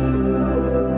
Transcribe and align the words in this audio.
thank 0.00 0.24
you 0.24 0.89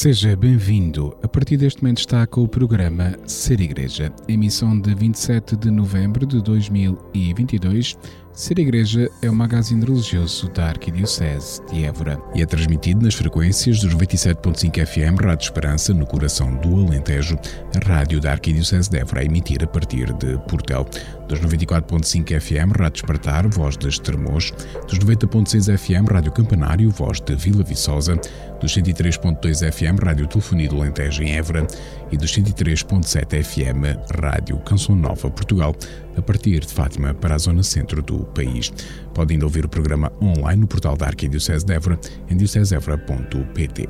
Seja 0.00 0.34
bem-vindo. 0.34 1.14
A 1.22 1.28
partir 1.28 1.58
deste 1.58 1.82
momento 1.82 1.98
está 1.98 2.26
com 2.26 2.42
o 2.42 2.48
programa 2.48 3.18
Ser 3.26 3.60
Igreja, 3.60 4.10
emissão 4.26 4.80
de 4.80 4.94
27 4.94 5.54
de 5.56 5.70
novembro 5.70 6.24
de 6.24 6.40
2022. 6.42 7.98
Ser 8.40 8.58
Igreja 8.58 9.10
é 9.20 9.28
o 9.28 9.34
magazine 9.34 9.84
religioso 9.84 10.48
da 10.48 10.68
Arquidiocese 10.68 11.60
de 11.70 11.84
Évora 11.84 12.18
e 12.34 12.40
é 12.40 12.46
transmitido 12.46 13.04
nas 13.04 13.14
frequências 13.14 13.80
dos 13.80 13.94
97.5 13.94 14.86
FM 14.86 15.22
Rádio 15.22 15.44
Esperança, 15.44 15.92
no 15.92 16.06
coração 16.06 16.56
do 16.56 16.86
Alentejo, 16.86 17.38
a 17.76 17.86
rádio 17.86 18.18
da 18.18 18.32
Arquidiocese 18.32 18.88
de 18.88 18.96
Évora 18.96 19.20
a 19.20 19.24
emitir 19.26 19.62
a 19.62 19.66
partir 19.66 20.10
de 20.14 20.38
Portel, 20.48 20.86
dos 21.28 21.38
94.5 21.38 22.40
FM 22.40 22.78
Rádio 22.78 23.00
Espartar, 23.00 23.46
voz 23.46 23.76
de 23.76 23.88
Estremoz, 23.88 24.54
dos 24.88 24.98
90.6 24.98 25.76
FM 25.76 26.10
Rádio 26.10 26.32
Campanário, 26.32 26.90
voz 26.90 27.20
de 27.20 27.36
Vila 27.36 27.62
Viçosa, 27.62 28.18
dos 28.58 28.74
103.2 28.74 29.70
FM 29.70 30.02
Rádio 30.02 30.26
Telefonia 30.26 30.68
do 30.68 30.80
Alentejo 30.80 31.22
em 31.22 31.36
Évora. 31.36 31.66
E 32.12 32.16
dos 32.16 32.32
103.7 32.32 33.44
FM 33.44 34.20
Rádio 34.20 34.58
Canção 34.58 34.96
Nova 34.96 35.30
Portugal, 35.30 35.74
a 36.16 36.22
partir 36.22 36.60
de 36.60 36.72
Fátima 36.72 37.14
para 37.14 37.36
a 37.36 37.38
zona 37.38 37.62
centro 37.62 38.02
do 38.02 38.24
país. 38.30 38.72
Podem 39.14 39.36
ainda 39.36 39.46
ouvir 39.46 39.64
o 39.64 39.68
programa 39.68 40.12
online 40.22 40.60
no 40.62 40.66
portal 40.66 40.96
da 40.96 41.06
Arquidiocese 41.06 41.64
de 41.64 41.74
Évora 41.74 41.98
em 42.28 42.36
diocesevra.pt. 42.36 43.86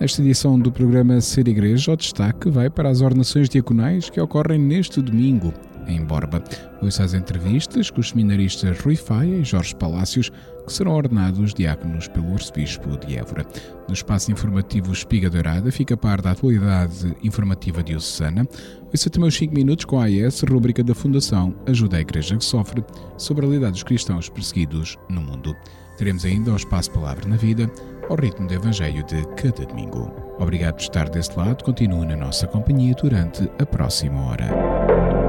Nesta 0.00 0.22
edição 0.22 0.58
do 0.58 0.70
programa 0.70 1.20
Ser 1.20 1.48
Igreja, 1.48 1.92
o 1.92 1.96
destaque 1.96 2.48
vai 2.48 2.70
para 2.70 2.88
as 2.88 3.00
ordenações 3.00 3.48
diaconais 3.48 4.08
que 4.08 4.20
ocorrem 4.20 4.58
neste 4.58 5.02
domingo, 5.02 5.52
em 5.88 6.04
Borba. 6.04 6.42
Ouça 6.82 7.04
as 7.04 7.14
entrevistas 7.14 7.90
com 7.90 8.00
os 8.00 8.10
seminaristas 8.10 8.78
Rui 8.80 8.96
Faia 8.96 9.36
e 9.36 9.44
Jorge 9.44 9.74
Palácios, 9.74 10.30
que 10.66 10.72
serão 10.72 10.92
ordenados 10.92 11.54
diáconos 11.54 12.08
pelo 12.08 12.32
Arcebispo 12.32 12.96
de 12.98 13.16
Évora. 13.16 13.46
No 13.88 13.94
espaço 13.94 14.30
informativo 14.30 14.92
Espiga 14.92 15.30
Dourada, 15.30 15.72
fica 15.72 15.94
a 15.94 15.96
par 15.96 16.20
da 16.20 16.32
atualidade 16.32 17.16
informativa 17.22 17.82
diocesana. 17.82 18.46
Ouça 18.90 19.10
também 19.10 19.28
os 19.28 19.36
5 19.36 19.54
minutos 19.54 19.84
com 19.84 19.98
a 19.98 20.04
AES, 20.04 20.42
rubrica 20.42 20.84
da 20.84 20.94
Fundação 20.94 21.54
Ajuda 21.66 21.96
a 21.96 22.00
Igreja 22.00 22.36
que 22.36 22.44
Sofre, 22.44 22.84
sobre 23.16 23.44
a 23.44 23.48
realidade 23.48 23.72
dos 23.72 23.82
cristãos 23.82 24.28
perseguidos 24.28 24.96
no 25.08 25.20
mundo. 25.20 25.56
Teremos 25.96 26.24
ainda 26.24 26.52
o 26.52 26.56
espaço 26.56 26.92
Palavra 26.92 27.28
na 27.28 27.36
Vida, 27.36 27.70
ao 28.08 28.16
ritmo 28.16 28.46
do 28.46 28.54
Evangelho 28.54 29.04
de 29.04 29.22
cada 29.34 29.66
domingo. 29.66 30.10
Obrigado 30.38 30.74
por 30.74 30.82
estar 30.82 31.08
deste 31.08 31.36
lado, 31.36 31.64
continue 31.64 32.06
na 32.06 32.16
nossa 32.16 32.46
companhia 32.46 32.94
durante 32.94 33.50
a 33.58 33.66
próxima 33.66 34.22
hora. 34.26 35.27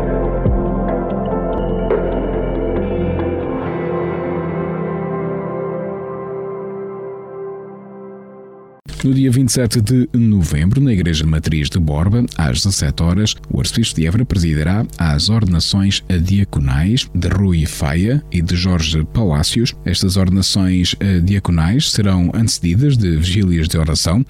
No 9.02 9.14
dia 9.14 9.32
27 9.32 9.80
de 9.80 10.10
novembro, 10.14 10.82
na 10.82 10.92
Igreja 10.92 11.26
Matriz 11.26 11.70
de 11.70 11.80
Borba, 11.80 12.26
às 12.38 12.64
17 12.64 13.02
horas, 13.02 13.36
o 13.50 13.62
Arcebispo 13.62 13.96
de 13.96 14.06
Évora 14.06 14.26
presidirá 14.26 14.86
as 14.98 15.30
ordenações 15.30 16.04
diaconais 16.22 17.10
de 17.16 17.30
Rui 17.30 17.66
Faia 17.66 18.22
e 18.30 18.42
de 18.42 18.58
Jorge 18.58 19.06
Palácios. 19.14 19.74
Estas 19.86 20.18
ordenações 20.18 20.98
diaconais 21.24 21.92
serão 21.92 22.30
antecedidas 22.34 22.98
de 22.98 23.16
vigílias 23.16 23.70
de 23.70 23.78
oração, 23.78 24.26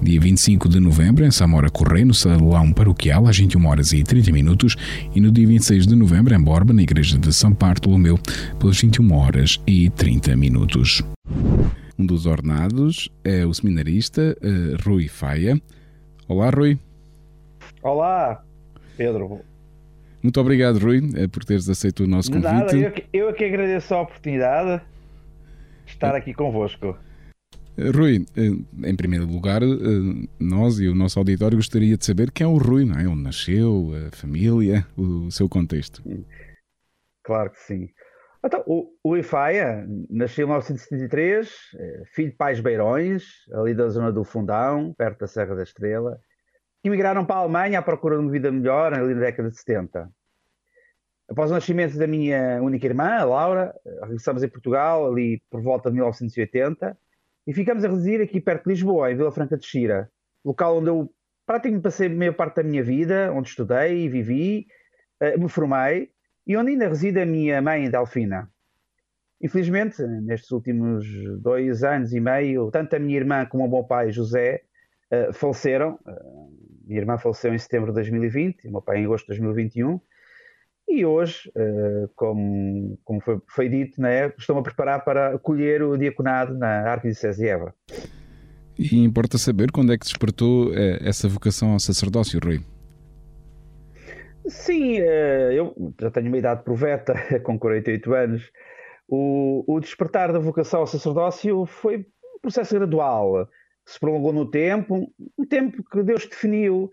dia 0.00 0.18
25 0.18 0.70
de 0.70 0.80
novembro, 0.80 1.26
em 1.26 1.30
Samora 1.30 1.68
Correia, 1.68 2.06
no 2.06 2.14
Salão 2.14 2.72
Paroquial, 2.72 3.28
às 3.28 3.36
21 3.36 3.66
horas 3.66 3.92
e 3.92 4.02
30 4.02 4.32
minutos, 4.32 4.74
e 5.14 5.20
no 5.20 5.30
dia 5.30 5.46
26 5.46 5.86
de 5.86 5.94
novembro, 5.94 6.34
em 6.34 6.40
Borba, 6.40 6.72
na 6.72 6.82
Igreja 6.82 7.18
de 7.18 7.30
São 7.30 7.52
Bartolomeu, 7.52 8.18
pelas 8.58 8.80
21 8.80 9.12
horas 9.12 9.60
e 9.66 9.90
30 9.90 10.34
minutos. 10.34 11.02
Um 11.96 12.04
dos 12.04 12.26
ornados 12.26 13.08
é 13.22 13.46
o 13.46 13.54
seminarista 13.54 14.36
uh, 14.42 14.88
Rui 14.88 15.06
Faia. 15.06 15.60
Olá, 16.26 16.50
Rui. 16.50 16.76
Olá, 17.82 18.44
Pedro. 18.96 19.40
Muito 20.20 20.40
obrigado, 20.40 20.78
Rui, 20.78 21.02
eh, 21.16 21.28
por 21.28 21.44
teres 21.44 21.68
aceito 21.68 22.04
o 22.04 22.06
nosso 22.06 22.32
convite. 22.32 22.50
Nada, 22.50 22.76
eu, 22.76 22.92
eu 23.28 23.34
que 23.34 23.44
agradeço 23.44 23.94
a 23.94 24.00
oportunidade 24.00 24.82
de 25.84 25.92
estar 25.92 26.16
aqui 26.16 26.32
convosco. 26.34 26.98
Eh, 27.76 27.90
Rui, 27.90 28.24
em 28.36 28.96
primeiro 28.96 29.26
lugar, 29.26 29.60
nós 30.40 30.80
e 30.80 30.88
o 30.88 30.94
nosso 30.94 31.18
auditório 31.18 31.58
gostaria 31.58 31.96
de 31.96 32.04
saber 32.04 32.32
quem 32.32 32.44
é 32.44 32.48
o 32.48 32.56
Rui, 32.56 32.84
não 32.86 32.98
é? 32.98 33.06
Onde 33.06 33.22
nasceu, 33.22 33.92
a 34.08 34.16
família, 34.16 34.84
o 34.96 35.30
seu 35.30 35.48
contexto. 35.48 36.02
Claro 37.22 37.50
que 37.50 37.60
sim. 37.60 37.88
Então, 38.44 38.62
o, 39.02 39.16
Ifaia 39.16 39.86
nasceu 40.10 40.44
em 40.44 40.48
1973, 40.48 41.48
eh, 41.78 42.02
filho 42.12 42.30
de 42.30 42.36
pais 42.36 42.60
beirões, 42.60 43.24
ali 43.54 43.74
da 43.74 43.88
zona 43.88 44.12
do 44.12 44.22
Fundão, 44.22 44.92
perto 44.92 45.20
da 45.20 45.26
Serra 45.26 45.54
da 45.54 45.62
Estrela, 45.62 46.20
que 46.82 46.90
migraram 46.90 47.24
para 47.24 47.36
a 47.36 47.38
Alemanha 47.38 47.78
à 47.78 47.82
procura 47.82 48.16
de 48.16 48.22
uma 48.22 48.30
vida 48.30 48.52
melhor 48.52 48.92
ali 48.92 49.14
na 49.14 49.20
década 49.20 49.48
de 49.48 49.56
70. 49.56 50.10
Após 51.26 51.50
o 51.50 51.54
nascimento 51.54 51.96
da 51.96 52.06
minha 52.06 52.62
única 52.62 52.86
irmã, 52.86 53.14
a 53.14 53.24
Laura, 53.24 53.74
regressamos 54.02 54.42
em 54.42 54.48
Portugal 54.48 55.10
ali 55.10 55.42
por 55.50 55.62
volta 55.62 55.88
de 55.88 55.94
1980 55.94 56.98
e 57.46 57.54
ficamos 57.54 57.82
a 57.82 57.88
residir 57.88 58.20
aqui 58.20 58.42
perto 58.42 58.64
de 58.64 58.70
Lisboa, 58.70 59.10
em 59.10 59.16
Vila 59.16 59.32
Franca 59.32 59.56
de 59.56 59.64
Xira, 59.64 60.10
local 60.44 60.76
onde 60.76 60.90
eu 60.90 61.10
praticamente 61.46 61.82
passei 61.82 62.08
a 62.08 62.10
maior 62.10 62.34
parte 62.34 62.56
da 62.56 62.62
minha 62.62 62.84
vida, 62.84 63.32
onde 63.32 63.48
estudei 63.48 64.04
e 64.04 64.08
vivi, 64.10 64.66
eh, 65.18 65.38
me 65.38 65.48
formei 65.48 66.13
e 66.46 66.56
onde 66.56 66.72
ainda 66.72 66.88
reside 66.88 67.20
a 67.20 67.26
minha 67.26 67.60
mãe, 67.62 67.90
Delfina. 67.90 68.48
Infelizmente, 69.42 70.02
nestes 70.22 70.50
últimos 70.50 71.06
dois 71.40 71.82
anos 71.82 72.12
e 72.12 72.20
meio, 72.20 72.70
tanto 72.70 72.96
a 72.96 72.98
minha 72.98 73.18
irmã 73.18 73.44
como 73.44 73.64
o 73.64 73.70
meu 73.70 73.84
pai, 73.84 74.10
José, 74.10 74.62
uh, 75.12 75.32
faleceram. 75.32 75.98
Uh, 76.06 76.64
minha 76.86 77.00
irmã 77.00 77.18
faleceu 77.18 77.52
em 77.52 77.58
setembro 77.58 77.88
de 77.88 77.94
2020, 77.94 78.68
o 78.68 78.72
meu 78.72 78.82
pai 78.82 79.00
em 79.00 79.04
agosto 79.04 79.32
de 79.32 79.40
2021. 79.40 80.00
E 80.88 81.04
hoje, 81.04 81.50
uh, 81.56 82.08
como, 82.14 82.98
como 83.04 83.20
foi, 83.20 83.40
foi 83.48 83.68
dito, 83.68 84.00
né, 84.00 84.32
estou-me 84.38 84.60
a 84.60 84.64
preparar 84.64 85.04
para 85.04 85.38
colher 85.38 85.82
o 85.82 85.96
diaconado 85.96 86.54
na 86.54 86.90
Arquidiocese 86.90 87.40
de 87.40 87.48
Évora. 87.48 87.74
E 88.78 89.02
importa 89.04 89.38
saber 89.38 89.70
quando 89.70 89.92
é 89.92 89.98
que 89.98 90.04
despertou 90.04 90.72
essa 90.74 91.28
vocação 91.28 91.72
ao 91.72 91.78
sacerdócio, 91.78 92.40
Rui? 92.42 92.60
Sim, 94.46 94.98
eh, 95.00 95.54
eu 95.54 95.74
já 95.98 96.10
tenho 96.10 96.28
uma 96.28 96.38
idade 96.38 96.62
proveta, 96.62 97.14
com 97.42 97.58
48 97.58 98.12
anos. 98.14 98.52
O, 99.08 99.64
o 99.66 99.80
despertar 99.80 100.32
da 100.32 100.38
vocação 100.38 100.80
ao 100.80 100.86
sacerdócio 100.86 101.64
foi 101.66 101.98
um 101.98 102.38
processo 102.40 102.74
gradual, 102.74 103.46
que 103.84 103.92
se 103.92 104.00
prolongou 104.00 104.32
no 104.32 104.50
tempo, 104.50 105.12
um 105.38 105.46
tempo 105.46 105.82
que 105.90 106.02
Deus 106.02 106.26
definiu 106.26 106.90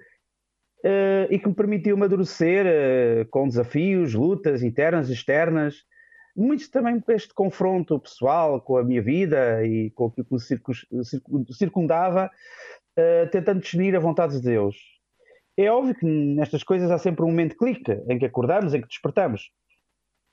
uh, 0.86 1.28
e 1.30 1.40
que 1.40 1.48
me 1.48 1.56
permitiu 1.56 1.96
amadurecer 1.96 2.66
uh, 2.66 3.26
com 3.30 3.48
desafios, 3.48 4.14
lutas 4.14 4.64
internas 4.64 5.10
e 5.10 5.14
externas, 5.14 5.84
muito 6.36 6.70
também 6.72 7.00
por 7.02 7.14
este 7.14 7.34
confronto 7.34 8.00
pessoal 8.00 8.62
com 8.62 8.78
a 8.78 8.84
minha 8.84 9.02
vida 9.02 9.66
e 9.66 9.92
com 9.92 10.06
o 10.06 10.12
que 10.12 10.24
me 10.32 11.54
circundava, 11.54 12.32
tentando 13.32 13.60
definir 13.60 13.96
a 13.98 14.00
vontade 14.00 14.38
de 14.38 14.42
Deus. 14.42 15.01
É 15.58 15.70
óbvio 15.70 15.96
que 15.96 16.06
nestas 16.06 16.64
coisas 16.64 16.90
há 16.90 16.98
sempre 16.98 17.24
um 17.24 17.28
momento 17.28 17.52
de 17.52 17.58
clique 17.58 17.92
em 18.08 18.18
que 18.18 18.26
acordamos, 18.26 18.74
em 18.74 18.82
que 18.82 18.88
despertamos. 18.88 19.52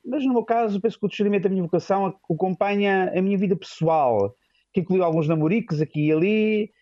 Mas 0.04 0.24
no 0.24 0.32
meu 0.32 0.44
caso, 0.44 0.80
penso 0.80 0.98
que 0.98 1.06
o 1.06 1.08
discernimento 1.08 1.44
da 1.44 1.48
minha 1.48 1.62
vocação 1.62 2.06
acompanha 2.06 3.12
a 3.14 3.20
minha 3.20 3.36
vida 3.36 3.56
pessoal, 3.56 4.34
que 4.72 4.80
inclui 4.80 5.02
alguns 5.02 5.28
namoricos 5.28 5.80
aqui 5.80 6.06
e 6.06 6.12
ali, 6.12 6.72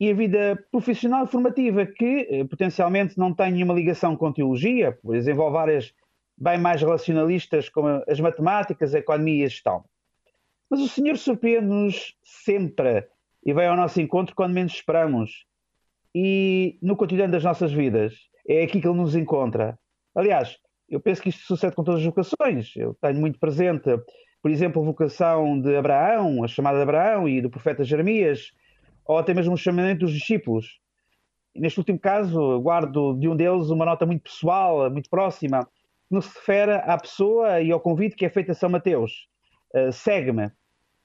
e 0.00 0.10
a 0.10 0.14
vida 0.14 0.64
profissional 0.70 1.24
e 1.24 1.28
formativa, 1.28 1.86
que 1.86 2.26
eh, 2.30 2.44
potencialmente 2.44 3.18
não 3.18 3.34
tem 3.34 3.52
nenhuma 3.52 3.74
ligação 3.74 4.16
com 4.16 4.32
teologia, 4.32 4.98
pois 5.02 5.28
envolve 5.28 5.56
áreas 5.58 5.94
bem 6.36 6.58
mais 6.58 6.80
relacionalistas 6.80 7.68
como 7.68 8.02
as 8.08 8.18
matemáticas, 8.18 8.94
a 8.94 8.98
economia 8.98 9.42
e 9.42 9.44
a 9.44 9.48
gestão. 9.48 9.84
Mas 10.70 10.80
o 10.80 10.88
Senhor 10.88 11.16
surpreende-nos 11.18 12.16
sempre 12.24 13.06
e 13.44 13.52
vai 13.52 13.66
ao 13.66 13.76
nosso 13.76 14.00
encontro 14.00 14.34
quando 14.34 14.54
menos 14.54 14.72
esperamos 14.72 15.44
e 16.14 16.78
no 16.82 16.96
cotidiano 16.96 17.32
das 17.32 17.44
nossas 17.44 17.72
vidas 17.72 18.14
é 18.48 18.62
aqui 18.62 18.80
que 18.80 18.86
ele 18.86 18.98
nos 18.98 19.14
encontra. 19.14 19.78
Aliás, 20.14 20.58
eu 20.88 21.00
penso 21.00 21.22
que 21.22 21.30
isto 21.30 21.46
sucede 21.46 21.74
com 21.74 21.82
todas 21.82 22.00
as 22.00 22.06
vocações. 22.06 22.74
Eu 22.76 22.94
tenho 23.00 23.18
muito 23.18 23.38
presente, 23.38 23.88
por 24.42 24.50
exemplo, 24.50 24.82
a 24.82 24.84
vocação 24.84 25.60
de 25.60 25.74
Abraão, 25.74 26.44
a 26.44 26.48
chamada 26.48 26.76
de 26.76 26.82
Abraão 26.82 27.28
e 27.28 27.40
do 27.40 27.48
profeta 27.48 27.82
Jeremias, 27.82 28.52
ou 29.06 29.16
até 29.16 29.32
mesmo 29.32 29.54
o 29.54 29.58
chamamento 29.58 30.00
dos 30.00 30.12
discípulos. 30.12 30.80
neste 31.54 31.78
último 31.78 31.98
caso, 31.98 32.60
guardo 32.60 33.14
de 33.14 33.28
um 33.28 33.36
deles 33.36 33.70
uma 33.70 33.84
nota 33.84 34.06
muito 34.06 34.22
pessoal, 34.22 34.90
muito 34.90 35.08
próxima, 35.08 35.64
que 35.64 36.14
nos 36.14 36.26
refere 36.26 36.72
à 36.72 36.98
pessoa 36.98 37.60
e 37.60 37.70
ao 37.70 37.80
convite 37.80 38.16
que 38.16 38.24
é 38.24 38.30
feito 38.30 38.52
a 38.52 38.54
São 38.54 38.70
Mateus. 38.70 39.28
Uh, 39.74 39.92
Segue-me. 39.92 40.50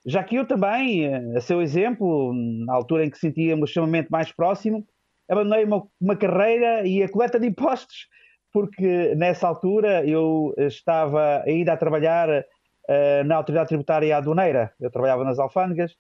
Já 0.06 0.24
que 0.24 0.36
eu 0.36 0.46
também, 0.46 1.14
a 1.36 1.42
seu 1.42 1.62
exemplo, 1.62 2.34
na 2.66 2.74
altura 2.74 3.06
em 3.06 3.10
que 3.10 3.18
sentia-me 3.18 3.64
extremamente 3.64 4.10
mais 4.10 4.32
próximo, 4.32 4.88
abandonei 5.30 5.66
uma, 5.66 5.88
uma 6.00 6.16
carreira 6.16 6.88
e 6.88 7.04
a 7.04 7.10
coleta 7.10 7.40
de 7.40 7.48
impostos, 7.48 8.08
porque 8.52 9.14
nessa 9.16 9.48
altura 9.48 10.06
eu 10.06 10.54
estava 10.58 11.44
ainda 11.46 11.74
a 11.74 11.78
trabalhar 11.78 12.30
uh, 12.30 13.24
na 13.26 13.36
Autoridade 13.36 13.70
Tributária 13.70 14.18
Aduaneira. 14.18 14.72
Eu 14.80 14.90
trabalhava 14.90 15.24
nas 15.24 15.40
alfândegas. 15.40 15.94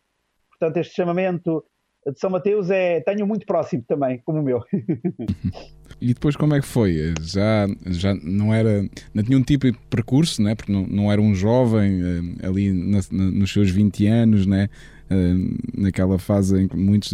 Portanto, 0.49 0.77
este 0.77 0.95
chamamento 0.95 1.63
de 2.11 2.19
São 2.19 2.29
Mateus 2.29 2.69
é 2.69 3.01
tenho 3.01 3.27
muito 3.27 3.45
próximo 3.45 3.83
também, 3.87 4.21
como 4.25 4.39
o 4.39 4.43
meu. 4.43 4.63
e 6.01 6.13
depois 6.13 6.35
como 6.35 6.55
é 6.55 6.59
que 6.59 6.65
foi? 6.65 7.13
Já, 7.21 7.67
já 7.87 8.15
não 8.15 8.53
era, 8.53 8.83
não 9.13 9.23
tinha 9.23 9.37
um 9.37 9.43
tipo 9.43 9.69
de 9.71 9.77
percurso, 9.89 10.41
né? 10.41 10.55
porque 10.55 10.71
não, 10.71 10.87
não 10.87 11.11
era 11.11 11.21
um 11.21 11.35
jovem 11.35 12.01
uh, 12.01 12.47
ali 12.47 12.71
na, 12.71 12.99
na, 13.11 13.31
nos 13.31 13.51
seus 13.51 13.69
20 13.69 14.07
anos, 14.07 14.45
né? 14.45 14.69
Uh, 15.09 15.81
naquela 15.81 16.19
fase 16.19 16.63
em 16.63 16.67
que 16.67 16.75
muitos 16.75 17.13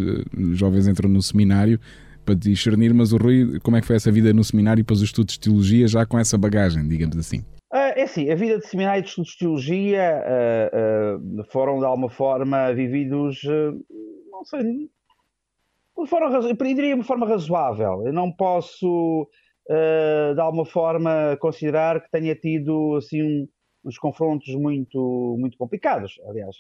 jovens 0.54 0.88
entram 0.88 1.08
no 1.08 1.22
seminário 1.22 1.80
para 2.24 2.36
discernir, 2.36 2.94
mas 2.94 3.14
o 3.14 3.18
Rui, 3.18 3.60
como 3.62 3.78
é 3.78 3.82
que 3.82 3.88
foi 3.88 3.96
essa 3.96 4.12
vida 4.12 4.34
no 4.34 4.44
seminário 4.44 4.82
e 4.82 4.84
depois 4.84 5.00
os 5.00 5.06
estudos 5.06 5.34
de 5.34 5.40
teologia 5.42 5.88
já 5.88 6.06
com 6.06 6.18
essa 6.18 6.38
bagagem, 6.38 6.88
digamos 6.88 7.18
assim? 7.18 7.44
É 7.74 8.04
assim, 8.04 8.30
a 8.30 8.36
vida 8.36 8.60
de 8.60 8.68
seminário 8.68 9.00
e 9.00 9.04
de 9.04 9.10
estudos 9.10 9.32
de 9.32 9.38
teologia 9.40 10.24
uh, 10.24 11.40
uh, 11.40 11.44
foram 11.52 11.80
de 11.80 11.86
alguma 11.86 12.10
forma 12.10 12.72
vividos, 12.72 13.44
uh, 13.44 13.86
não 14.32 14.44
sei, 14.46 14.90
eu 15.96 16.56
diria 16.76 16.96
de 16.96 17.04
forma 17.04 17.28
razoável. 17.28 18.04
Eu 18.06 18.14
não 18.14 18.32
posso, 18.32 19.30
de 19.70 20.42
alguma 20.42 20.66
forma, 20.66 21.38
considerar 21.40 22.02
que 22.02 22.10
tenha 22.12 22.36
tido 22.36 22.96
assim 22.98 23.22
um, 23.22 23.48
uns 23.86 23.98
confrontos 23.98 24.54
muito, 24.56 25.38
muito 25.40 25.58
complicados. 25.58 26.20
Aliás, 26.28 26.58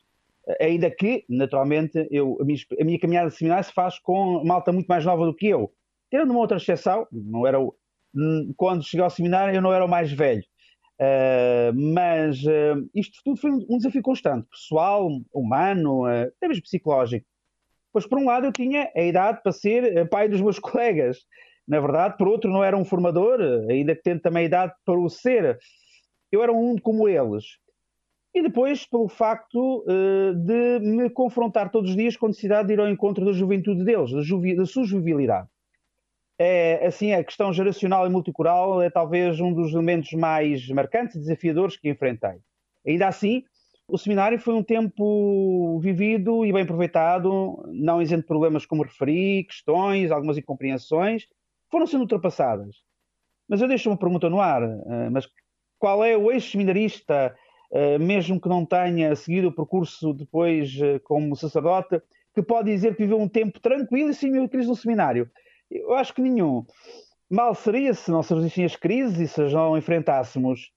ainda 0.59 0.89
que, 0.91 1.25
naturalmente, 1.29 2.07
eu, 2.11 2.37
a, 2.41 2.43
minha, 2.43 2.59
a 2.79 2.83
minha 2.83 2.99
caminhada 2.99 3.29
de 3.29 3.35
seminário 3.35 3.63
se 3.63 3.73
faz 3.73 3.99
com 3.99 4.43
malta 4.43 4.71
muito 4.71 4.87
mais 4.87 5.05
nova 5.05 5.25
do 5.25 5.35
que 5.35 5.47
eu. 5.47 5.71
Tendo 6.09 6.31
uma 6.31 6.39
outra 6.39 6.57
exceção, 6.57 7.07
não 7.11 7.47
era 7.47 7.59
o, 7.59 7.75
quando 8.55 8.83
cheguei 8.83 9.03
ao 9.03 9.09
seminário 9.09 9.55
eu 9.55 9.61
não 9.61 9.73
era 9.73 9.85
o 9.85 9.89
mais 9.89 10.11
velho. 10.11 10.43
Uh, 10.99 11.73
mas 11.93 12.43
uh, 12.43 12.89
isto 12.93 13.19
tudo 13.23 13.39
foi 13.39 13.51
um, 13.51 13.77
desafio 13.77 14.01
constante, 14.01 14.47
pessoal, 14.49 15.09
humano, 15.33 16.03
uh, 16.03 16.27
até 16.37 16.47
mesmo 16.47 16.63
psicológico. 16.63 17.25
Pois, 17.91 18.07
por 18.07 18.17
um 18.17 18.25
lado, 18.25 18.45
eu 18.47 18.51
tinha 18.51 18.91
a 18.95 19.01
idade 19.01 19.41
para 19.41 19.51
ser 19.51 20.07
pai 20.09 20.29
dos 20.29 20.41
meus 20.41 20.57
colegas. 20.59 21.19
Na 21.67 21.79
verdade, 21.79 22.17
por 22.17 22.27
outro, 22.27 22.51
não 22.51 22.63
era 22.63 22.77
um 22.77 22.85
formador, 22.85 23.39
ainda 23.69 23.95
que 23.95 24.01
tendo 24.01 24.21
também 24.21 24.43
a 24.43 24.47
idade 24.47 24.73
para 24.85 24.99
o 24.99 25.09
ser. 25.09 25.57
Eu 26.31 26.41
era 26.41 26.51
um 26.51 26.77
como 26.77 27.07
eles. 27.07 27.45
E 28.33 28.41
depois, 28.41 28.85
pelo 28.85 29.07
facto 29.07 29.85
de 30.35 30.79
me 30.79 31.09
confrontar 31.09 31.69
todos 31.69 31.91
os 31.91 31.95
dias 31.95 32.17
com 32.17 32.25
a 32.25 32.29
necessidade 32.29 32.67
de 32.67 32.73
ir 32.73 32.79
ao 32.79 32.89
encontro 32.89 33.23
da 33.23 33.31
juventude 33.31 33.83
deles, 33.83 34.11
da, 34.11 34.21
da 34.55 34.65
sua 34.65 34.83
juvenilidade 34.83 35.47
é, 36.43 36.85
assim, 36.85 37.13
a 37.13 37.23
questão 37.23 37.53
geracional 37.53 38.05
e 38.05 38.09
multicultural 38.09 38.81
é 38.81 38.89
talvez 38.89 39.39
um 39.39 39.53
dos 39.53 39.73
elementos 39.73 40.11
mais 40.13 40.67
marcantes 40.69 41.15
e 41.15 41.19
desafiadores 41.19 41.77
que 41.77 41.89
enfrentei. 41.89 42.39
Ainda 42.85 43.07
assim, 43.07 43.43
o 43.87 43.97
seminário 43.97 44.39
foi 44.39 44.53
um 44.53 44.63
tempo 44.63 45.79
vivido 45.79 46.45
e 46.45 46.51
bem 46.51 46.63
aproveitado, 46.63 47.63
não 47.67 48.01
isento 48.01 48.21
de 48.21 48.27
problemas 48.27 48.65
como 48.65 48.83
referi, 48.83 49.45
questões, 49.45 50.11
algumas 50.11 50.37
incompreensões, 50.37 51.27
foram 51.69 51.85
sendo 51.85 52.01
ultrapassadas. 52.01 52.77
Mas 53.47 53.61
eu 53.61 53.67
deixo 53.67 53.89
uma 53.89 53.97
pergunta 53.97 54.29
no 54.29 54.39
ar, 54.39 54.63
eh, 54.63 55.09
mas 55.11 55.27
qual 55.77 56.03
é 56.03 56.15
o 56.17 56.31
ex-seminarista, 56.31 57.35
mesmo 57.97 58.39
que 58.39 58.47
não 58.47 58.65
tenha 58.65 59.15
seguido 59.15 59.47
o 59.47 59.51
percurso 59.51 60.13
depois 60.13 60.77
eh, 60.79 60.99
como 60.99 61.35
sacerdote, 61.35 61.99
que 62.33 62.43
pode 62.43 62.71
dizer 62.71 62.95
que 62.95 63.03
viveu 63.03 63.19
um 63.19 63.27
tempo 63.27 63.59
tranquilo 63.59 64.11
e 64.11 64.13
sem 64.13 64.47
crise 64.47 64.67
no 64.67 64.75
seminário? 64.75 65.29
Eu 65.71 65.93
acho 65.95 66.13
que 66.13 66.21
nenhum. 66.21 66.63
Mal 67.29 67.55
seria 67.55 67.93
se 67.95 68.11
não 68.11 68.21
surgissem 68.21 68.63
as 68.63 68.75
crises 68.75 69.19
e 69.19 69.27
se 69.27 69.41
as 69.41 69.51
não 69.51 69.75
enfrentássemos. 69.75 70.71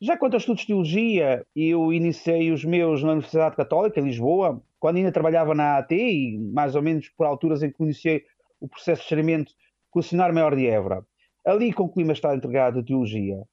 Já 0.00 0.16
quanto 0.16 0.34
aos 0.34 0.42
estudos 0.42 0.62
de 0.62 0.66
teologia, 0.66 1.46
eu 1.54 1.92
iniciei 1.92 2.50
os 2.50 2.64
meus 2.64 3.02
na 3.02 3.12
Universidade 3.12 3.56
Católica, 3.56 4.00
em 4.00 4.04
Lisboa, 4.04 4.60
quando 4.80 4.96
ainda 4.96 5.12
trabalhava 5.12 5.54
na 5.54 5.78
AT 5.78 5.92
e 5.92 6.38
mais 6.52 6.74
ou 6.74 6.82
menos 6.82 7.08
por 7.10 7.24
alturas 7.26 7.62
em 7.62 7.70
que 7.70 7.82
iniciei 7.82 8.24
o 8.60 8.68
processo 8.68 9.02
de 9.02 9.08
fechamento 9.08 9.52
com 9.90 10.00
o 10.00 10.02
Seminário 10.02 10.34
Maior 10.34 10.56
de 10.56 10.66
Évora. 10.66 11.06
Ali 11.46 11.72
concluí 11.72 12.02
uma 12.02 12.12
estada 12.12 12.34
integrada 12.34 12.80
de 12.82 12.88
teologia. 12.88 13.44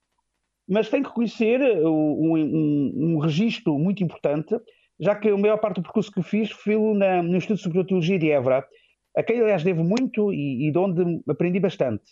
Mas 0.67 0.89
tenho 0.89 1.03
que 1.03 1.13
conhecer 1.13 1.61
um, 1.85 2.35
um, 2.35 2.93
um 2.95 3.17
registro 3.19 3.77
muito 3.77 4.03
importante, 4.03 4.55
já 4.99 5.15
que 5.15 5.29
a 5.29 5.37
maior 5.37 5.57
parte 5.57 5.77
do 5.77 5.83
percurso 5.83 6.11
que 6.11 6.23
fiz 6.23 6.51
foi 6.51 6.75
no 6.75 7.35
Instituto 7.35 7.81
de 7.81 7.87
Teologia 7.87 8.19
de 8.19 8.31
Évora, 8.31 8.65
a 9.15 9.23
quem, 9.23 9.41
aliás, 9.41 9.63
devo 9.63 9.83
muito 9.83 10.31
e, 10.31 10.67
e 10.67 10.71
de 10.71 10.77
onde 10.77 11.21
aprendi 11.27 11.59
bastante. 11.59 12.03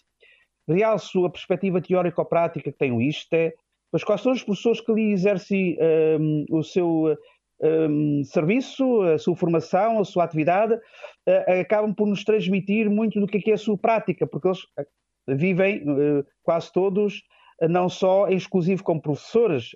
Realço 0.68 1.25
a 1.25 1.30
perspectiva 1.30 1.81
teórico-prática 1.81 2.71
que 2.71 2.77
tem 2.77 2.92
o 2.92 3.01
ISTE, 3.01 3.53
pois 3.92 4.03
quais 4.03 4.21
são 4.21 4.31
os 4.31 4.44
professores 4.44 4.81
que 4.81 4.92
ali 4.92 5.12
exercem 5.12 5.77
um, 6.19 6.45
o 6.50 6.63
seu 6.63 7.18
um, 7.62 8.24
serviço, 8.24 9.01
a 9.04 9.18
sua 9.18 9.36
formação, 9.36 10.00
a 10.00 10.06
sua 10.06 10.24
atividade, 10.24 10.74
uh, 10.74 11.62
acabam 11.62 11.94
por 11.94 12.07
nos 12.07 12.24
transmitir 12.24 12.89
muito 12.89 13.19
do 13.19 13.27
que 13.27 13.38
é, 13.38 13.51
é 13.51 13.54
a 13.54 13.57
sua 13.57 13.77
prática, 13.77 14.25
porque 14.25 14.47
eles 14.47 14.63
uh, 14.63 15.36
vivem 15.36 15.83
uh, 15.83 16.25
quase 16.44 16.71
todos, 16.71 17.21
não 17.69 17.90
só 17.90 18.28
em 18.28 18.36
exclusivo 18.36 18.84
como 18.84 19.02
professores, 19.02 19.75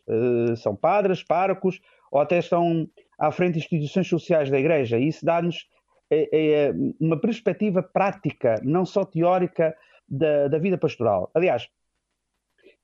são 0.58 0.76
padres, 0.76 1.24
párocos, 1.24 1.80
ou 2.12 2.20
até 2.20 2.40
estão 2.40 2.90
à 3.18 3.32
frente 3.32 3.54
de 3.54 3.60
instituições 3.60 4.08
sociais 4.08 4.50
da 4.50 4.60
Igreja. 4.60 4.98
E 4.98 5.08
isso 5.08 5.26
dá-nos 5.26 5.68
é, 6.10 6.30
é 6.32 6.74
uma 7.00 7.20
perspectiva 7.20 7.82
prática, 7.82 8.60
não 8.64 8.86
só 8.86 9.04
teórica, 9.04 9.76
da, 10.08 10.48
da 10.48 10.58
vida 10.58 10.78
pastoral. 10.78 11.30
Aliás, 11.34 11.68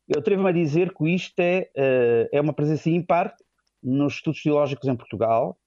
eu 0.07 0.19
atrevo-me 0.19 0.50
a 0.50 0.53
dizer 0.53 0.94
que 0.94 1.09
isto 1.09 1.39
é, 1.39 1.69
eh, 1.75 2.30
é 2.31 2.42
uma 2.42 2.54
presença 2.54 2.89
ímpar 2.89 3.36
nos 3.81 4.15
estudos 4.15 4.42
teológicos 4.42 4.88
em 4.88 4.95
Portugal, 4.95 5.57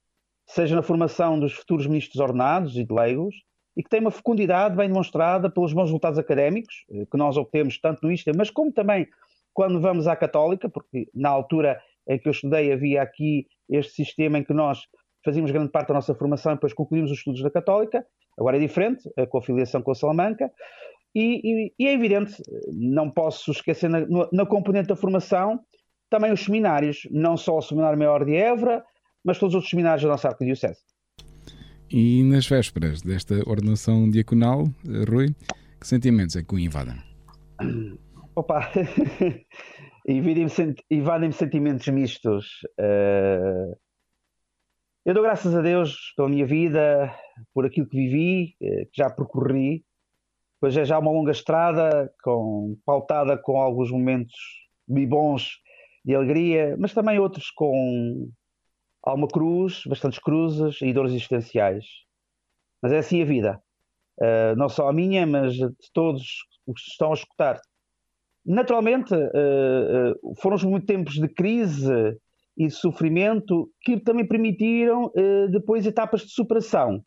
seja 0.47 0.75
na 0.77 0.83
formação 0.83 1.39
dos 1.39 1.53
futuros 1.53 1.87
ministros 1.87 2.21
ordenados 2.21 2.77
e 2.77 2.85
de 2.85 2.93
leigos, 2.93 3.35
e 3.77 3.83
que 3.83 3.89
tem 3.89 4.01
uma 4.01 4.11
fecundidade 4.11 4.77
bem 4.77 4.89
demonstrada 4.89 5.51
pelos 5.51 5.73
bons 5.73 5.85
resultados 5.85 6.19
académicos 6.19 6.85
eh, 6.91 7.07
que 7.11 7.17
nós 7.17 7.37
obtemos 7.37 7.79
tanto 7.81 8.01
no 8.03 8.13
ISTA, 8.13 8.33
mas 8.37 8.51
como 8.51 8.73
também 8.73 9.09
quando 9.53 9.81
vamos 9.81 10.07
à 10.07 10.17
Católica, 10.17 10.69
porque 10.69 11.09
na 11.15 11.29
altura 11.29 11.81
em 12.09 12.19
que 12.19 12.29
eu 12.29 12.33
estudei 12.33 12.73
havia 12.73 13.03
aqui 13.03 13.47
este 13.69 13.93
sistema 13.95 14.39
em 14.39 14.45
que 14.45 14.53
nós 14.53 14.81
fazíamos 15.25 15.51
grande 15.51 15.71
parte 15.71 15.89
da 15.89 15.95
nossa 15.95 16.15
formação 16.15 16.53
e 16.53 16.55
depois 16.57 16.75
concluímos 16.75 17.11
os 17.11 17.19
estudos 17.19 17.43
da 17.43 17.51
Católica, 17.51 18.05
agora 18.39 18.57
é 18.57 18.61
diferente, 18.61 19.09
com 19.31 19.39
a 19.39 19.43
filiação 19.43 19.81
com 19.81 19.91
a 19.91 19.95
Salamanca, 19.95 20.51
e, 21.15 21.41
e, 21.45 21.75
e, 21.79 21.87
é 21.87 21.93
evidente, 21.93 22.43
não 22.73 23.09
posso 23.09 23.53
esquecer 23.53 23.89
na, 23.89 24.05
na, 24.33 24.45
componente 24.45 24.89
da 24.89 24.97
formação 24.97 25.61
também 26.11 26.33
os 26.33 26.45
seminários, 26.45 27.07
não 27.11 27.37
só 27.37 27.57
o 27.57 27.63
Seminário 27.63 27.99
Maior 27.99 28.25
de 28.25 28.35
Évora, 28.35 28.85
mas 29.25 29.39
todos 29.39 29.53
os 29.53 29.57
outros 29.57 29.71
seminários 29.71 30.03
da 30.03 30.09
nossa 30.09 30.29
Arquidiocese. 30.29 30.81
E 31.97 32.25
nas 32.25 32.45
vésperas 32.45 33.03
desta 33.03 33.37
ordenação 33.49 34.11
diaconal, 34.11 34.65
Rui, 35.09 35.29
que 35.81 35.87
sentimentos 35.87 36.35
é 36.35 36.43
que 36.43 36.53
o 36.53 36.59
invadem? 36.59 36.97
Opa, 38.35 38.69
invadem-me 40.05 41.33
sentimentos 41.33 41.87
mistos. 41.87 42.47
Uh, 42.81 43.79
eu 45.07 45.15
dou 45.15 45.23
graças 45.23 45.55
a 45.55 45.63
Deus 45.63 46.13
pela 46.17 46.29
minha 46.29 46.45
vida, 46.45 47.15
por 47.55 47.65
aquilo 47.65 47.89
que 47.89 47.97
vivi, 47.97 48.57
eh, 48.61 48.87
que 48.87 48.97
já 48.97 49.09
percorri, 49.09 49.85
pois 50.61 50.77
é 50.77 50.85
já 50.85 50.99
uma 50.99 51.13
longa 51.13 51.31
estrada, 51.31 52.13
com, 52.25 52.77
pautada 52.85 53.39
com 53.39 53.57
alguns 53.61 53.93
momentos 53.93 54.35
bons 54.89 55.61
de 56.05 56.13
alegria, 56.13 56.75
mas 56.77 56.93
também 56.93 57.21
outros 57.21 57.53
com 57.53 58.29
alguma 59.05 59.29
cruz, 59.29 59.83
bastantes 59.87 60.19
cruzes 60.19 60.81
e 60.81 60.93
dores 60.93 61.13
existenciais. 61.13 61.85
Mas 62.83 62.93
é 62.93 62.99
assim 62.99 63.23
a 63.23 63.25
vida. 63.25 63.63
Uh, 64.19 64.57
não 64.57 64.69
só 64.69 64.89
a 64.89 64.93
minha, 64.93 65.27
mas 65.27 65.55
de 65.55 65.71
todos 65.93 66.23
os 66.67 66.83
que 66.83 66.91
estão 66.91 67.11
a 67.11 67.15
escutar. 67.15 67.61
Naturalmente, 68.45 69.15
uh, 69.15 70.13
uh, 70.23 70.35
foram 70.37 70.57
os 70.57 70.65
muitos 70.65 70.87
tempos 70.87 71.15
de 71.15 71.29
crise 71.29 72.19
e 72.57 72.67
de 72.67 72.75
sofrimento 72.75 73.71
que 73.81 73.99
também 73.99 74.27
permitiram 74.27 75.11
depois 75.51 75.85
etapas 75.85 76.21
de 76.21 76.31
superação, 76.31 77.05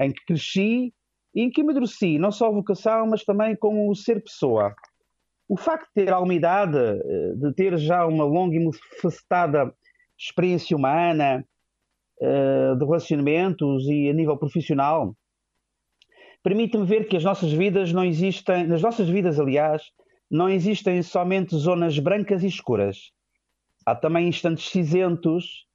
em 0.00 0.10
que 0.10 0.24
cresci 0.24 0.92
e 1.32 1.42
em 1.42 1.50
que 1.50 1.60
amadureci, 1.60 2.18
não 2.18 2.32
só 2.32 2.48
a 2.48 2.50
vocação, 2.50 3.06
mas 3.06 3.22
também 3.22 3.54
como 3.54 3.94
ser 3.94 4.20
pessoa. 4.24 4.74
O 5.48 5.56
facto 5.56 5.86
de 5.86 6.04
ter 6.04 6.12
alguma 6.12 6.34
idade, 6.34 6.78
de 7.36 7.54
ter 7.54 7.78
já 7.78 8.04
uma 8.04 8.24
longa 8.24 8.56
e 8.56 8.58
multifacetada 8.58 9.72
experiência 10.22 10.76
humana, 10.76 11.44
uh, 12.20 12.76
de 12.76 12.84
relacionamentos 12.84 13.86
e 13.88 14.08
a 14.08 14.12
nível 14.12 14.36
profissional, 14.36 15.16
permite-me 16.42 16.86
ver 16.86 17.08
que 17.08 17.16
as 17.16 17.24
nossas 17.24 17.52
vidas 17.52 17.92
não 17.92 18.04
existem, 18.04 18.66
nas 18.66 18.82
nossas 18.82 19.08
vidas, 19.08 19.40
aliás, 19.40 19.82
não 20.30 20.48
existem 20.48 21.02
somente 21.02 21.56
zonas 21.56 21.98
brancas 21.98 22.42
e 22.42 22.46
escuras. 22.46 23.10
Há 23.84 23.94
também 23.94 24.28
instantes 24.28 24.70
cinzentos, 24.70 25.66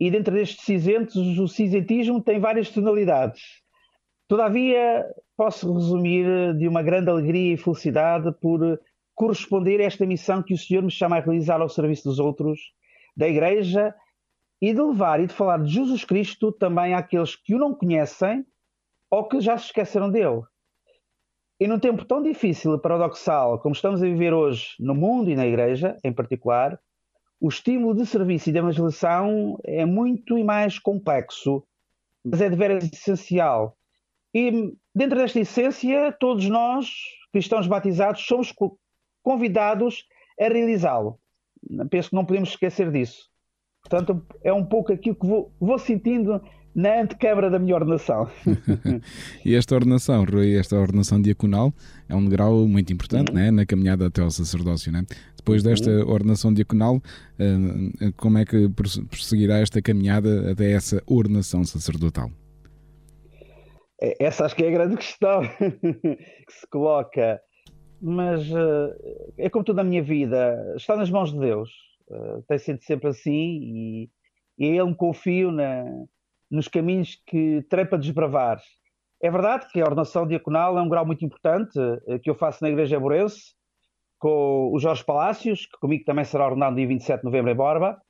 e 0.00 0.10
dentro 0.10 0.32
destes 0.32 0.64
cinzentos, 0.64 1.16
o 1.38 1.48
cinzentismo 1.48 2.22
tem 2.22 2.38
várias 2.38 2.70
tonalidades. 2.70 3.42
Todavia, 4.28 5.04
posso 5.36 5.72
resumir 5.74 6.54
de 6.56 6.68
uma 6.68 6.82
grande 6.82 7.10
alegria 7.10 7.54
e 7.54 7.56
felicidade 7.56 8.32
por 8.40 8.78
corresponder 9.14 9.80
a 9.80 9.84
esta 9.84 10.06
missão 10.06 10.42
que 10.42 10.54
o 10.54 10.58
Senhor 10.58 10.82
me 10.82 10.90
chama 10.90 11.16
a 11.16 11.20
realizar 11.20 11.60
ao 11.60 11.68
serviço 11.68 12.04
dos 12.04 12.20
outros, 12.20 12.60
da 13.18 13.28
Igreja, 13.28 13.92
e 14.60 14.72
de 14.72 14.80
levar 14.80 15.20
e 15.20 15.26
de 15.26 15.34
falar 15.34 15.62
de 15.62 15.72
Jesus 15.72 16.04
Cristo 16.04 16.52
também 16.52 16.94
àqueles 16.94 17.36
que 17.36 17.54
o 17.54 17.58
não 17.58 17.74
conhecem 17.74 18.46
ou 19.10 19.24
que 19.26 19.40
já 19.40 19.58
se 19.58 19.66
esqueceram 19.66 20.10
dele. 20.10 20.42
E 21.60 21.66
num 21.66 21.78
tempo 21.78 22.04
tão 22.04 22.22
difícil 22.22 22.74
e 22.74 22.80
paradoxal 22.80 23.58
como 23.58 23.74
estamos 23.74 24.02
a 24.02 24.06
viver 24.06 24.32
hoje 24.32 24.74
no 24.78 24.94
mundo 24.94 25.30
e 25.30 25.36
na 25.36 25.46
Igreja, 25.46 25.96
em 26.04 26.12
particular, 26.12 26.78
o 27.40 27.48
estímulo 27.48 27.94
de 27.94 28.06
serviço 28.06 28.48
e 28.48 28.52
de 28.52 28.58
evangelização 28.58 29.58
é 29.64 29.84
muito 29.84 30.36
e 30.36 30.44
mais 30.44 30.78
complexo, 30.78 31.64
mas 32.24 32.40
é 32.40 32.48
de 32.48 32.56
veras 32.56 32.84
essencial. 32.84 33.76
E 34.34 34.72
dentro 34.94 35.18
desta 35.18 35.40
essência, 35.40 36.12
todos 36.12 36.48
nós, 36.48 36.90
cristãos 37.32 37.66
batizados, 37.66 38.24
somos 38.26 38.52
convidados 39.22 40.04
a 40.40 40.48
realizá-lo. 40.48 41.18
Penso 41.90 42.10
que 42.10 42.16
não 42.16 42.24
podemos 42.24 42.50
esquecer 42.50 42.90
disso. 42.90 43.28
Portanto, 43.82 44.26
é 44.42 44.52
um 44.52 44.64
pouco 44.64 44.92
aquilo 44.92 45.16
que 45.16 45.26
vou, 45.26 45.52
vou 45.60 45.78
sentindo 45.78 46.40
na 46.74 47.00
antecâmara 47.00 47.50
da 47.50 47.58
minha 47.58 47.74
ordenação. 47.74 48.28
e 49.44 49.54
esta 49.54 49.74
ordenação, 49.74 50.24
Rui, 50.24 50.56
esta 50.56 50.76
ordenação 50.76 51.20
diaconal 51.20 51.72
é 52.08 52.14
um 52.14 52.28
grau 52.28 52.68
muito 52.68 52.92
importante 52.92 53.30
uhum. 53.30 53.36
né, 53.36 53.50
na 53.50 53.66
caminhada 53.66 54.06
até 54.06 54.22
ao 54.22 54.30
sacerdócio. 54.30 54.92
Né? 54.92 55.04
Depois 55.36 55.62
desta 55.62 55.90
uhum. 55.90 56.10
ordenação 56.10 56.52
diaconal, 56.52 57.00
eh, 57.38 58.12
como 58.16 58.38
é 58.38 58.44
que 58.44 58.68
prosseguirá 59.10 59.58
esta 59.58 59.82
caminhada 59.82 60.52
até 60.52 60.70
essa 60.70 61.02
ordenação 61.06 61.64
sacerdotal? 61.64 62.30
É, 64.00 64.26
essa 64.26 64.44
acho 64.44 64.54
que 64.54 64.62
é 64.62 64.68
a 64.68 64.72
grande 64.72 64.96
questão 64.96 65.42
que 65.58 66.52
se 66.52 66.66
coloca. 66.70 67.40
Mas 68.00 68.48
eh, 68.50 69.24
é 69.38 69.50
como 69.50 69.64
tudo 69.64 69.76
na 69.76 69.84
minha 69.84 70.02
vida, 70.02 70.74
está 70.76 70.96
nas 70.96 71.10
mãos 71.10 71.32
de 71.32 71.38
Deus. 71.38 71.70
Uh, 72.08 72.42
tem 72.48 72.56
sido 72.58 72.82
sempre 72.82 73.08
assim 73.08 73.30
e, 73.30 74.10
e 74.58 74.64
a 74.64 74.68
Ele 74.68 74.84
me 74.84 74.94
confio 74.94 75.52
na, 75.52 75.84
nos 76.50 76.66
caminhos 76.66 77.20
que 77.26 77.62
terei 77.68 77.84
para 77.84 77.98
desbravar. 77.98 78.62
É 79.20 79.30
verdade 79.30 79.68
que 79.70 79.80
a 79.80 79.84
ordenação 79.84 80.26
diaconal 80.26 80.78
é 80.78 80.80
um 80.80 80.88
grau 80.88 81.04
muito 81.04 81.24
importante 81.24 81.78
uh, 81.78 82.18
que 82.20 82.30
eu 82.30 82.34
faço 82.34 82.62
na 82.62 82.70
Igreja 82.70 82.98
Borense 82.98 83.52
com 84.18 84.70
o 84.72 84.78
Jorge 84.78 85.04
Palácios, 85.04 85.66
que 85.66 85.78
comigo 85.78 86.04
também 86.04 86.24
será 86.24 86.46
ordenado 86.46 86.76
dia 86.76 86.86
27 86.86 87.20
de 87.20 87.24
novembro 87.24 87.50
em 87.50 87.54
Borba. 87.54 88.00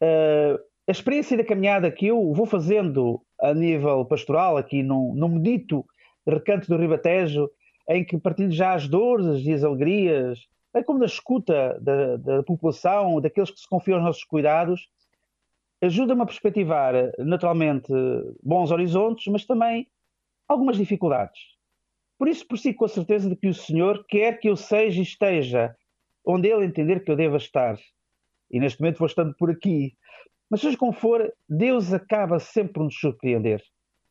Uh, 0.00 0.58
a 0.88 0.92
experiência 0.92 1.36
da 1.36 1.44
caminhada 1.44 1.90
que 1.90 2.06
eu 2.06 2.32
vou 2.32 2.46
fazendo 2.46 3.20
a 3.40 3.52
nível 3.52 4.04
pastoral, 4.04 4.56
aqui 4.56 4.82
no, 4.82 5.14
no 5.16 5.28
medito 5.28 5.84
recanto 6.26 6.68
do 6.68 6.76
Ribatejo, 6.76 7.50
em 7.88 8.04
que 8.04 8.18
partilho 8.18 8.50
já 8.50 8.74
as 8.74 8.88
dores 8.88 9.44
e 9.44 9.52
as 9.52 9.62
alegrias, 9.62 10.46
é 10.74 10.82
como 10.82 11.00
da 11.00 11.06
escuta 11.06 11.78
da, 11.80 12.16
da 12.16 12.42
população, 12.42 13.20
daqueles 13.20 13.50
que 13.50 13.60
se 13.60 13.68
confiam 13.68 13.96
aos 13.96 14.04
nossos 14.04 14.24
cuidados, 14.24 14.88
ajuda-me 15.80 16.22
a 16.22 16.26
perspectivar, 16.26 16.94
naturalmente, 17.18 17.92
bons 18.42 18.70
horizontes, 18.70 19.26
mas 19.32 19.44
também 19.44 19.86
algumas 20.48 20.76
dificuldades. 20.76 21.40
Por 22.18 22.28
isso, 22.28 22.46
prossigo 22.46 22.78
com 22.78 22.84
a 22.86 22.88
certeza 22.88 23.28
de 23.28 23.36
que 23.36 23.48
o 23.48 23.54
Senhor 23.54 24.04
quer 24.08 24.38
que 24.38 24.48
eu 24.48 24.56
seja 24.56 25.00
e 25.00 25.02
esteja 25.02 25.76
onde 26.24 26.48
Ele 26.48 26.64
entender 26.64 27.04
que 27.04 27.10
eu 27.10 27.16
deva 27.16 27.36
estar. 27.36 27.78
E 28.50 28.58
neste 28.58 28.80
momento 28.80 28.98
vou 28.98 29.06
estando 29.06 29.34
por 29.34 29.50
aqui. 29.50 29.96
Mas 30.50 30.60
seja 30.60 30.76
como 30.76 30.92
for, 30.92 31.32
Deus 31.48 31.92
acaba 31.92 32.38
sempre 32.38 32.74
por 32.74 32.84
nos 32.84 32.98
surpreender. 32.98 33.62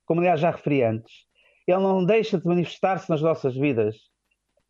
Como 0.05 0.21
aliás 0.21 0.39
já 0.39 0.51
referi 0.51 0.83
antes. 0.83 1.24
Ele 1.67 1.79
não 1.79 2.05
deixa 2.05 2.37
de 2.37 2.45
manifestar-se 2.45 3.09
nas 3.09 3.21
nossas 3.21 3.55
vidas. 3.55 3.95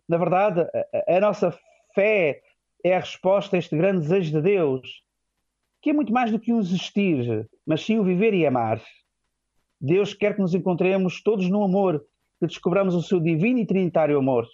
Na 0.07 0.17
verdade, 0.17 0.61
a, 0.61 1.17
a 1.17 1.19
nossa 1.19 1.57
fé 1.93 2.41
é 2.83 2.95
a 2.95 2.99
resposta 2.99 3.55
a 3.55 3.59
este 3.59 3.75
grande 3.75 4.01
desejo 4.01 4.31
de 4.31 4.41
Deus, 4.41 5.03
que 5.81 5.89
é 5.89 5.93
muito 5.93 6.13
mais 6.13 6.31
do 6.31 6.39
que 6.39 6.53
um 6.53 6.59
existir, 6.59 7.47
mas 7.65 7.81
sim 7.83 7.99
o 7.99 8.03
viver 8.03 8.33
e 8.33 8.45
amar. 8.45 8.81
Deus 9.79 10.13
quer 10.13 10.35
que 10.35 10.41
nos 10.41 10.53
encontremos 10.53 11.21
todos 11.21 11.49
no 11.49 11.63
amor, 11.63 12.03
que 12.39 12.47
descobramos 12.47 12.95
o 12.95 13.01
seu 13.01 13.19
divino 13.19 13.59
e 13.59 13.65
trinitário 13.65 14.17
amor. 14.17 14.47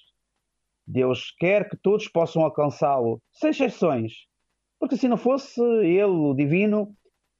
Deus 0.85 1.33
quer 1.37 1.69
que 1.69 1.77
todos 1.77 2.07
possam 2.07 2.43
alcançá-lo, 2.43 3.21
sem 3.31 3.51
exceções, 3.51 4.13
porque 4.79 4.97
se 4.97 5.07
não 5.07 5.17
fosse 5.17 5.61
Ele, 5.61 6.03
o 6.03 6.33
divino, 6.33 6.95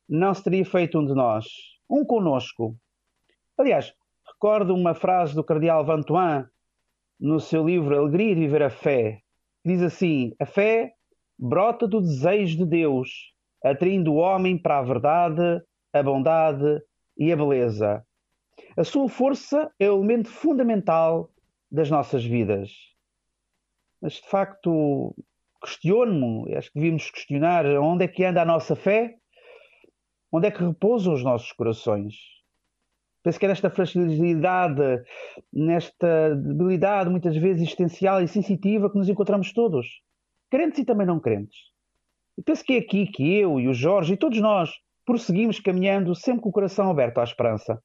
não 0.07 0.33
se 0.33 0.43
teria 0.43 0.65
feito 0.65 0.99
um 0.99 1.05
de 1.05 1.13
nós, 1.13 1.45
um 1.89 2.05
conosco. 2.05 2.75
Aliás, 3.57 3.93
recordo 4.41 4.73
uma 4.73 4.95
frase 4.95 5.35
do 5.35 5.43
cardeal 5.43 5.85
Vantuan 5.85 6.49
no 7.19 7.39
seu 7.39 7.63
livro 7.63 7.95
Alegria 7.95 8.33
de 8.33 8.41
Viver 8.41 8.63
a 8.63 8.71
Fé, 8.71 9.21
diz 9.63 9.83
assim: 9.83 10.33
a 10.39 10.47
fé 10.47 10.93
brota 11.37 11.87
do 11.87 12.01
desejo 12.01 12.57
de 12.57 12.65
Deus, 12.65 13.35
atraindo 13.63 14.13
o 14.13 14.15
homem 14.15 14.57
para 14.57 14.79
a 14.79 14.81
verdade, 14.81 15.61
a 15.93 16.01
bondade 16.01 16.81
e 17.15 17.31
a 17.31 17.35
beleza. 17.35 18.03
A 18.75 18.83
sua 18.83 19.07
força 19.07 19.71
é 19.79 19.91
o 19.91 19.97
elemento 19.97 20.29
fundamental 20.29 21.29
das 21.71 21.91
nossas 21.91 22.25
vidas. 22.25 22.71
Mas 24.01 24.13
de 24.13 24.27
facto, 24.27 25.13
questiono-me, 25.63 26.55
acho 26.55 26.71
que 26.71 26.79
devíamos 26.79 27.11
questionar 27.11 27.67
onde 27.77 28.05
é 28.05 28.07
que 28.07 28.25
anda 28.25 28.41
a 28.41 28.45
nossa 28.45 28.75
fé, 28.75 29.17
onde 30.31 30.47
é 30.47 30.51
que 30.51 30.63
repousam 30.63 31.13
os 31.13 31.23
nossos 31.23 31.51
corações. 31.51 32.40
Penso 33.23 33.39
que 33.39 33.45
é 33.45 33.49
nesta 33.49 33.69
fragilidade, 33.69 35.03
nesta 35.53 36.35
debilidade, 36.35 37.09
muitas 37.09 37.37
vezes 37.37 37.61
existencial 37.61 38.23
e 38.23 38.27
sensitiva, 38.27 38.89
que 38.89 38.97
nos 38.97 39.09
encontramos 39.09 39.53
todos, 39.53 39.87
crentes 40.49 40.79
e 40.79 40.85
também 40.85 41.05
não 41.05 41.19
crentes. 41.19 41.57
E 42.37 42.41
penso 42.41 42.63
que 42.63 42.73
é 42.73 42.77
aqui 42.79 43.05
que 43.07 43.35
eu 43.35 43.59
e 43.59 43.67
o 43.67 43.73
Jorge 43.73 44.13
e 44.13 44.17
todos 44.17 44.39
nós 44.39 44.71
prosseguimos 45.05 45.59
caminhando 45.59 46.15
sempre 46.15 46.41
com 46.41 46.49
o 46.49 46.51
coração 46.51 46.89
aberto 46.89 47.19
à 47.19 47.23
esperança. 47.23 47.79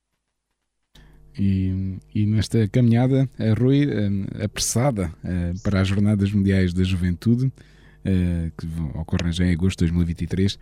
E, 1.38 1.98
e 2.14 2.24
nesta 2.24 2.66
caminhada, 2.68 3.28
a 3.38 3.52
Rui, 3.58 3.84
eh, 3.84 4.44
apressada 4.44 5.12
eh, 5.22 5.52
para 5.62 5.80
as 5.80 5.88
Jornadas 5.88 6.32
Mundiais 6.32 6.72
da 6.72 6.82
Juventude, 6.82 7.52
eh, 8.04 8.50
que 8.56 8.66
ocorrem 8.98 9.32
já 9.32 9.44
em 9.44 9.52
agosto 9.52 9.84
de 9.84 9.92
2023, 9.92 10.58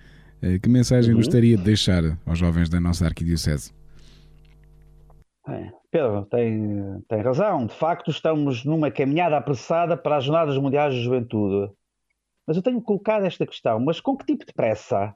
que 0.61 0.69
mensagem 0.69 1.13
uhum. 1.13 1.21
gostaria 1.21 1.57
de 1.57 1.63
deixar 1.63 2.19
aos 2.27 2.39
jovens 2.39 2.69
da 2.69 2.79
nossa 2.79 3.07
Arquidiocese? 3.07 3.73
É, 5.47 5.71
Pedro, 5.91 6.25
tem, 6.27 7.03
tem 7.07 7.21
razão. 7.21 7.67
De 7.67 7.75
facto, 7.75 8.11
estamos 8.11 8.65
numa 8.65 8.91
caminhada 8.91 9.37
apressada 9.37 9.97
para 9.97 10.17
as 10.17 10.25
Jornadas 10.25 10.57
Mundiais 10.57 10.95
de 10.95 11.03
Juventude. 11.03 11.73
Mas 12.47 12.57
eu 12.57 12.63
tenho 12.63 12.81
colocado 12.81 13.25
esta 13.25 13.47
questão: 13.47 13.79
mas 13.79 14.01
com 14.01 14.17
que 14.17 14.25
tipo 14.25 14.47
de 14.47 14.53
pressa? 14.53 15.15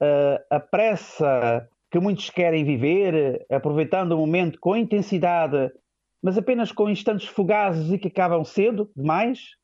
Uh, 0.00 0.40
a 0.48 0.58
pressa 0.58 1.68
que 1.90 1.98
muitos 1.98 2.30
querem 2.30 2.64
viver, 2.64 3.44
aproveitando 3.50 4.12
o 4.12 4.18
momento 4.18 4.58
com 4.58 4.76
intensidade, 4.76 5.70
mas 6.22 6.38
apenas 6.38 6.72
com 6.72 6.88
instantes 6.88 7.26
fugazes 7.26 7.92
e 7.92 7.98
que 7.98 8.08
acabam 8.08 8.44
cedo 8.44 8.90
demais? 8.96 9.56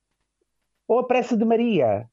Ou 0.86 0.98
a 0.98 1.06
pressa 1.06 1.36
de 1.36 1.44
Maria, 1.44 2.06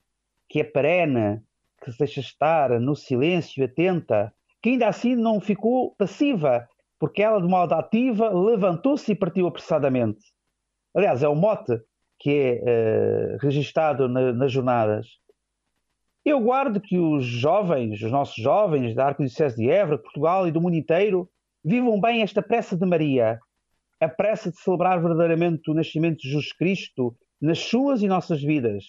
que 0.48 0.62
é 0.62 0.64
perene, 0.64 1.42
que 1.84 1.92
se 1.92 1.98
deixa 1.98 2.22
estar 2.22 2.80
no 2.80 2.96
silêncio, 2.96 3.66
atenta, 3.66 4.34
que 4.62 4.70
ainda 4.70 4.88
assim 4.88 5.16
não 5.16 5.42
ficou 5.42 5.94
passiva 5.98 6.68
porque 7.04 7.22
ela, 7.22 7.42
de 7.42 7.48
modo 7.50 7.74
ativa, 7.74 8.30
levantou-se 8.30 9.12
e 9.12 9.16
partiu 9.16 9.46
apressadamente. 9.46 10.22
Aliás, 10.96 11.22
é 11.22 11.28
o 11.28 11.36
mote 11.36 11.78
que 12.18 12.30
é 12.30 13.34
uh, 13.34 13.38
registado 13.42 14.08
na, 14.08 14.32
nas 14.32 14.54
jornadas. 14.54 15.06
Eu 16.24 16.40
guardo 16.40 16.80
que 16.80 16.98
os 16.98 17.26
jovens, 17.26 18.02
os 18.02 18.10
nossos 18.10 18.42
jovens 18.42 18.96
da 18.96 19.08
Arquidiocese 19.08 19.58
de 19.58 19.70
Évora, 19.70 19.98
de 19.98 20.04
Portugal 20.04 20.48
e 20.48 20.52
do 20.54 20.62
mundo 20.62 20.78
inteiro, 20.78 21.30
vivam 21.62 22.00
bem 22.00 22.22
esta 22.22 22.42
pressa 22.42 22.78
de 22.78 22.86
Maria, 22.86 23.38
a 24.00 24.08
pressa 24.08 24.50
de 24.50 24.58
celebrar 24.62 25.02
verdadeiramente 25.02 25.70
o 25.70 25.74
nascimento 25.74 26.20
de 26.20 26.30
Jesus 26.30 26.54
Cristo 26.54 27.14
nas 27.42 27.60
suas 27.60 28.02
e 28.02 28.08
nossas 28.08 28.42
vidas, 28.42 28.86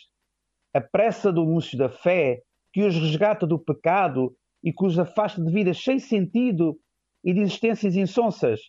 a 0.73 0.81
pressa 0.81 1.33
do 1.33 1.43
anúncio 1.43 1.77
da 1.77 1.89
fé 1.89 2.43
que 2.73 2.85
os 2.85 2.95
resgata 2.95 3.45
do 3.45 3.59
pecado 3.59 4.37
e 4.63 4.73
que 4.73 4.87
os 4.87 5.01
afasta 5.01 5.43
de 5.43 5.53
vidas 5.53 5.83
sem 5.83 5.99
sentido 5.99 6.79
e 7.25 7.33
de 7.33 7.41
existências 7.41 7.97
insonsas, 7.97 8.61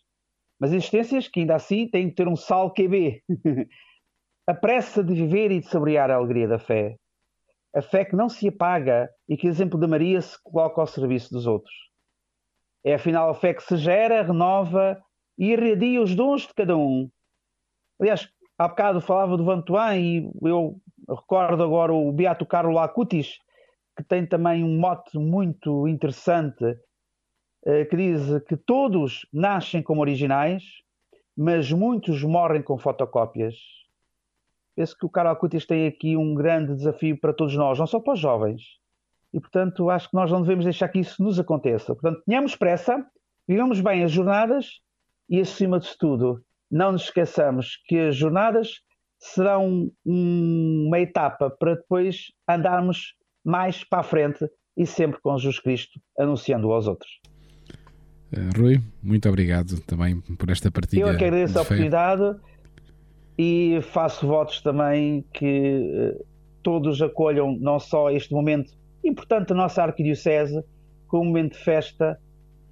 mas 0.60 0.72
existências 0.72 1.28
que 1.28 1.42
ainda 1.42 1.56
assim 1.56 1.88
têm 1.88 2.10
que 2.10 2.16
ter 2.16 2.28
um 2.28 2.36
sal 2.36 2.74
QB. 2.74 3.22
a 4.48 4.54
pressa 4.54 5.04
de 5.04 5.14
viver 5.14 5.52
e 5.52 5.60
de 5.60 5.68
saborear 5.68 6.10
a 6.12 6.16
alegria 6.16 6.48
da 6.48 6.60
fé. 6.60 6.98
A 7.76 7.82
fé 7.82 8.06
que 8.06 8.16
não 8.16 8.30
se 8.30 8.48
apaga 8.48 9.10
e 9.28 9.36
que, 9.36 9.48
exemplo 9.48 9.80
de 9.80 9.88
Maria, 9.88 10.22
se 10.22 10.42
coloca 10.44 10.80
ao 10.80 10.88
serviço 10.88 11.34
dos 11.34 11.46
outros. 11.46 11.74
É 12.84 12.94
afinal 12.94 13.30
a 13.30 13.34
fé 13.34 13.54
que 13.54 13.64
se 13.64 13.76
gera, 13.76 14.22
renova 14.22 15.02
e 15.38 15.52
irradia 15.52 16.02
os 16.02 16.16
dons 16.16 16.44
de 16.44 16.54
cada 16.54 16.78
um. 16.78 17.10
Aliás, 18.00 18.30
há 18.58 18.68
bocado 18.68 19.02
falava 19.02 19.36
do 19.36 19.44
Vantuan 19.44 19.98
e 19.98 20.32
eu 20.44 20.80
recordo 21.10 21.64
agora 21.64 21.94
o 21.94 22.12
Beato 22.12 22.46
Carlo 22.46 22.78
Acutis, 22.78 23.38
que 23.98 24.04
tem 24.04 24.26
também 24.26 24.64
um 24.64 24.80
mote 24.80 25.18
muito 25.18 25.88
interessante, 25.88 26.78
que 27.90 27.98
diz 27.98 28.22
que 28.48 28.56
todos 28.56 29.28
nascem 29.34 29.82
como 29.82 30.02
originais, 30.02 30.64
mas 31.36 31.72
muitos 31.72 32.24
morrem 32.24 32.62
com 32.62 32.78
fotocópias. 32.78 33.56
Penso 34.76 34.96
que 34.98 35.06
o 35.06 35.10
Carlo 35.10 35.32
Acutis 35.32 35.66
tem 35.66 35.88
aqui 35.88 36.16
um 36.16 36.36
grande 36.36 36.76
desafio 36.76 37.20
para 37.20 37.34
todos 37.34 37.56
nós, 37.56 37.80
não 37.80 37.88
só 37.88 38.00
para 38.00 38.14
os 38.14 38.20
jovens. 38.20 38.62
E, 39.34 39.40
portanto, 39.40 39.90
acho 39.90 40.10
que 40.10 40.16
nós 40.16 40.32
não 40.32 40.42
devemos 40.42 40.64
deixar 40.64 40.90
que 40.90 41.00
isso 41.00 41.22
nos 41.24 41.40
aconteça. 41.40 41.94
Portanto, 41.94 42.22
tenhamos 42.26 42.56
pressa, 42.56 43.06
vivamos 43.48 43.82
bem 43.82 44.04
as 44.04 44.12
jornadas 44.12 44.80
e, 45.30 45.40
acima 45.40 45.80
de 45.80 45.98
tudo, 45.98 46.42
não 46.70 46.92
nos 46.92 47.04
esqueçamos 47.04 47.78
que 47.88 47.98
as 47.98 48.16
jornadas 48.16 48.82
serão 49.18 49.90
uma 50.06 51.00
etapa 51.00 51.50
para 51.50 51.76
depois 51.76 52.32
andarmos 52.48 53.16
mais 53.44 53.84
para 53.84 54.00
a 54.00 54.04
frente 54.04 54.48
e 54.78 54.86
sempre 54.86 55.20
com 55.22 55.38
Jesus 55.38 55.60
Cristo 55.60 56.00
anunciando 56.18 56.72
aos 56.72 56.88
outros. 56.88 57.10
Uh, 58.36 58.62
Rui, 58.62 58.82
muito 59.02 59.28
obrigado 59.30 59.80
também 59.82 60.20
por 60.20 60.50
esta 60.50 60.70
partilha. 60.70 61.02
Eu 61.02 61.18
que 61.18 61.24
agradeço 61.24 61.58
a 61.58 61.62
oportunidade 61.62 62.36
e 63.38 63.80
faço 63.92 64.28
votos 64.28 64.62
também 64.62 65.24
que 65.34 66.16
uh, 66.16 66.26
todos 66.62 67.02
acolham 67.02 67.58
não 67.60 67.80
só 67.80 68.10
este 68.10 68.34
momento 68.34 68.74
importante 69.04 69.50
da 69.50 69.56
nossa 69.56 69.84
arquidiocese, 69.84 70.64
como 71.08 71.24
um 71.24 71.28
momento 71.28 71.54
de 71.54 71.64
festa, 71.64 72.20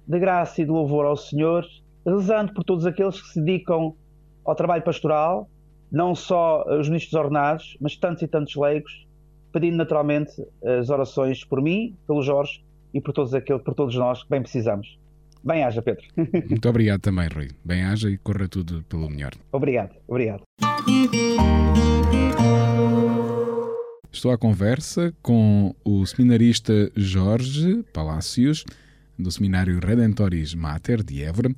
de 0.06 0.18
graça 0.18 0.60
e 0.60 0.64
de 0.64 0.70
louvor 0.70 1.06
ao 1.06 1.16
Senhor, 1.16 1.64
rezando 2.04 2.52
por 2.52 2.64
todos 2.64 2.84
aqueles 2.86 3.20
que 3.20 3.28
se 3.28 3.40
dedicam 3.40 3.94
ao 4.44 4.54
trabalho 4.54 4.82
pastoral, 4.82 5.48
não 5.90 6.14
só 6.14 6.64
os 6.78 6.88
ministros 6.88 7.14
ordenados, 7.14 7.76
mas 7.80 7.96
tantos 7.96 8.22
e 8.22 8.28
tantos 8.28 8.54
leigos, 8.56 9.06
pedindo 9.52 9.76
naturalmente 9.76 10.32
as 10.78 10.90
orações 10.90 11.44
por 11.44 11.62
mim, 11.62 11.96
pelo 12.06 12.20
Jorge 12.20 12.62
e 12.92 13.00
por 13.00 13.12
todos, 13.12 13.32
aqueles, 13.32 13.62
por 13.62 13.74
todos 13.74 13.94
nós 13.94 14.22
que 14.22 14.28
bem 14.28 14.42
precisamos. 14.42 14.98
Bem-haja, 15.44 15.82
Pedro. 15.82 16.02
Muito 16.48 16.68
obrigado 16.68 17.00
também, 17.02 17.28
Rui. 17.28 17.50
Bem-haja 17.62 18.08
e 18.08 18.16
corra 18.16 18.48
tudo 18.48 18.82
pelo 18.88 19.10
melhor. 19.10 19.32
Obrigado, 19.52 19.94
obrigado. 20.08 20.42
Estou 24.10 24.30
à 24.30 24.38
conversa 24.38 25.12
com 25.20 25.74
o 25.84 26.06
seminarista 26.06 26.90
Jorge 26.96 27.84
Palácios, 27.92 28.64
do 29.18 29.30
Seminário 29.30 29.78
Redentoris 29.80 30.54
Mater 30.54 31.02
de 31.02 31.22
Évora, 31.22 31.50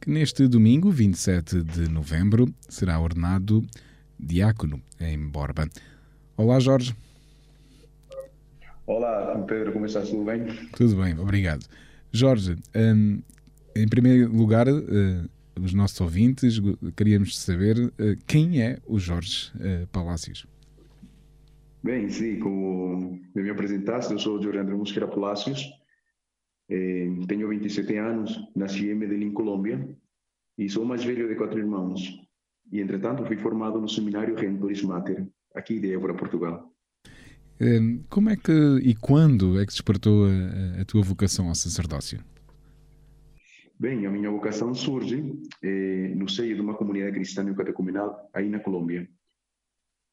que 0.00 0.08
neste 0.08 0.46
domingo, 0.46 0.90
27 0.90 1.62
de 1.62 1.88
novembro, 1.88 2.46
será 2.68 3.00
ordenado 3.00 3.64
diácono 4.20 4.80
em 5.00 5.18
Borba. 5.18 5.68
Olá, 6.36 6.60
Jorge. 6.60 6.94
Olá, 8.86 9.36
Pedro, 9.48 9.72
como 9.72 9.86
estás? 9.86 10.08
Tudo 10.08 10.24
bem? 10.24 10.46
Tudo 10.76 11.02
bem, 11.02 11.18
obrigado. 11.18 11.66
Jorge, 12.12 12.56
um, 12.76 13.22
em 13.74 13.88
primeiro 13.88 14.30
lugar, 14.30 14.68
uh, 14.68 15.30
os 15.60 15.72
nossos 15.72 16.00
ouvintes, 16.00 16.60
queríamos 16.96 17.38
saber 17.38 17.78
uh, 17.78 17.92
quem 18.26 18.60
é 18.60 18.78
o 18.86 18.98
Jorge 18.98 19.50
uh, 19.56 19.86
Palácios. 19.88 20.46
Bem, 21.82 22.08
sim, 22.10 22.38
como 22.38 23.18
me 23.34 23.50
apresentaste, 23.50 24.12
eu 24.12 24.18
sou 24.18 24.40
Jorge 24.40 24.58
André 24.58 24.74
Mosqueira 24.74 25.08
Palácios, 25.08 25.68
eh, 26.68 27.08
tenho 27.26 27.48
27 27.48 27.96
anos, 27.98 28.38
nasci 28.54 28.88
em 28.88 28.94
Medellín, 28.94 29.32
Colômbia, 29.32 29.94
e 30.56 30.68
sou 30.70 30.84
o 30.84 30.86
mais 30.86 31.04
velho 31.04 31.28
de 31.28 31.34
quatro 31.34 31.58
irmãos. 31.58 32.00
E, 32.70 32.80
entretanto, 32.80 33.26
fui 33.26 33.36
formado 33.36 33.80
no 33.80 33.88
Seminário 33.88 34.34
Redentores 34.34 34.82
Mater, 34.82 35.26
aqui 35.54 35.80
de 35.80 35.92
Évora, 35.92 36.14
Portugal. 36.14 36.72
Como 38.08 38.28
é 38.28 38.36
que 38.36 38.52
e 38.82 38.94
quando 38.94 39.60
é 39.60 39.64
que 39.64 39.72
despertou 39.72 40.26
a, 40.26 40.80
a 40.80 40.84
tua 40.84 41.02
vocação 41.02 41.48
ao 41.48 41.54
sacerdócio? 41.54 42.18
Bem, 43.78 44.06
a 44.06 44.10
minha 44.10 44.30
vocação 44.30 44.74
surge 44.74 45.22
eh, 45.62 46.12
no 46.14 46.28
seio 46.28 46.54
de 46.54 46.60
uma 46.60 46.74
comunidade 46.74 47.14
cristã 47.14 47.44
catecumenal 47.52 48.30
aí 48.32 48.48
na 48.48 48.60
Colômbia. 48.60 49.08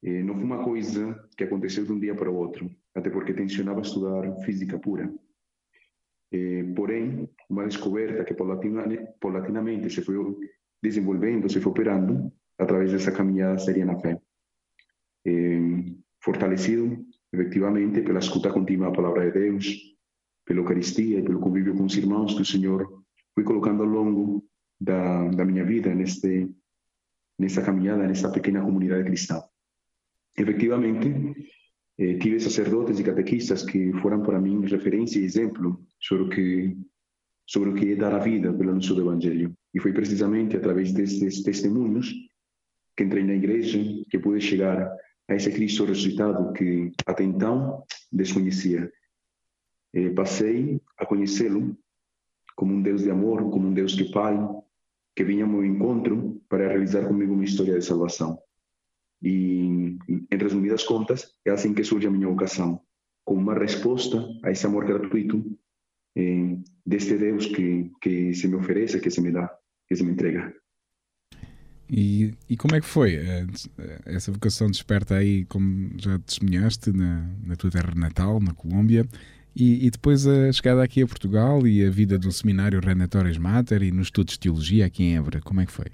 Eh, 0.03 0.23
não 0.23 0.33
foi 0.33 0.43
uma 0.43 0.63
coisa 0.63 1.29
que 1.37 1.43
aconteceu 1.43 1.85
de 1.85 1.91
um 1.91 1.99
dia 1.99 2.15
para 2.15 2.31
o 2.31 2.35
outro, 2.35 2.69
até 2.95 3.09
porque 3.09 3.33
tensionava 3.33 3.81
estudar 3.81 4.35
física 4.43 4.79
pura. 4.79 5.13
Eh, 6.31 6.63
porém, 6.75 7.29
uma 7.49 7.67
descoberta 7.67 8.23
que 8.23 8.33
paulatinamente 9.19 9.89
se 9.89 10.01
foi 10.01 10.15
desenvolvendo, 10.81 11.47
se 11.47 11.59
foi 11.59 11.71
operando 11.71 12.31
através 12.57 12.91
dessa 12.91 13.11
caminhada 13.11 13.59
seria 13.59 13.85
na 13.85 13.99
fé. 13.99 14.19
Fortalecido 16.23 17.05
efectivamente 17.31 18.01
pela 18.01 18.19
escuta 18.19 18.51
contínua 18.51 18.89
da 18.89 18.95
palavra 18.95 19.31
de 19.31 19.39
Deus, 19.39 19.95
pela 20.45 20.59
Eucaristia 20.59 21.19
e 21.19 21.23
pelo 21.23 21.39
convívio 21.39 21.75
com 21.75 21.85
os 21.85 21.95
irmãos 21.95 22.33
que 22.33 22.41
o 22.41 22.45
Senhor 22.45 23.03
foi 23.35 23.43
colocando 23.43 23.83
ao 23.83 23.89
longo 23.89 24.43
da, 24.79 25.27
da 25.29 25.45
minha 25.45 25.63
vida 25.63 25.93
neste, 25.93 26.49
nessa 27.37 27.61
caminhada, 27.61 28.07
nessa 28.07 28.31
pequena 28.31 28.61
comunidade 28.61 29.03
cristã. 29.03 29.41
Efectivamente, 30.37 31.09
eh, 31.97 32.17
tive 32.17 32.39
sacerdotes 32.39 32.99
e 32.99 33.03
catequistas 33.03 33.63
que 33.63 33.93
foram 34.01 34.23
para 34.23 34.39
mim 34.39 34.65
referência 34.65 35.19
e 35.19 35.25
exemplo 35.25 35.79
sobre 35.99 36.23
o 36.23 36.29
que 36.29 36.77
sobre 37.45 37.69
o 37.71 37.73
que 37.73 37.95
dar 37.95 38.13
a 38.13 38.19
vida 38.19 38.53
pelo 38.53 38.69
anúncio 38.69 38.93
do 38.93 39.01
Evangelho. 39.01 39.51
E 39.73 39.79
foi 39.79 39.91
precisamente 39.91 40.55
através 40.55 40.93
destes 40.93 41.41
testemunhos 41.41 42.13
que 42.95 43.03
entrei 43.03 43.23
na 43.23 43.33
igreja 43.33 43.79
que 44.07 44.19
pude 44.19 44.39
chegar 44.39 44.87
a 45.29 45.35
esse 45.35 45.51
Cristo 45.51 45.85
ressuscitado 45.85 46.51
que 46.53 46.91
até 47.05 47.23
então 47.23 47.83
desconhecia. 48.11 48.91
E 49.93 50.09
passei 50.09 50.81
a 50.97 51.05
conhecê-lo 51.05 51.77
como 52.55 52.73
um 52.73 52.81
Deus 52.81 53.03
de 53.03 53.11
amor, 53.11 53.49
como 53.51 53.67
um 53.67 53.73
Deus 53.73 53.95
que 53.95 54.11
Pai, 54.11 54.37
que 55.15 55.23
vinha 55.23 55.45
ao 55.45 55.49
meu 55.49 55.63
encontro 55.63 56.41
para 56.49 56.67
realizar 56.67 57.07
comigo 57.07 57.33
uma 57.33 57.43
história 57.43 57.77
de 57.77 57.85
salvação. 57.85 58.39
E, 59.21 59.97
em 60.07 60.37
resumidas 60.37 60.83
contas, 60.83 61.35
é 61.45 61.51
assim 61.51 61.73
que 61.73 61.83
surge 61.83 62.07
a 62.07 62.11
minha 62.11 62.27
vocação, 62.27 62.81
como 63.23 63.39
uma 63.39 63.53
resposta 63.53 64.25
a 64.43 64.51
esse 64.51 64.65
amor 64.65 64.85
gratuito 64.85 65.43
eh, 66.15 66.57
deste 66.85 67.17
Deus 67.17 67.45
que, 67.45 67.91
que 68.01 68.33
se 68.33 68.47
me 68.47 68.55
oferece, 68.55 68.99
que 68.99 69.11
se 69.11 69.21
me 69.21 69.31
dá, 69.31 69.53
que 69.87 69.95
se 69.95 70.03
me 70.03 70.11
entrega. 70.11 70.53
E, 71.89 72.35
e 72.47 72.55
como 72.55 72.75
é 72.75 72.79
que 72.79 72.85
foi? 72.85 73.15
Eh, 73.15 73.47
essa 74.05 74.31
vocação 74.31 74.67
desperta 74.67 75.15
aí, 75.15 75.45
como 75.45 75.89
já 75.97 76.19
testemunhaste, 76.19 76.91
na, 76.91 77.27
na 77.43 77.55
tua 77.55 77.71
terra 77.71 77.93
natal, 77.95 78.39
na 78.39 78.53
Colômbia, 78.53 79.07
e, 79.55 79.87
e, 79.87 79.89
depois 79.89 80.27
a 80.27 80.51
chegada 80.51 80.83
aqui 80.83 81.01
a 81.01 81.07
Portugal 81.07 81.65
e 81.65 81.83
a 81.83 81.89
vida 81.89 82.19
do 82.19 82.31
seminário 82.31 82.79
Renatórios 82.79 83.39
Mater 83.39 83.81
e 83.81 83.91
nos 83.91 84.07
estudos 84.07 84.35
de 84.35 84.39
Teologia 84.41 84.85
aqui 84.85 85.03
em 85.03 85.17
Évora, 85.17 85.41
como 85.41 85.59
é 85.61 85.65
que 85.65 85.71
foi? 85.71 85.87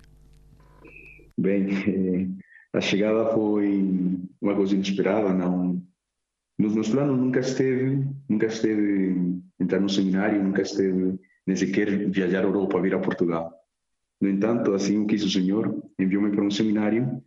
Bem, 1.38 1.68
eh, 1.88 2.28
a 2.74 2.82
chegada 2.82 3.34
foi 3.34 4.20
uma 4.42 4.56
coisa 4.56 4.76
inesperada, 4.76 5.34
não... 5.34 5.82
Nos 6.58 6.74
meus 6.74 6.90
planos 6.90 7.18
nunca 7.18 7.42
esteve, 7.42 8.06
nunca 8.30 8.46
esteve 8.46 9.42
entrar 9.60 9.80
no 9.80 9.90
seminário, 9.90 10.42
nunca 10.42 10.62
esteve 10.62 11.20
nem 11.46 11.56
sequer 11.56 12.10
viajar 12.10 12.40
a 12.40 12.48
Europa, 12.48 12.82
vir 12.82 12.94
a 12.94 13.00
Portugal. 13.00 13.52
No 14.22 14.30
entanto, 14.30 14.72
o 14.74 15.08
quis 15.08 15.24
o 15.24 15.30
Senhor, 15.30 15.84
enviou-me 16.00 16.32
para 16.32 16.44
um 16.44 16.52
seminário 16.52 17.22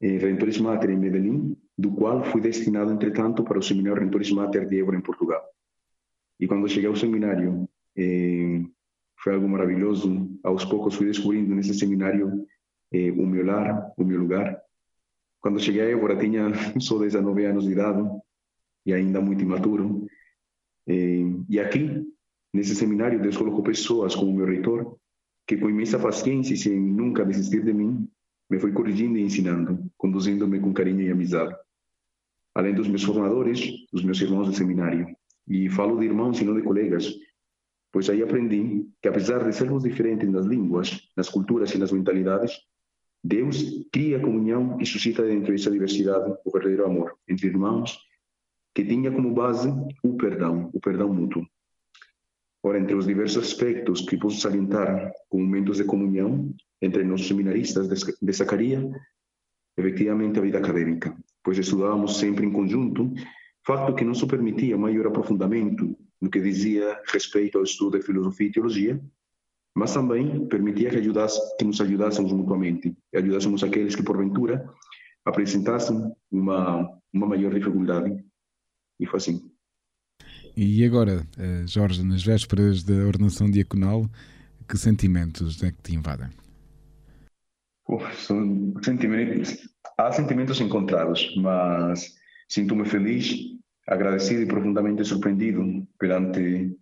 em 0.00 0.18
Redentores 0.18 0.58
Mater 0.58 0.90
em 0.90 0.98
Medellín, 0.98 1.56
do 1.78 1.92
qual 1.92 2.24
fui 2.24 2.40
destinado, 2.40 2.92
entretanto, 2.92 3.44
para 3.44 3.58
o 3.58 3.62
seminário 3.62 4.00
Redentores 4.00 4.32
Mater 4.32 4.66
de 4.66 4.80
Évora 4.80 4.96
em 4.96 5.00
Portugal. 5.00 5.42
E 6.40 6.46
quando 6.48 6.68
cheguei 6.68 6.88
ao 6.88 6.96
seminário, 6.96 7.68
eh, 7.96 8.62
foi 9.22 9.34
algo 9.34 9.48
maravilhoso. 9.48 10.28
Aos 10.42 10.64
poucos 10.64 10.96
fui 10.96 11.06
descobrindo 11.06 11.54
nesse 11.54 11.74
seminário 11.74 12.46
eh, 12.92 13.12
o 13.12 13.24
meu 13.24 13.44
lar, 13.44 13.92
o 13.96 14.04
meu 14.04 14.18
lugar. 14.18 14.60
Quando 15.40 15.60
cheguei 15.60 15.82
a 15.82 15.90
Évora 15.90 16.18
tinha 16.18 16.50
só 16.80 16.98
19 16.98 17.44
anos 17.44 17.64
de 17.64 17.72
idade 17.72 18.02
e 18.84 18.92
ainda 18.92 19.20
muito 19.20 19.42
imaturo. 19.42 20.06
Eh, 20.88 21.30
e 21.48 21.60
aqui, 21.60 22.04
nesse 22.52 22.74
seminário, 22.74 23.22
Deus 23.22 23.36
colocou 23.36 23.62
pessoas 23.62 24.16
como 24.16 24.32
meu 24.32 24.46
reitor, 24.46 24.98
que 25.46 25.56
com 25.56 25.68
imensa 25.68 25.98
paciência 25.98 26.54
e 26.54 26.56
sem 26.56 26.78
nunca 26.78 27.24
desistir 27.24 27.64
de 27.64 27.72
mim, 27.72 28.08
me 28.48 28.58
foi 28.58 28.72
corrigindo 28.72 29.18
e 29.18 29.22
ensinando, 29.22 29.90
conduzindo-me 29.96 30.60
com 30.60 30.72
carinho 30.72 31.00
e 31.02 31.10
amizade. 31.10 31.54
Além 32.54 32.74
dos 32.74 32.86
meus 32.86 33.02
formadores, 33.02 33.72
dos 33.92 34.04
meus 34.04 34.20
irmãos 34.20 34.46
do 34.46 34.54
seminário. 34.54 35.06
E 35.48 35.68
falo 35.70 35.98
de 35.98 36.04
irmãos 36.04 36.40
e 36.40 36.44
não 36.44 36.54
de 36.54 36.62
colegas, 36.62 37.12
pois 37.90 38.08
aí 38.08 38.22
aprendi 38.22 38.86
que 39.00 39.08
apesar 39.08 39.44
de 39.44 39.54
sermos 39.54 39.82
diferentes 39.82 40.28
nas 40.30 40.46
línguas, 40.46 41.08
nas 41.16 41.28
culturas 41.28 41.74
e 41.74 41.78
nas 41.78 41.90
mentalidades, 41.90 42.52
Deus 43.24 43.86
cria 43.92 44.20
comunhão 44.20 44.78
e 44.80 44.86
suscita 44.86 45.22
dentro 45.22 45.52
dessa 45.52 45.70
diversidade 45.70 46.34
o 46.44 46.50
verdadeiro 46.50 46.84
amor 46.84 47.16
entre 47.28 47.46
irmãos, 47.46 47.98
que 48.74 48.84
tinha 48.84 49.12
como 49.12 49.32
base 49.32 49.68
o 50.02 50.16
perdão, 50.16 50.70
o 50.72 50.80
perdão 50.80 51.12
mútuo. 51.12 51.46
Ora, 52.64 52.78
entre 52.78 52.94
os 52.94 53.06
diversos 53.06 53.44
aspectos 53.44 54.02
que 54.02 54.16
posso 54.16 54.40
salientar 54.40 55.12
como 55.28 55.44
momentos 55.44 55.78
de 55.78 55.84
comunhão 55.84 56.54
entre 56.80 57.02
nossos 57.04 57.26
seminaristas 57.26 57.88
de 58.20 58.32
Zacaria, 58.32 58.88
efetivamente 59.76 60.38
a 60.38 60.42
vida 60.42 60.58
acadêmica, 60.58 61.16
pois 61.42 61.58
estudávamos 61.58 62.18
sempre 62.18 62.46
em 62.46 62.52
conjunto, 62.52 63.12
facto 63.64 63.94
que 63.94 64.04
não 64.04 64.10
nos 64.10 64.24
permitia 64.24 64.76
maior 64.76 65.06
aprofundamento 65.06 65.96
no 66.20 66.30
que 66.30 66.40
dizia 66.40 67.00
respeito 67.06 67.58
ao 67.58 67.64
estudo 67.64 67.98
de 67.98 68.04
filosofia 68.04 68.46
e 68.46 68.52
teologia, 68.52 69.00
mas 69.74 69.94
também 69.94 70.46
permitia 70.46 70.90
que, 70.90 70.98
ajudasse, 70.98 71.40
que 71.56 71.64
nos 71.64 71.80
ajudássemos 71.80 72.32
mutuamente 72.32 72.94
e 73.12 73.16
ajudássemos 73.16 73.64
aqueles 73.64 73.96
que, 73.96 74.02
porventura, 74.02 74.68
apresentassem 75.24 76.12
uma, 76.30 76.88
uma 77.12 77.26
maior 77.26 77.54
dificuldade. 77.54 78.24
E 79.00 79.06
foi 79.06 79.16
assim. 79.16 79.51
E 80.56 80.84
agora, 80.84 81.26
eh, 81.38 81.64
Jorge, 81.66 82.04
nas 82.04 82.22
vésperas 82.22 82.82
da 82.82 82.94
ordenação 83.06 83.50
diaconal, 83.50 84.08
que 84.68 84.76
sentimentos 84.76 85.62
é 85.62 85.70
que 85.70 85.82
te 85.82 85.94
invadem? 85.94 86.28
sentimentos, 88.82 89.58
há 89.98 90.12
sentimentos 90.12 90.60
encontrados, 90.60 91.34
mas 91.36 92.14
sinto-me 92.48 92.86
feliz, 92.86 93.34
agradecido 93.86 94.42
e 94.42 94.46
profundamente 94.46 95.04
surpreendido 95.04 95.86
perante 95.98 96.74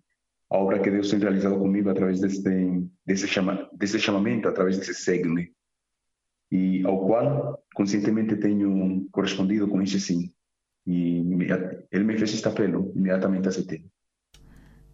a 0.51 0.57
obra 0.57 0.81
que 0.81 0.91
Deus 0.91 1.11
tem 1.11 1.19
realizado 1.19 1.59
comigo 1.59 1.91
através 1.91 2.21
deste, 2.21 2.83
desse, 3.07 3.27
chama, 3.29 3.69
chamamento, 3.99 4.49
através 4.49 4.79
desse 4.79 4.95
segno, 4.95 5.41
e 6.51 6.85
ao 6.85 7.07
qual 7.07 7.63
conscientemente 7.75 8.37
tenho 8.37 9.09
correspondido 9.13 9.69
com 9.69 9.81
esse 9.81 10.01
sim. 10.01 10.33
E 10.87 11.19
ele 11.93 12.05
me 12.05 12.19
fez 12.19 12.35
este 12.35 12.49
apelo, 12.49 12.93
imediatamente 12.95 13.49
aceitei. 13.49 13.85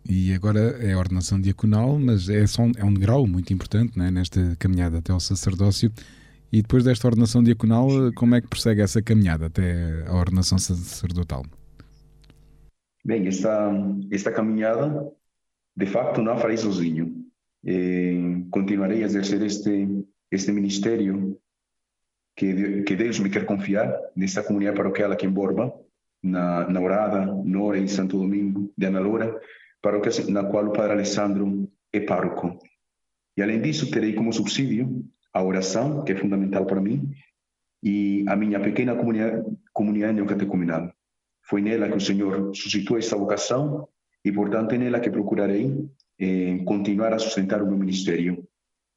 E 0.09 0.33
agora 0.33 0.61
é 0.81 0.92
a 0.92 0.99
ordenação 0.99 1.40
diaconal, 1.40 1.99
mas 1.99 2.29
é, 2.29 2.46
só, 2.46 2.62
é 2.77 2.85
um 2.85 2.94
grau 2.94 3.27
muito 3.27 3.53
importante 3.53 3.99
né, 3.99 4.11
nesta 4.11 4.55
caminhada 4.57 4.99
até 4.99 5.12
ao 5.12 5.18
sacerdócio. 5.18 5.90
E 6.53 6.62
depois 6.62 6.85
desta 6.85 7.09
ordenação 7.09 7.42
diaconal, 7.42 7.88
como 8.14 8.37
é 8.37 8.40
que 8.40 8.46
prossegue 8.46 8.81
essa 8.81 9.03
caminhada 9.03 9.46
até 9.46 10.05
a 10.07 10.14
ordenação 10.14 10.59
sacerdotal? 10.59 11.44
Bem, 13.05 13.27
esta, 13.27 13.72
esta 14.11 14.31
caminhada, 14.31 15.12
de 15.77 15.87
facto, 15.87 16.22
não 16.22 16.38
farei 16.38 16.57
sozinho. 16.57 17.25
E 17.64 18.44
continuarei 18.51 19.03
a 19.03 19.07
exercer 19.07 19.42
este, 19.42 20.05
este 20.31 20.53
ministério 20.53 21.37
que, 22.37 22.83
que 22.83 22.96
me 23.22 23.31
quer 23.31 23.46
confiar 23.46 23.99
nesta 24.14 24.42
comunidade 24.42 24.77
paroquial 24.77 25.11
aqui 25.11 25.27
em 25.27 25.31
Borba, 25.31 25.72
na, 26.22 26.68
na 26.68 26.81
Orada, 26.81 27.25
Nora 27.25 27.79
e 27.79 27.88
Santo 27.88 28.18
Domingo 28.18 28.70
de 28.77 28.87
Ana 28.87 29.01
Loura, 29.01 29.40
paróquia 29.81 30.12
na 30.29 30.44
qual 30.44 30.66
o 30.66 30.72
Padre 30.72 30.92
Alessandro 30.92 31.70
é 31.92 32.01
pároco. 32.01 32.59
E 33.37 33.42
além 33.42 33.61
disso, 33.61 33.90
terei 33.90 34.12
como 34.12 34.33
subsídio 34.33 35.05
a 35.33 35.42
oração, 35.42 36.05
que 36.05 36.12
é 36.12 36.16
fundamental 36.16 36.66
para 36.66 36.81
mim, 36.81 37.11
e 37.83 38.25
a 38.29 38.37
minha 38.37 38.61
pequena 38.61 38.94
comunidade, 38.94 39.44
comunidade 39.72 40.14
neocatecumenal. 40.14 40.92
Foi 41.42 41.62
nela 41.62 41.88
que 41.88 41.96
o 41.96 42.01
Senhor 42.01 42.55
suscitou 42.55 42.99
esta 42.99 43.16
vocação 43.16 43.88
e, 44.25 44.33
portanto, 44.33 44.75
é 44.75 44.79
nela 44.79 45.01
que 45.01 45.11
procurarei 45.11 45.88
eh, 46.18 46.59
continuar 46.64 47.12
a 47.12 47.18
sustentar 47.18 47.62
o 47.62 47.66
meu 47.66 47.79
ministério, 47.79 48.46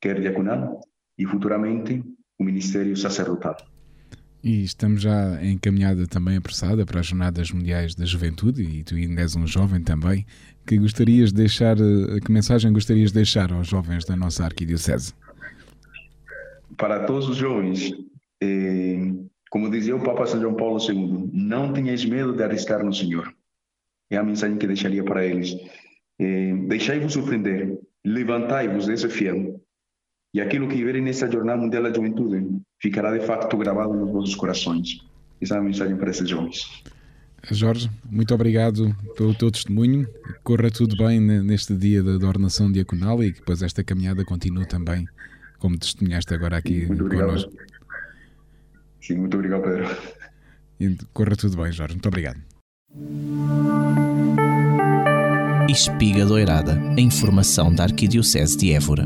quer 0.01 0.19
diaconal 0.19 0.81
e 1.17 1.25
futuramente 1.25 2.01
o 2.39 2.43
ministério 2.43 2.95
sacerdotal. 2.95 3.57
E 4.41 4.63
estamos 4.63 5.01
já 5.01 5.43
encaminhada 5.43 6.07
também 6.07 6.37
apressada 6.37 6.85
para 6.85 7.01
as 7.01 7.07
Jornadas 7.07 7.51
Mundiais 7.51 7.93
da 7.93 8.05
Juventude, 8.05 8.63
e 8.63 8.83
tu 8.83 8.95
ainda 8.95 9.21
és 9.21 9.35
um 9.35 9.45
jovem 9.45 9.81
também, 9.81 10.25
que 10.65 10.77
gostarias 10.77 11.33
de 11.33 11.41
deixar, 11.41 11.77
eh, 11.77 12.19
que 12.23 12.31
mensagem 12.31 12.71
gostarias 12.71 13.09
de 13.09 13.15
deixar 13.15 13.51
aos 13.51 13.67
jovens 13.67 14.05
da 14.05 14.15
nossa 14.15 14.45
arquidiocese? 14.45 15.13
Para 16.77 17.03
todos 17.05 17.27
os 17.27 17.35
jovens, 17.35 17.91
eh, 18.41 19.11
como 19.49 19.69
dizia 19.69 19.95
o 19.95 20.01
Papa 20.01 20.25
São 20.25 20.39
João 20.39 20.55
Paulo 20.55 20.79
II, 20.79 21.29
não 21.33 21.73
tenhas 21.73 22.05
medo 22.05 22.33
de 22.33 22.41
arriscar 22.41 22.81
no 22.81 22.93
Senhor. 22.93 23.33
É 24.09 24.15
a 24.15 24.23
mensagem 24.23 24.57
que 24.57 24.67
deixaria 24.67 25.03
para 25.03 25.25
eles. 25.25 25.53
Eh, 26.17 26.53
Deixai-vos 26.69 27.11
surpreender, 27.11 27.77
levantai-vos 28.05 28.87
desse 28.87 29.09
fiel, 29.09 29.61
e 30.33 30.41
aquilo 30.41 30.67
que 30.67 30.75
viverem 30.75 31.01
nessa 31.01 31.29
jornada 31.29 31.61
mundial 31.61 31.83
da 31.83 31.93
juventude 31.93 32.61
ficará 32.79 33.17
de 33.17 33.25
facto 33.25 33.57
gravado 33.57 33.93
nos 33.93 34.11
vossos 34.11 34.35
corações. 34.35 34.99
Essa 35.41 35.55
é 35.55 35.57
a 35.57 35.61
mensagem 35.61 35.97
para 35.97 36.09
esses 36.11 36.27
jovens. 36.27 36.83
Jorge, 37.51 37.89
muito 38.09 38.33
obrigado 38.33 38.95
pelo 39.15 39.33
teu 39.33 39.49
testemunho. 39.49 40.07
Corra 40.43 40.69
tudo 40.69 40.97
bem 40.97 41.19
neste 41.19 41.75
dia 41.75 42.03
da 42.03 42.27
ordenação 42.27 42.71
diaconal 42.71 43.23
e 43.23 43.31
que 43.31 43.39
depois 43.39 43.61
esta 43.61 43.83
caminhada 43.83 44.25
continue 44.25 44.67
também, 44.67 45.07
como 45.57 45.77
testemunhaste 45.77 46.33
agora 46.33 46.57
aqui 46.57 46.85
muito 46.85 47.07
connosco. 47.09 47.51
Sim, 49.01 49.15
muito 49.19 49.35
obrigado, 49.35 49.63
Pedro. 49.63 49.97
E 50.79 50.97
corra 51.13 51.35
tudo 51.35 51.57
bem, 51.57 51.71
Jorge. 51.71 51.93
Muito 51.93 52.07
obrigado. 52.07 52.39
Espiga 55.69 56.25
Doirada, 56.25 56.73
a 56.73 57.01
informação 57.01 57.73
da 57.73 57.83
Arquidiocese 57.83 58.57
de 58.57 58.73
Évora. 58.73 59.05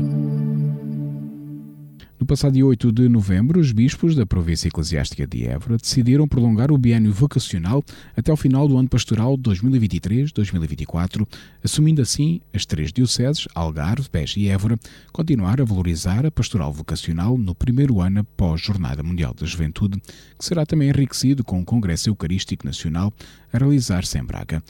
No 2.24 2.28
passado 2.28 2.54
dia 2.54 2.64
8 2.64 2.90
de 2.90 3.06
novembro, 3.06 3.60
os 3.60 3.70
bispos 3.70 4.16
da 4.16 4.24
província 4.24 4.68
eclesiástica 4.68 5.26
de 5.26 5.46
Évora 5.46 5.76
decidiram 5.76 6.26
prolongar 6.26 6.72
o 6.72 6.78
biênio 6.78 7.12
vocacional 7.12 7.84
até 8.16 8.30
ao 8.30 8.36
final 8.38 8.66
do 8.66 8.78
ano 8.78 8.88
pastoral 8.88 9.36
2023-2024, 9.36 11.28
assumindo 11.62 12.00
assim 12.00 12.40
as 12.54 12.64
três 12.64 12.90
dioceses, 12.90 13.46
Algarve, 13.54 14.08
Beja 14.10 14.40
e 14.40 14.48
Évora, 14.48 14.78
continuar 15.12 15.60
a 15.60 15.64
valorizar 15.64 16.24
a 16.24 16.30
pastoral 16.30 16.72
vocacional 16.72 17.36
no 17.36 17.54
primeiro 17.54 18.00
ano 18.00 18.20
após 18.20 18.58
Jornada 18.58 19.02
Mundial 19.02 19.34
da 19.34 19.44
Juventude, 19.44 20.00
que 20.38 20.44
será 20.46 20.64
também 20.64 20.88
enriquecido 20.88 21.44
com 21.44 21.60
o 21.60 21.64
Congresso 21.64 22.08
Eucarístico 22.08 22.64
Nacional 22.64 23.12
a 23.52 23.58
realizar-se 23.58 24.16
em 24.16 24.24
Braga. 24.24 24.62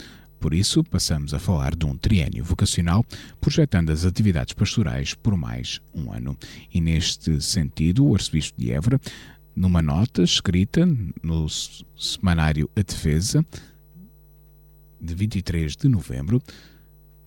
Por 0.44 0.52
isso, 0.52 0.85
passamos 0.85 1.33
a 1.33 1.38
falar 1.38 1.74
de 1.74 1.87
um 1.87 1.96
triênio 1.96 2.44
vocacional, 2.44 3.02
projetando 3.40 3.88
as 3.88 4.04
atividades 4.04 4.52
pastorais 4.52 5.14
por 5.14 5.38
mais 5.38 5.80
um 5.94 6.12
ano. 6.12 6.37
E 6.70 6.83
neste 6.83 7.40
sentido, 7.40 8.04
o 8.04 8.14
arcebispo 8.14 8.61
de 8.61 8.70
Évora, 8.70 9.00
numa 9.57 9.80
nota 9.80 10.22
escrita 10.22 10.87
no 11.22 11.46
semanário 11.96 12.68
A 12.76 12.83
Defesa, 12.83 13.42
de 15.00 15.14
23 15.14 15.76
de 15.76 15.88
novembro, 15.88 16.42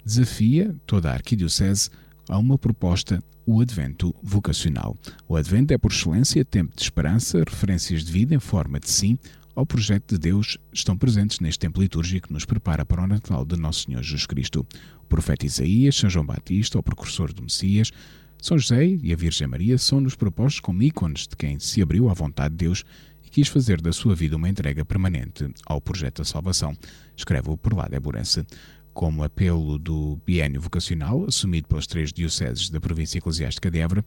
desafia 0.06 0.76
toda 0.86 1.10
a 1.10 1.14
arquidiocese 1.14 1.90
a 2.30 2.38
uma 2.38 2.56
proposta, 2.56 3.20
o 3.48 3.62
Advento 3.62 4.14
vocacional. 4.22 4.96
O 5.28 5.36
Advento 5.36 5.74
é, 5.74 5.78
por 5.80 5.92
excelência, 5.92 6.46
tempo 6.46 6.76
de 6.76 6.84
esperança, 6.84 7.40
referências 7.40 8.04
de 8.04 8.12
vida 8.12 8.36
em 8.36 8.40
forma 8.40 8.80
de 8.80 8.92
sim 8.92 9.18
ao 9.58 9.66
projeto 9.66 10.14
de 10.14 10.20
Deus 10.20 10.60
estão 10.72 10.96
presentes 10.96 11.40
neste 11.40 11.58
tempo 11.58 11.82
litúrgico 11.82 12.28
que 12.28 12.34
nos 12.34 12.46
prepara 12.46 12.86
para 12.86 13.04
o 13.04 13.08
Natal 13.08 13.44
de 13.44 13.58
Nosso 13.58 13.86
Senhor 13.86 14.04
Jesus 14.04 14.28
Cristo. 14.28 14.64
O 15.02 15.08
profeta 15.08 15.48
Isaías, 15.48 15.96
São 15.96 16.08
João 16.08 16.28
Batista, 16.28 16.78
o 16.78 16.84
precursor 16.84 17.34
do 17.34 17.42
Messias, 17.42 17.92
São 18.40 18.56
José 18.56 18.86
e 18.86 19.12
a 19.12 19.16
Virgem 19.16 19.48
Maria 19.48 19.76
são-nos 19.80 20.14
propostos 20.14 20.60
como 20.60 20.84
ícones 20.84 21.22
de 21.22 21.36
quem 21.36 21.58
se 21.58 21.82
abriu 21.82 22.08
à 22.08 22.14
vontade 22.14 22.52
de 22.52 22.66
Deus 22.66 22.84
e 23.26 23.30
quis 23.32 23.48
fazer 23.48 23.82
da 23.82 23.92
sua 23.92 24.14
vida 24.14 24.36
uma 24.36 24.48
entrega 24.48 24.86
permanente 24.86 25.50
ao 25.66 25.82
projeto 25.82 26.20
da 26.20 26.26
salvação, 26.26 26.78
escreve 27.16 27.50
o 27.50 27.58
Perlado 27.58 27.96
Eburense 27.96 28.46
como 28.94 29.24
apelo 29.24 29.80
do 29.80 30.20
biênio 30.24 30.62
vocacional, 30.62 31.26
assumido 31.28 31.68
pelas 31.68 31.88
três 31.88 32.14
dioceses 32.14 32.70
da 32.70 32.80
província 32.80 33.18
eclesiástica 33.18 33.72
de 33.72 33.80
Évora, 33.80 34.06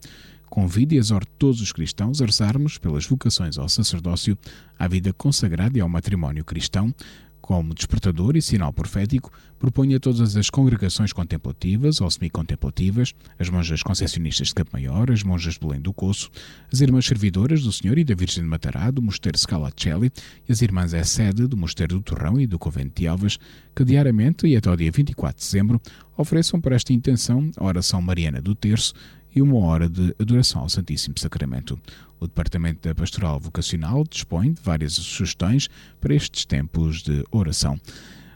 convida 0.51 0.93
e 0.93 0.97
exorta 0.97 1.31
todos 1.39 1.61
os 1.61 1.71
cristãos 1.71 2.21
a 2.21 2.25
rezarmos 2.25 2.77
pelas 2.77 3.05
vocações 3.05 3.57
ao 3.57 3.69
sacerdócio, 3.69 4.37
à 4.77 4.85
vida 4.85 5.13
consagrada 5.13 5.77
e 5.77 5.81
ao 5.81 5.87
matrimónio 5.87 6.43
cristão, 6.43 6.93
como 7.39 7.73
despertador 7.73 8.35
e 8.35 8.41
sinal 8.41 8.71
profético, 8.73 9.31
propõe 9.57 9.95
a 9.95 9.99
todas 9.99 10.35
as 10.35 10.49
congregações 10.49 11.13
contemplativas 11.13 12.01
ou 12.01 12.11
semi-contemplativas, 12.11 13.13
as 13.39 13.49
monjas 13.49 13.81
concessionistas 13.81 14.49
de 14.49 14.55
Campo 14.55 14.71
Maior, 14.73 15.09
as 15.09 15.23
monjas 15.23 15.53
de 15.53 15.61
Belém 15.61 15.81
do 15.81 15.93
Coço, 15.93 16.29
as 16.71 16.81
irmãs 16.81 17.05
servidoras 17.05 17.63
do 17.63 17.71
Senhor 17.71 17.97
e 17.97 18.03
da 18.03 18.13
Virgem 18.13 18.43
de 18.43 18.49
Matará, 18.49 18.91
do 18.91 19.01
Mosteiro 19.01 19.37
Scalacelli 19.37 20.11
e 20.47 20.51
as 20.51 20.61
irmãs 20.61 20.91
sede 21.07 21.47
do 21.47 21.55
Mosteiro 21.57 21.95
do 21.95 22.03
Torrão 22.03 22.39
e 22.39 22.45
do 22.45 22.59
Convento 22.59 22.99
de 23.01 23.07
Alvas, 23.07 23.39
que 23.73 23.85
diariamente 23.85 24.45
e 24.47 24.57
até 24.57 24.69
o 24.69 24.75
dia 24.75 24.91
24 24.91 25.39
de 25.39 25.45
dezembro 25.45 25.81
ofereçam 26.17 26.59
para 26.59 26.75
esta 26.75 26.91
intenção 26.93 27.49
a 27.57 27.65
oração 27.65 28.01
mariana 28.01 28.41
do 28.41 28.53
terço 28.53 28.93
e 29.35 29.41
uma 29.41 29.57
hora 29.59 29.89
de 29.89 30.15
adoração 30.19 30.61
ao 30.61 30.69
Santíssimo 30.69 31.17
Sacramento. 31.17 31.79
O 32.19 32.27
Departamento 32.27 32.87
da 32.87 32.93
Pastoral 32.93 33.39
Vocacional 33.39 34.03
dispõe 34.03 34.53
de 34.53 34.61
várias 34.61 34.93
sugestões 34.93 35.69
para 35.99 36.13
estes 36.13 36.45
tempos 36.45 37.01
de 37.01 37.23
oração. 37.31 37.79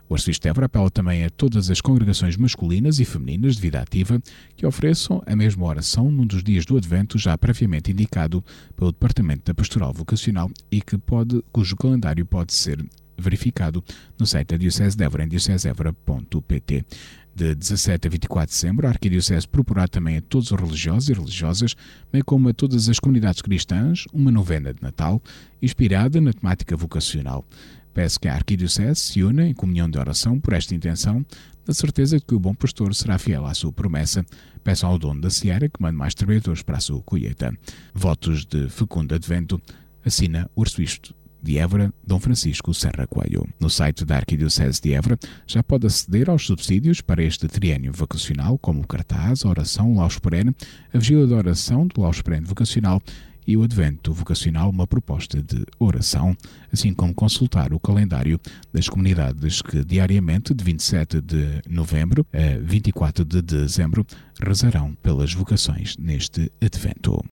O 0.08 0.14
Arcebispo 0.14 0.44
de 0.44 0.50
Évora 0.50 0.68
apela 0.68 0.92
também 0.92 1.24
a 1.24 1.30
todas 1.30 1.70
as 1.72 1.82
congregações 1.82 2.38
masculinas 2.38 3.00
e 3.00 3.06
femininas 3.06 3.56
de 3.56 3.62
vida 3.62 3.82
ativa 3.82 4.22
que 4.56 4.66
ofereçam 4.66 5.22
a 5.26 5.36
mesma 5.36 5.66
oração 5.66 6.12
num 6.12 6.28
dos 6.28 6.44
dias 6.44 6.64
do 6.64 6.78
Advento 6.78 7.18
já 7.18 7.36
previamente 7.38 7.92
indicado 7.92 8.44
pelo 8.76 8.92
Departamento 8.92 9.46
da 9.46 9.54
Pastoral 9.54 9.92
Vocacional 9.92 10.52
e 10.72 10.80
que 10.80 10.98
pode, 10.98 11.44
cujo 11.52 11.76
calendário 11.76 12.26
pode 12.26 12.54
ser 12.54 12.86
verificado 13.18 13.84
no 14.20 14.28
site 14.28 14.50
da 14.50 14.58
Diocese 14.58 14.96
de 14.96 15.04
Évora 15.04 15.24
em 15.24 15.28
diocesevora.pt. 15.28 16.86
De 17.36 17.54
17 17.54 18.08
a 18.08 18.12
24 18.12 18.50
de 18.50 18.56
dezembro, 18.56 18.88
a 18.88 18.92
Arquidiocese 18.92 19.46
proporá 19.46 19.90
também 19.90 20.16
a 20.16 20.22
todos 20.22 20.52
os 20.52 20.58
religiosos 20.58 21.10
e 21.10 21.14
religiosas, 21.14 21.76
bem 22.10 22.22
como 22.22 22.48
a 22.48 22.54
todas 22.54 22.88
as 22.88 22.98
comunidades 22.98 23.42
cristãs, 23.42 24.06
uma 24.14 24.32
novena 24.32 24.74
de 24.74 24.82
Natal, 24.82 25.22
inspirada 25.62 26.22
na 26.22 26.32
temática 26.32 26.78
vocacional. 26.78 27.46
Peço 27.94 28.22
que 28.22 28.30
a 28.30 28.34
Arquidiocese 28.34 29.02
se 29.02 29.22
una 29.22 29.46
em 29.46 29.54
comunhão 29.54 29.90
de 29.90 30.00
oração 30.00 30.40
por 30.40 30.54
esta 30.54 30.74
intenção, 30.74 31.26
na 31.68 31.74
certeza 31.74 32.18
de 32.18 32.24
que 32.24 32.36
o 32.36 32.40
bom 32.40 32.56
pastor 32.56 32.96
será 32.96 33.18
fiel 33.18 33.46
à 33.46 33.54
sua 33.54 33.74
promessa. 33.74 34.26
Peço 34.64 34.86
ao 34.86 34.98
dono 34.98 35.20
da 35.20 35.30
Seara 35.30 35.68
que 35.68 35.82
mande 35.82 35.98
mais 35.98 36.16
trabalhadores 36.16 36.64
para 36.64 36.78
a 36.78 36.82
sua 36.82 37.02
colheita. 37.02 37.54
Votos 37.94 38.46
de 38.46 38.70
fecundo 38.70 39.14
advento. 39.14 39.62
Assina 40.06 40.50
o 40.56 40.62
arcebispo 40.62 41.14
de 41.46 41.60
Évora, 41.60 41.94
Dom 42.06 42.20
Francisco 42.20 42.74
Serra 42.74 43.06
Coelho. 43.08 43.48
No 43.60 43.70
site 43.70 44.04
da 44.04 44.16
Arquidiocese 44.16 44.82
de 44.82 44.94
Évora 44.94 45.18
já 45.46 45.62
pode 45.62 45.86
aceder 45.86 46.28
aos 46.28 46.46
subsídios 46.46 47.02
para 47.02 47.24
este 47.24 47.48
triênio 47.48 47.94
vocacional, 47.94 48.58
como 48.58 48.82
o 48.82 48.88
cartaz, 48.88 49.46
a 49.46 49.50
oração, 49.50 49.94
o 49.94 49.98
Laus 49.98 50.18
Perene, 50.18 50.56
a 50.92 50.98
vigília 50.98 51.28
da 51.28 51.36
oração 51.36 51.86
do 51.86 52.02
Laus 52.02 52.22
Perene 52.22 52.48
vocacional 52.48 53.00
e 53.48 53.56
o 53.56 53.62
Advento 53.62 54.12
Vocacional, 54.12 54.72
uma 54.72 54.88
proposta 54.88 55.40
de 55.40 55.64
oração, 55.78 56.36
assim 56.74 56.94
como 56.94 57.14
consultar 57.14 57.74
o 57.74 57.80
calendário 57.80 58.40
das 58.74 58.90
comunidades 58.90 59.62
que 59.62 59.86
diariamente, 59.86 60.52
de 60.52 60.64
27 60.64 61.22
de 61.22 61.62
novembro 61.70 62.26
a 62.34 62.60
24 62.60 63.24
de 63.24 63.44
dezembro, 63.44 64.04
rezarão 64.42 64.96
pelas 64.96 65.32
vocações 65.32 65.96
neste 65.98 66.52
Advento. 66.60 67.24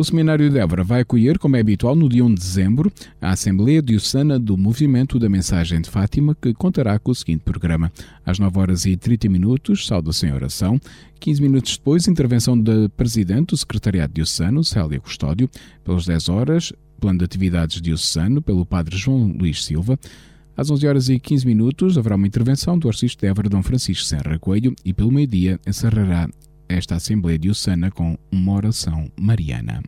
O 0.00 0.04
Seminário 0.04 0.48
de 0.48 0.58
Évora 0.58 0.82
vai 0.82 1.02
acolher, 1.02 1.38
como 1.38 1.56
é 1.56 1.60
habitual, 1.60 1.94
no 1.94 2.08
dia 2.08 2.24
1 2.24 2.28
de 2.32 2.40
dezembro, 2.40 2.90
a 3.20 3.32
Assembleia 3.32 3.82
Diocesana 3.82 4.38
do 4.38 4.56
Movimento 4.56 5.18
da 5.18 5.28
Mensagem 5.28 5.78
de 5.78 5.90
Fátima, 5.90 6.34
que 6.34 6.54
contará 6.54 6.98
com 6.98 7.10
o 7.10 7.14
seguinte 7.14 7.42
programa. 7.44 7.92
Às 8.24 8.38
9 8.38 8.58
horas 8.58 8.86
e 8.86 8.96
30 8.96 9.28
minutos, 9.28 9.86
saudação 9.86 10.30
em 10.30 10.32
oração. 10.32 10.80
15 11.20 11.42
minutos 11.42 11.76
depois, 11.76 12.08
intervenção 12.08 12.58
da 12.58 12.88
Presidente 12.96 13.48
do 13.48 13.58
Secretariado 13.58 14.14
Diocesano, 14.14 14.64
Célia 14.64 14.98
Custódio. 14.98 15.50
Pelas 15.84 16.06
10 16.06 16.30
horas, 16.30 16.72
plano 16.98 17.18
de 17.18 17.26
atividades 17.26 17.82
diocesano, 17.82 18.40
pelo 18.40 18.64
Padre 18.64 18.96
João 18.96 19.36
Luís 19.38 19.62
Silva. 19.66 19.98
Às 20.56 20.70
11 20.70 20.86
horas 20.86 21.08
e 21.10 21.20
15 21.20 21.46
minutos 21.46 21.98
haverá 21.98 22.16
uma 22.16 22.26
intervenção 22.26 22.78
do 22.78 22.88
arcebispo 22.88 23.20
de 23.20 23.28
Évora, 23.28 23.50
Dom 23.50 23.62
Francisco 23.62 24.06
Serra 24.06 24.38
Coelho, 24.38 24.74
e 24.82 24.94
pelo 24.94 25.12
meio-dia 25.12 25.60
encerrará 25.66 26.26
esta 26.70 26.94
Assembleia 26.96 27.38
Diocesana 27.38 27.90
com 27.90 28.16
uma 28.30 28.52
oração 28.52 29.10
mariana. 29.18 29.82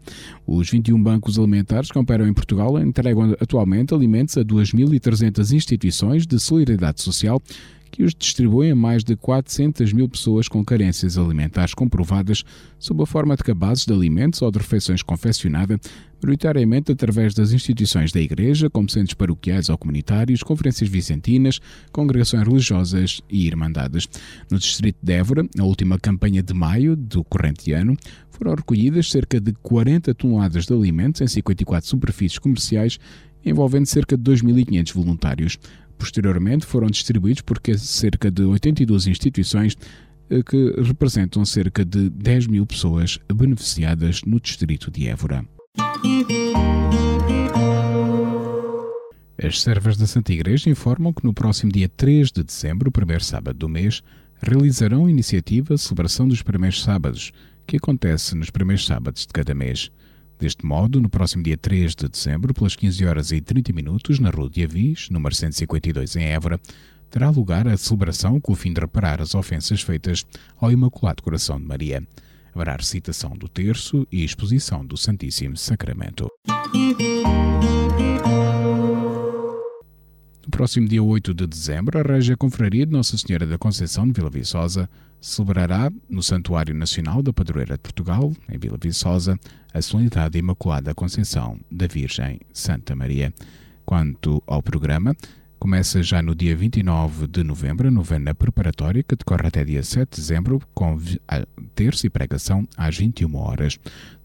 Os 0.46 0.70
21 0.70 1.02
bancos 1.02 1.40
alimentares 1.40 1.90
que 1.90 1.98
operam 1.98 2.28
em 2.28 2.34
Portugal 2.34 2.78
entregam 2.80 3.34
atualmente 3.40 3.94
alimentos 3.94 4.38
a 4.38 4.44
2.300 4.44 5.56
instituições 5.56 6.28
de 6.28 6.38
solidariedade 6.38 7.02
social 7.02 7.42
que 7.92 8.04
os 8.04 8.14
distribuem 8.14 8.72
a 8.72 8.76
mais 8.76 9.04
de 9.04 9.16
400 9.16 9.94
mil 9.94 10.08
pessoas 10.08 10.48
com 10.48 10.64
carências 10.64 11.18
alimentares 11.18 11.74
comprovadas 11.74 12.44
sob 12.78 13.04
a 13.04 13.06
forma 13.06 13.36
de 13.36 13.44
cabazes 13.44 13.86
de 13.86 13.94
alimentos 13.94 14.42
ou 14.42 14.52
de 14.52 14.58
refeições 14.58 15.02
confeccionadas, 15.02 15.80
prioritariamente 16.20 16.92
através 16.92 17.34
das 17.34 17.52
instituições 17.52 18.12
da 18.12 18.20
Igreja, 18.20 18.70
como 18.70 18.90
centros 18.90 19.14
paroquiais 19.14 19.70
ou 19.70 19.78
comunitários, 19.78 20.44
conferências 20.44 20.90
vicentinas, 20.90 21.60
congregações 21.92 22.48
religiosas 22.48 23.22
e 23.30 23.48
irmandades. 23.48 24.08
No 24.50 24.58
distrito 24.58 24.98
de 25.02 25.14
Évora, 25.14 25.48
na 25.56 25.64
última 25.64 25.98
campanha 25.98 26.44
de 26.44 26.54
maio 26.54 26.96
do 26.96 27.24
corrente 27.24 27.72
ano, 27.72 27.96
foram 28.30 28.56
recolhidas 28.56 29.10
cerca 29.10 29.40
de 29.40 29.54
40 29.54 30.14
toneladas 30.14 30.66
de 30.66 30.74
alimentos 30.74 31.22
em 31.22 31.28
54 31.28 31.90
superfícies 31.90 32.40
comerciais, 32.40 32.98
envolvendo 33.46 33.86
cerca 33.86 34.18
de 34.18 34.24
2.500 34.24 34.94
voluntários. 34.94 35.58
Posteriormente 36.00 36.66
foram 36.66 36.88
distribuídos 36.88 37.42
por 37.42 37.60
cerca 37.78 38.32
de 38.32 38.42
82 38.42 39.06
instituições 39.06 39.78
eh, 40.30 40.42
que 40.42 40.82
representam 40.82 41.44
cerca 41.44 41.84
de 41.84 42.10
10 42.10 42.48
mil 42.48 42.66
pessoas 42.66 43.20
beneficiadas 43.32 44.24
no 44.24 44.40
distrito 44.40 44.90
de 44.90 45.08
Évora. 45.08 45.46
As 49.42 49.62
servas 49.62 49.98
da 49.98 50.08
Santa 50.08 50.32
Igreja 50.32 50.70
informam 50.70 51.14
que 51.14 51.26
no 51.26 51.34
próximo 51.34 51.72
dia 51.72 51.90
3 51.90 52.32
de 52.32 52.44
dezembro, 52.44 52.92
primeiro 52.92 53.24
sábado 53.24 53.58
do 53.58 53.68
mês, 53.68 54.02
realizarão 54.42 55.06
a 55.06 55.10
iniciativa 55.10 55.78
Celebração 55.78 56.28
dos 56.28 56.42
Primeiros 56.42 56.82
Sábados, 56.82 57.34
que 57.68 57.76
acontece 57.76 58.36
nos 58.36 58.50
primeiros 58.50 58.86
sábados 58.86 59.28
de 59.28 59.34
cada 59.34 59.54
mês. 59.54 59.92
Deste 60.40 60.66
modo, 60.66 61.02
no 61.02 61.10
próximo 61.10 61.44
dia 61.44 61.58
3 61.58 61.94
de 61.94 62.08
dezembro, 62.08 62.54
pelas 62.54 62.74
15 62.74 63.06
horas 63.06 63.32
e 63.34 63.42
30 63.42 63.74
minutos, 63.74 64.20
na 64.20 64.30
Rua 64.30 64.50
de 64.50 64.64
Avis, 64.64 65.10
número 65.10 65.36
152 65.36 66.16
em 66.16 66.24
Évora, 66.24 66.58
terá 67.12 67.30
lugar 67.30 67.68
a 67.68 67.76
celebração 67.76 68.40
com 68.40 68.54
o 68.54 68.56
fim 68.56 68.72
de 68.72 68.80
reparar 68.80 69.22
as 69.22 69.36
ofensas 69.36 69.82
feitas 69.82 70.26
ao 70.58 70.72
Imaculado 70.72 71.22
Coração 71.22 71.60
de 71.60 71.66
Maria. 71.66 72.02
Haverá 72.56 72.78
recitação 72.78 73.32
do 73.32 73.50
terço 73.50 74.08
e 74.10 74.24
exposição 74.24 74.86
do 74.86 74.96
Santíssimo 74.96 75.58
Sacramento. 75.58 76.30
No 80.50 80.52
próximo 80.52 80.88
dia 80.88 81.04
8 81.04 81.32
de 81.32 81.46
dezembro, 81.46 82.00
a 82.00 82.02
Regia 82.02 82.36
Confraria 82.36 82.84
de 82.84 82.92
Nossa 82.92 83.16
Senhora 83.16 83.46
da 83.46 83.56
Conceição 83.56 84.08
de 84.08 84.14
Vila 84.14 84.32
Viçosa 84.32 84.90
celebrará 85.22 85.92
no 86.10 86.24
Santuário 86.24 86.74
Nacional 86.74 87.22
da 87.22 87.32
Padroeira 87.32 87.76
de 87.76 87.82
Portugal, 87.82 88.34
em 88.52 88.58
Vila 88.58 88.76
Viçosa, 88.82 89.40
a 89.72 89.80
Solenidade 89.80 90.40
Imaculada 90.40 90.96
Conceição 90.96 91.60
da 91.70 91.86
Virgem 91.86 92.40
Santa 92.52 92.96
Maria. 92.96 93.32
Quanto 93.86 94.42
ao 94.48 94.64
programa, 94.64 95.16
Começa 95.60 96.02
já 96.02 96.22
no 96.22 96.34
dia 96.34 96.56
29 96.56 97.28
de 97.28 97.44
novembro 97.44 97.90
a 97.90 97.92
novena 97.92 98.34
preparatória, 98.34 99.04
que 99.04 99.14
decorre 99.14 99.46
até 99.46 99.66
dia 99.66 99.84
7 99.84 100.10
de 100.10 100.22
dezembro, 100.22 100.62
com 100.74 100.98
terça 101.76 102.08
e 102.08 102.10
pregação 102.10 102.66
às 102.78 102.98
21 102.98 103.36
horas. 103.36 103.78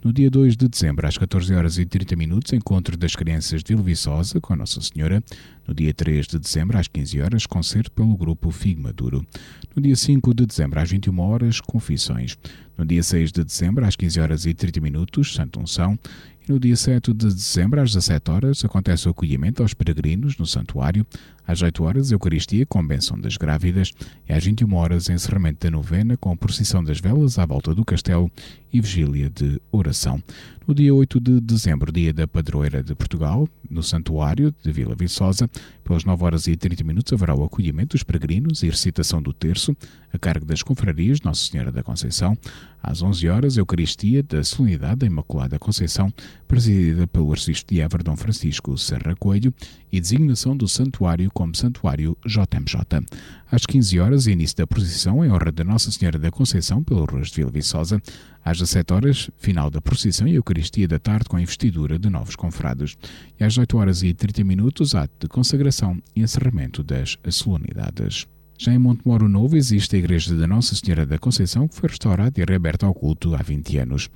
No 0.05 0.13
dia 0.13 0.31
2 0.31 0.57
de 0.57 0.69
dezembro, 0.69 1.09
às 1.09 1.19
14 1.19 1.53
horas 1.53 1.77
e 1.77 1.85
30 1.85 2.15
minutos, 2.15 2.53
encontro 2.53 2.97
das 2.97 3.17
crianças 3.17 3.65
de 3.65 3.73
Ilviçosa 3.73 4.41
com 4.41 4.55
Nossa 4.55 4.81
Senhora. 4.81 5.21
No 5.67 5.75
dia 5.75 5.93
3 5.93 6.29
de 6.29 6.39
dezembro, 6.39 6.79
às 6.79 6.87
15 6.87 7.21
horas, 7.21 7.47
concerto 7.47 7.91
pelo 7.91 8.17
grupo 8.17 8.53
Figo 8.53 8.83
Maduro. 8.83 9.27
No 9.75 9.83
dia 9.83 9.97
5 9.97 10.35
de 10.35 10.47
dezembro, 10.47 10.79
às 10.79 10.89
21 10.89 11.19
horas, 11.21 11.61
confissões. 11.61 12.39
No 12.79 12.85
dia 12.85 13.03
6 13.03 13.33
de 13.33 13.43
dezembro, 13.43 13.85
às 13.85 13.97
15 13.97 14.21
horas 14.21 14.47
e 14.47 14.55
30 14.55 14.81
minutos, 14.81 15.35
Santo 15.35 15.59
Unção. 15.59 15.99
No 16.47 16.59
dia 16.59 16.77
7 16.77 17.15
de 17.15 17.29
dezembro, 17.29 17.81
às 17.81 17.93
17 17.93 18.31
horas, 18.31 18.65
acontece 18.65 19.09
o 19.09 19.11
acolhimento 19.11 19.63
aos 19.63 19.73
peregrinos 19.73 20.37
no 20.37 20.45
santuário. 20.45 21.07
Às 21.47 21.63
8 21.63 21.85
horas, 21.85 22.11
Eucaristia 22.11 22.65
com 22.67 22.87
bênção 22.87 23.19
das 23.21 23.37
grávidas. 23.37 23.93
E 24.29 24.33
às 24.33 24.45
21 24.45 24.75
horas, 24.75 25.09
encerramento 25.09 25.65
da 25.65 25.71
novena 25.71 26.17
com 26.17 26.37
procissão 26.37 26.83
das 26.83 27.01
velas 27.01 27.39
à 27.39 27.45
volta 27.45 27.75
do 27.75 27.85
castelo 27.85 28.31
e 28.73 28.81
vigília 28.81 29.31
de 29.31 29.61
oração. 29.71 30.21
No 30.67 30.75
dia 30.75 30.93
8 30.93 31.21
de 31.21 31.41
dezembro, 31.41 31.93
dia 31.93 32.13
da 32.13 32.27
padroeira 32.27 32.83
de 32.83 32.95
Portugal, 32.95 33.47
no 33.71 33.83
santuário 33.83 34.53
de 34.63 34.73
Vila 34.73 34.95
Viçosa, 34.95 35.49
pelas 35.85 36.05
9 36.05 36.25
horas 36.25 36.47
e 36.47 36.57
30 36.57 36.83
minutos 36.83 37.13
haverá 37.13 37.35
o 37.35 37.45
acolhimento 37.45 37.95
dos 37.95 38.03
peregrinos 38.03 38.63
e 38.63 38.71
recitação 38.71 39.23
do 39.23 39.33
terço, 39.33 39.77
a 40.13 40.19
cargo 40.19 40.47
das 40.47 40.63
confrarias 40.63 41.21
Nossa 41.21 41.49
Senhora 41.49 41.71
da 41.71 41.83
Conceição. 41.83 42.37
Às 42.83 43.03
11 43.03 43.29
horas, 43.29 43.57
Eucaristia 43.57 44.23
da 44.23 44.43
Solenidade 44.43 44.97
da 44.97 45.07
Imaculada 45.07 45.59
Conceição, 45.59 46.13
presidida 46.49 47.07
pelo 47.07 47.31
arcebispo 47.31 47.73
de 47.73 47.81
Évora 47.81 48.03
Dom 48.03 48.17
Francisco 48.17 48.77
Serra 48.77 49.15
Coelho, 49.15 49.55
e 49.93 50.01
designação 50.01 50.57
do 50.57 50.67
santuário 50.67 51.31
como 51.35 51.55
Santuário 51.55 52.17
JMJ. 52.25 53.05
Às 53.51 53.67
15 53.67 54.01
horas, 54.01 54.27
início 54.27 54.57
da 54.57 54.67
procissão 54.67 55.23
em 55.23 55.31
honra 55.31 55.53
de 55.53 55.63
Nossa 55.63 55.91
Senhora 55.91 56.19
da 56.19 56.31
Conceição 56.31 56.83
pelas 56.83 57.07
ruas 57.07 57.29
de 57.29 57.37
Vila 57.37 57.51
Viçosa. 57.51 58.01
Às 58.43 58.59
17 58.59 58.95
horas, 58.95 59.31
final 59.37 59.69
da 59.69 59.83
procissão 59.83 60.27
e 60.27 60.37
Eucaristia 60.37 60.89
da 60.89 60.99
tarde 60.99 61.29
com 61.29 61.37
a 61.37 61.43
investidura 61.43 61.99
de 61.99 62.09
novos 62.09 62.37
confrados. 62.37 62.97
E 63.39 63.45
às 63.45 63.59
8 63.59 63.77
horas 63.77 64.03
e 64.03 64.15
30 64.15 64.45
minutos, 64.45 64.95
ato 64.95 65.13
de 65.21 65.29
consagração 65.29 66.01
e 66.17 66.23
encerramento 66.23 66.83
das 66.83 67.19
solenidades. 67.31 68.27
Já 68.57 68.73
em 68.73 68.79
Montemoro 68.79 69.29
Novo 69.29 69.57
existe 69.57 69.97
a 69.97 69.99
Igreja 69.99 70.35
da 70.35 70.47
Nossa 70.47 70.75
Senhora 70.77 71.05
da 71.05 71.19
Conceição, 71.19 71.67
que 71.67 71.75
foi 71.75 71.89
restaurada 71.89 72.41
e 72.41 72.45
reaberta 72.45 72.87
ao 72.87 72.95
culto 72.95 73.35
há 73.35 73.43
20 73.43 73.79
anos. 73.79 74.09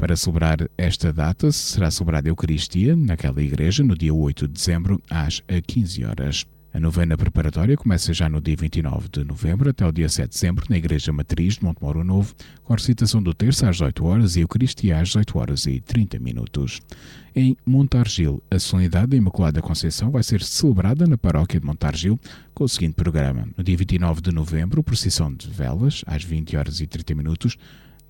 Para 0.00 0.16
celebrar 0.16 0.66
esta 0.78 1.12
data, 1.12 1.52
será 1.52 1.90
celebrada 1.90 2.26
a 2.26 2.30
Eucaristia 2.30 2.96
naquela 2.96 3.42
igreja 3.42 3.84
no 3.84 3.94
dia 3.94 4.14
8 4.14 4.48
de 4.48 4.54
dezembro, 4.54 4.98
às 5.10 5.42
15 5.66 6.04
horas. 6.04 6.46
A 6.72 6.78
novena 6.78 7.16
preparatória 7.16 7.76
começa 7.76 8.14
já 8.14 8.28
no 8.28 8.40
dia 8.40 8.54
29 8.56 9.08
de 9.08 9.24
novembro 9.24 9.68
até 9.68 9.84
o 9.84 9.90
dia 9.90 10.08
7 10.08 10.28
de 10.28 10.34
dezembro 10.34 10.66
na 10.70 10.76
Igreja 10.76 11.12
Matriz 11.12 11.54
de 11.54 11.64
Montemoro 11.64 12.04
Novo, 12.04 12.32
com 12.62 12.72
a 12.72 12.76
recitação 12.76 13.20
do 13.20 13.34
terço 13.34 13.66
às 13.66 13.80
8 13.80 14.04
horas 14.04 14.36
e 14.36 14.38
o 14.38 14.42
Eucaristia 14.42 15.00
às 15.00 15.16
8 15.16 15.36
horas 15.36 15.66
e 15.66 15.80
30 15.80 16.20
minutos. 16.20 16.80
Em 17.34 17.56
Montargil, 17.66 18.40
a 18.48 18.60
solenidade 18.60 19.08
da 19.08 19.16
Imaculada 19.16 19.60
Conceição 19.60 20.12
vai 20.12 20.22
ser 20.22 20.44
celebrada 20.44 21.08
na 21.08 21.18
paróquia 21.18 21.58
de 21.58 21.66
Montargil 21.66 22.20
com 22.54 22.62
o 22.62 22.68
seguinte 22.68 22.94
programa. 22.94 23.48
No 23.56 23.64
dia 23.64 23.76
29 23.76 24.20
de 24.20 24.30
novembro, 24.30 24.80
procissão 24.80 25.34
de 25.34 25.48
velas 25.50 26.04
às 26.06 26.22
20 26.22 26.56
horas 26.56 26.80
e 26.80 26.86
30 26.86 27.16
minutos, 27.16 27.56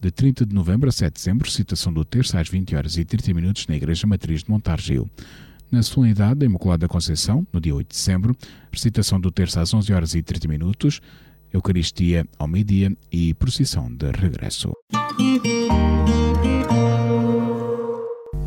de 0.03 0.11
30 0.11 0.45
de 0.45 0.55
novembro 0.55 0.87
a 0.91 0.93
7 0.93 1.15
de 1.15 1.19
dezembro, 1.19 1.47
recitação 1.47 1.91
do 1.91 2.05
terço 2.05 2.37
às 2.37 2.51
20 2.51 2.77
horas 2.77 2.99
e 2.99 3.07
30 3.07 3.33
minutos 3.33 3.67
na 3.67 3.77
Igreja 3.77 4.07
Matriz 4.07 4.43
de 4.43 4.51
Montargil 4.51 5.09
na 5.71 5.83
solenidade 5.83 6.41
da 6.41 6.47
Imaculada 6.47 6.89
Conceição, 6.89 7.47
no 7.53 7.61
dia 7.61 7.75
8 7.75 7.89
de 7.91 7.97
dezembro, 7.97 8.37
recitação 8.73 9.21
do 9.21 9.31
terço 9.31 9.61
às 9.61 9.73
11 9.73 9.93
horas 9.93 10.15
e 10.15 10.23
30 10.23 10.49
minutos, 10.49 11.01
Eucaristia 11.53 12.27
ao 12.39 12.47
meio-dia 12.47 12.97
e 13.11 13.35
procissão 13.35 13.93
de 13.93 14.11
regresso. 14.13 14.73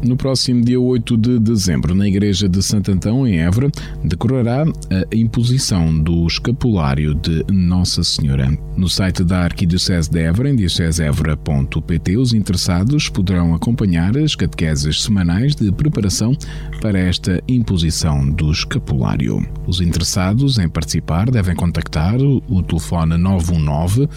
No 0.04 0.18
próximo 0.18 0.62
dia 0.62 0.80
8 0.80 1.16
de 1.18 1.40
dezembro, 1.40 1.96
na 1.96 2.06
Igreja 2.06 2.50
de 2.50 2.62
Santo 2.62 2.92
Antão, 2.92 3.26
em 3.26 3.40
Évora, 3.40 3.72
decorará 4.04 4.64
a 4.64 5.16
imposição 5.16 5.98
do 5.98 6.28
escapulário 6.28 7.16
de 7.16 7.46
Nossa 7.50 8.04
Senhora. 8.04 8.52
No 8.76 8.90
site 8.90 9.24
da 9.24 9.40
Arquidiocese 9.40 10.12
de 10.12 10.20
Évora, 10.20 10.50
em 10.50 10.58
dioceseevora.pt, 10.58 12.18
os 12.18 12.34
interessados 12.34 13.08
poderão 13.08 13.56
acompanhar 13.56 14.18
as 14.18 14.36
catequeses 14.36 15.04
semanais 15.04 15.56
de 15.56 15.72
preparação 15.72 16.36
para 16.82 17.00
esta 17.00 17.42
imposição 17.48 18.30
do 18.30 18.52
escapulário. 18.52 19.48
Os 19.66 19.80
interessados 19.80 20.60
em 20.60 20.68
participar 20.68 21.32
devem 21.32 21.56
contactar 21.56 22.18
o 22.20 22.62
telefone 22.62 23.16
919 23.16 24.10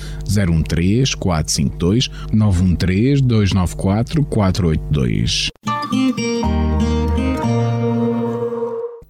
013 0.65 1.17
452 1.17 2.11
913 2.33 3.23
294 3.23 4.25
482. 4.25 5.51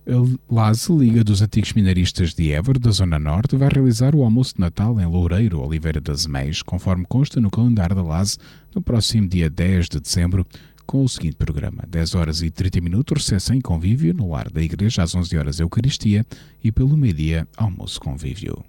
A 0.08 0.54
LASE, 0.54 0.92
Liga 0.92 1.24
dos 1.24 1.40
Antigos 1.40 1.72
Minaristas 1.72 2.34
de 2.34 2.52
Évora, 2.52 2.78
da 2.78 2.90
Zona 2.90 3.18
Norte, 3.18 3.56
vai 3.56 3.68
realizar 3.72 4.14
o 4.14 4.22
almoço 4.22 4.54
de 4.54 4.60
Natal 4.60 5.00
em 5.00 5.06
Loureiro, 5.06 5.60
Oliveira 5.60 6.00
das 6.00 6.26
Meias, 6.26 6.62
conforme 6.62 7.06
consta 7.08 7.40
no 7.40 7.50
calendário 7.50 7.96
da 7.96 8.02
LASE, 8.02 8.38
no 8.74 8.82
próximo 8.82 9.26
dia 9.26 9.48
10 9.48 9.88
de 9.88 10.00
dezembro, 10.00 10.46
com 10.86 11.02
o 11.02 11.08
seguinte 11.08 11.36
programa: 11.36 11.82
10 11.88 12.14
horas 12.14 12.42
e 12.42 12.50
30 12.50 12.80
minutos, 12.80 13.22
recepção 13.22 13.56
e 13.56 13.62
convívio 13.62 14.14
no 14.14 14.30
lar 14.30 14.50
da 14.50 14.62
igreja, 14.62 15.02
às 15.02 15.14
11 15.14 15.36
horas 15.36 15.60
Eucaristia 15.60 16.24
e 16.62 16.70
pelo 16.70 16.96
meio-dia, 16.96 17.48
almoço 17.56 18.00
convívio. 18.00 18.64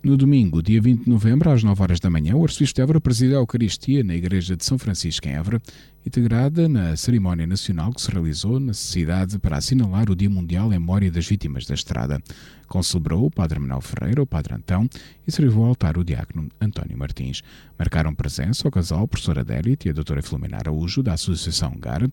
No 0.00 0.16
domingo, 0.16 0.62
dia 0.62 0.80
20 0.80 1.04
de 1.04 1.10
novembro, 1.10 1.50
às 1.50 1.64
9 1.64 1.82
horas 1.82 1.98
da 1.98 2.08
manhã, 2.08 2.36
o 2.36 2.44
arcebispo 2.44 2.76
de 2.76 2.82
Évora 2.82 3.00
preside 3.00 3.34
a 3.34 3.38
Eucaristia 3.38 4.04
na 4.04 4.14
Igreja 4.14 4.56
de 4.56 4.64
São 4.64 4.78
Francisco 4.78 5.26
em 5.26 5.32
Évora, 5.32 5.60
integrada 6.06 6.68
na 6.68 6.94
cerimónia 6.94 7.48
nacional 7.48 7.92
que 7.92 8.00
se 8.00 8.08
realizou 8.08 8.60
na 8.60 8.72
cidade 8.72 9.40
para 9.40 9.56
assinalar 9.56 10.08
o 10.08 10.14
Dia 10.14 10.30
Mundial 10.30 10.68
em 10.68 10.78
Memória 10.78 11.10
das 11.10 11.26
Vítimas 11.26 11.66
da 11.66 11.74
Estrada. 11.74 12.22
Concelebrou 12.68 13.26
o 13.26 13.30
Padre 13.30 13.58
Manuel 13.58 13.80
Ferreira, 13.80 14.22
o 14.22 14.26
Padre 14.26 14.54
Antão, 14.54 14.88
e 15.26 15.32
serviu 15.32 15.62
ao 15.62 15.70
altar 15.70 15.98
o 15.98 16.04
diácono 16.04 16.48
António 16.60 16.96
Martins. 16.96 17.42
Marcaram 17.76 18.14
presença 18.14 18.68
o 18.68 18.70
casal, 18.70 19.02
a 19.02 19.08
professora 19.08 19.40
Adélite 19.40 19.88
e 19.88 19.90
a 19.90 19.94
doutora 19.94 20.22
Filomena 20.22 20.58
Araújo, 20.58 21.02
da 21.02 21.14
Associação 21.14 21.74
GAR, 21.76 22.08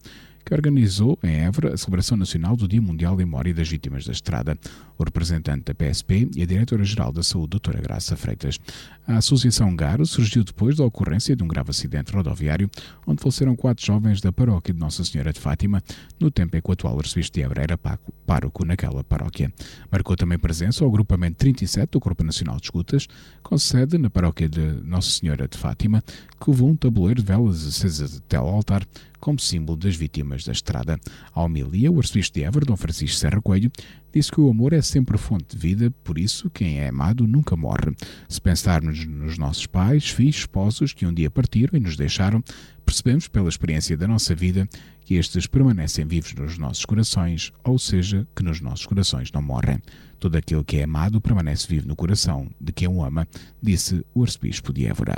que 0.46 0.54
organizou 0.54 1.18
em 1.24 1.38
Évora 1.38 1.74
a 1.74 1.78
celebração 1.78 2.16
nacional 2.16 2.56
do 2.56 2.68
Dia 2.68 2.82
Mundial 2.82 3.16
em 3.16 3.26
Memória 3.26 3.52
das 3.52 3.68
Vítimas 3.68 4.06
da 4.06 4.12
Estrada, 4.12 4.56
o 4.96 5.04
representante 5.04 5.64
da 5.66 5.74
PSP 5.74 6.30
e 6.36 6.44
a 6.44 6.46
diretora-geral 6.46 7.12
da 7.12 7.24
Saúde, 7.24 7.50
doutora 7.50 7.82
Graça 7.82 8.16
Freitas. 8.16 8.60
A 9.08 9.18
Associação 9.18 9.76
Garo 9.76 10.06
surgiu 10.06 10.44
depois 10.44 10.78
da 10.78 10.86
ocorrência 10.86 11.36
de 11.36 11.44
um 11.44 11.48
grave 11.48 11.72
acidente 11.72 12.14
rodoviário, 12.14 12.70
onde 13.08 13.22
faleceram 13.22 13.56
quatro 13.56 13.84
jovens 13.84 14.22
da 14.22 14.32
paróquia 14.32 14.72
de 14.72 14.80
Nossa 14.80 15.04
Senhora 15.04 15.34
de 15.34 15.40
Fátima, 15.40 15.82
no 16.20 16.30
tempo 16.30 16.56
em 16.56 16.62
que 16.62 16.70
o 16.70 16.74
atual 16.74 17.00
arcebispo 17.00 17.34
de 17.34 17.42
Évora 17.42 17.64
era 17.64 17.80
pároco 18.26 18.64
naquela 18.64 19.04
paróquia. 19.04 19.52
Marcou 19.92 20.16
também 20.16 20.38
presença 20.38 20.84
o 20.84 20.88
agrupamento 20.88 21.38
37 21.38 21.90
do 21.92 22.00
Corpo 22.00 22.24
Nacional 22.24 22.58
de 22.58 22.66
Escutas, 22.66 23.08
com 23.42 23.58
sede 23.58 23.98
na 23.98 24.12
paróquia 24.12 24.48
de 24.48 24.62
Nossa 24.84 25.10
Senhora 25.10 25.48
de 25.48 25.58
Fátima, 25.58 26.04
que 26.40 26.52
levou 26.52 26.70
um 26.70 26.76
tabuleiro 26.76 27.22
de 27.22 27.28
velas 27.28 27.66
acesas 27.66 28.18
até 28.18 28.38
ao 28.38 28.48
altar, 28.48 28.86
como 29.26 29.40
símbolo 29.40 29.76
das 29.76 29.96
vítimas 29.96 30.44
da 30.44 30.52
estrada. 30.52 31.00
A 31.34 31.42
homilia, 31.42 31.92
o 31.92 31.98
arcebispo 31.98 32.36
de 32.36 32.44
Évora, 32.44 32.64
Dom 32.64 32.78
Francisco 32.78 33.18
Serra 33.18 33.42
Coelho, 33.42 33.72
disse 34.14 34.32
que 34.32 34.40
o 34.40 34.52
amor 34.52 34.72
é 34.72 34.84
sempre 34.84 35.18
fonte 35.18 35.56
de 35.56 35.58
vida, 35.58 35.92
por 36.04 36.20
isso 36.20 36.48
quem 36.52 36.78
é 36.78 36.90
amado 36.90 37.26
nunca 37.26 37.56
morre. 37.56 37.96
Se 38.30 38.40
pensarmos 38.40 39.04
nos 39.04 39.40
nossos 39.40 39.66
pais, 39.66 40.12
filhos, 40.12 40.36
esposos 40.36 40.94
que 40.94 41.08
um 41.08 41.14
dia 41.14 41.32
partiram 41.32 41.76
e 41.76 41.80
nos 41.80 41.98
deixaram, 41.98 42.44
percebemos 42.86 43.28
pela 43.28 43.50
experiência 43.50 43.98
da 43.98 44.08
nossa 44.08 44.36
vida 44.36 44.70
que 45.04 45.16
estes 45.16 45.48
permanecem 45.48 46.06
vivos 46.06 46.36
nos 46.36 46.60
nossos 46.60 46.86
corações, 46.86 47.52
ou 47.64 47.80
seja, 47.80 48.28
que 48.36 48.44
nos 48.44 48.62
nossos 48.62 48.86
corações 48.86 49.32
não 49.32 49.42
morrem. 49.42 49.82
Todo 50.20 50.36
aquele 50.36 50.64
que 50.64 50.78
é 50.78 50.84
amado 50.84 51.20
permanece 51.20 51.68
vivo 51.68 51.88
no 51.88 51.96
coração 51.96 52.48
de 52.62 52.72
quem 52.72 52.88
o 52.88 53.04
ama, 53.04 53.28
disse 53.60 54.06
o 54.14 54.22
arcebispo 54.22 54.72
de 54.72 54.86
Évora 54.86 55.16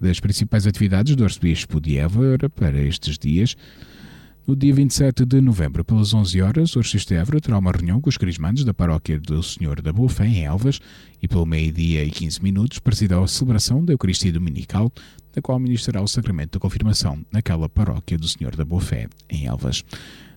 das 0.00 0.20
principais 0.20 0.66
atividades 0.66 1.16
do 1.16 1.24
Arcebispo 1.24 1.80
de 1.80 1.98
Évora 1.98 2.48
para 2.48 2.80
estes 2.80 3.18
dias. 3.18 3.56
No 4.46 4.56
dia 4.56 4.72
27 4.72 5.26
de 5.26 5.40
novembro, 5.42 5.84
pelas 5.84 6.14
11 6.14 6.40
horas, 6.40 6.74
o 6.74 6.78
Arcebispo 6.78 7.10
de 7.10 7.20
Évora 7.20 7.40
terá 7.40 7.58
uma 7.58 7.70
reunião 7.70 8.00
com 8.00 8.08
os 8.08 8.16
crismandos 8.16 8.64
da 8.64 8.72
paróquia 8.72 9.20
do 9.20 9.42
Senhor 9.42 9.82
da 9.82 9.92
Boa 9.92 10.08
Fé, 10.08 10.26
em 10.26 10.44
Elvas, 10.44 10.80
e 11.22 11.28
pelo 11.28 11.44
meio-dia 11.44 12.02
e 12.04 12.10
15 12.10 12.42
minutos 12.42 12.78
presidirá 12.78 13.22
a 13.22 13.28
celebração 13.28 13.84
da 13.84 13.92
Eucaristia 13.92 14.32
Dominical, 14.32 14.90
da 15.34 15.42
qual 15.42 15.58
ministrará 15.58 16.00
o 16.00 16.08
sacramento 16.08 16.52
da 16.52 16.60
confirmação 16.60 17.18
naquela 17.30 17.68
paróquia 17.68 18.16
do 18.16 18.26
Senhor 18.26 18.56
da 18.56 18.64
Boa 18.64 18.80
Fé, 18.80 19.08
em 19.28 19.46
Elvas. 19.46 19.84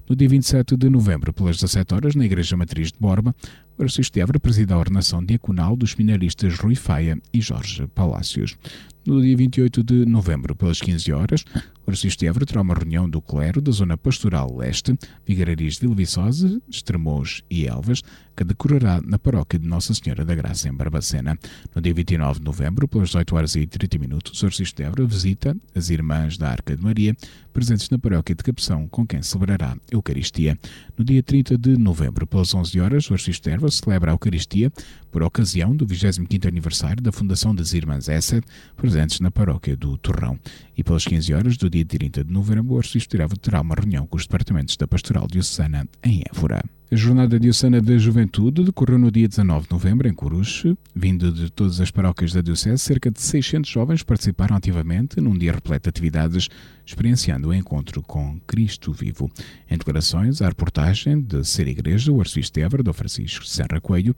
No 0.10 0.16
dia 0.18 0.28
27 0.28 0.76
de 0.76 0.90
novembro, 0.90 1.32
pelas 1.32 1.56
17 1.56 1.96
horas, 1.96 2.16
na 2.16 2.26
Igreja 2.26 2.58
Matriz 2.58 2.92
de 2.92 3.00
Borba, 3.00 3.34
o 3.78 3.84
Arcebispo 3.84 4.14
de 4.14 4.22
Évora 4.22 4.40
presida 4.40 4.76
a 4.76 4.78
ordenação 4.78 5.24
diaconal 5.24 5.76
dos 5.76 5.92
finalistas 5.92 6.58
Rui 6.58 6.76
Faia 6.76 7.20
e 7.34 7.42
Jorge 7.42 7.88
Palácios. 7.88 8.58
No 9.04 9.20
dia 9.20 9.36
28 9.36 9.84
de 9.84 10.06
novembro, 10.06 10.56
pelas 10.56 10.80
15 10.80 11.12
horas, 11.12 11.44
o 11.88 11.90
Arcebispo 11.90 12.20
de 12.20 12.28
Évora 12.28 12.46
terá 12.46 12.62
uma 12.62 12.76
reunião 12.76 13.10
do 13.10 13.20
clero 13.20 13.60
da 13.60 13.72
Zona 13.72 13.98
Pastoral 13.98 14.56
Leste, 14.56 14.96
Vigararias 15.26 15.74
de 15.74 15.82
Vila 15.82 15.96
Viçosa, 15.96 16.62
Estremoz 16.70 17.42
e 17.50 17.66
Elvas, 17.66 18.04
que 18.38 18.44
decorará 18.44 19.02
na 19.04 19.18
paróquia 19.18 19.58
de 19.58 19.68
Nossa 19.68 19.96
Senhora 19.96 20.24
da 20.24 20.36
Graça, 20.36 20.70
em 20.70 20.74
Barbacena. 20.74 21.38
No 21.76 21.82
dia 21.82 21.94
29 21.94 22.40
de 22.40 22.46
novembro, 22.46 22.88
pelas 22.88 23.10
18 23.10 23.36
horas 23.36 23.56
e 23.56 23.66
30 23.66 23.98
minutos, 23.98 24.44
o 24.44 24.46
Arcebispo 24.46 24.78
de 24.78 24.84
Évora 24.84 25.06
visita 25.06 25.58
as 25.74 25.90
Irmãs 25.90 26.38
da 26.38 26.52
Arca 26.52 26.76
de 26.76 26.84
Maria, 26.84 27.16
presentes 27.52 27.90
na 27.90 27.98
paróquia 27.98 28.36
de 28.36 28.44
Capção, 28.44 28.88
com 28.88 29.06
quem 29.06 29.24
celebrará 29.24 29.72
a 29.72 29.78
Eucaristia. 29.92 30.58
No 30.96 31.04
dia 31.04 31.24
30 31.24 31.58
de 31.58 31.76
novembro, 31.76 32.28
pelas 32.28 32.54
11 32.54 32.80
horas, 32.80 33.10
o 33.10 33.14
Arcebispo 33.14 33.46
celebra 33.70 34.12
a 34.12 34.14
Eucaristia 34.14 34.72
por 35.12 35.22
ocasião 35.22 35.76
do 35.76 35.86
25º 35.86 36.48
aniversário 36.48 37.04
da 37.04 37.12
fundação 37.12 37.54
das 37.54 37.74
Irmãs 37.74 38.08
Essed, 38.08 38.44
presentes 38.78 39.20
na 39.20 39.30
paróquia 39.30 39.76
do 39.76 39.98
Torrão. 39.98 40.40
E 40.78 40.84
pelas 40.84 41.06
15 41.06 41.34
horas 41.34 41.58
do 41.58 41.70
dia 41.70 41.86
30 41.86 42.24
de 42.24 42.32
novembro, 42.32 42.74
o 42.74 42.78
arcebispo 42.78 43.38
terá 43.38 43.62
uma 43.62 43.76
reunião 43.76 44.08
com 44.08 44.18
os 44.18 44.24
departamentos 44.24 44.78
da 44.78 44.88
Pastoral 44.88 45.28
Diocesana 45.28 45.88
em 46.04 46.24
Évora. 46.34 46.64
A 46.94 46.96
Jornada 46.98 47.40
Diocesana 47.40 47.82
da 47.82 47.98
Juventude 47.98 48.66
decorreu 48.66 49.00
no 49.00 49.10
dia 49.10 49.26
19 49.26 49.66
de 49.66 49.72
novembro 49.72 50.10
em 50.10 50.14
Coruche. 50.14 50.78
Vindo 50.94 51.32
de 51.32 51.50
todas 51.50 51.80
as 51.80 51.90
paróquias 51.90 52.34
da 52.34 52.42
Diocese, 52.42 52.80
cerca 52.80 53.10
de 53.10 53.22
600 53.22 53.72
jovens 53.72 54.04
participaram 54.04 54.58
ativamente 54.58 55.22
num 55.22 55.38
dia 55.38 55.54
repleto 55.54 55.84
de 55.84 55.90
atividades, 55.90 56.50
experienciando 56.86 57.48
o 57.48 57.54
encontro 57.54 58.02
com 58.02 58.38
Cristo 58.46 58.92
vivo. 58.92 59.32
Em 59.70 59.78
declarações 59.78 60.42
à 60.42 60.50
reportagem 60.50 61.22
de 61.22 61.46
Ser 61.46 61.70
Igreja, 61.70 62.12
o 62.12 62.20
arcebispo 62.20 62.56
de 62.56 62.66
Évora, 62.66 62.92
Francisco 62.92 63.46
Serra 63.46 63.80
Coelho, 63.80 64.14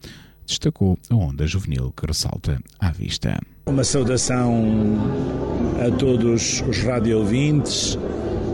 destacou 0.46 0.98
a 1.10 1.16
onda 1.16 1.46
juvenil 1.48 1.94
que 1.96 2.06
ressalta 2.06 2.60
à 2.80 2.92
vista. 2.92 3.40
Uma 3.66 3.84
saudação 3.84 4.64
a 5.86 5.90
todos 5.98 6.62
os 6.68 6.84
radio-ouvintes 6.84 7.98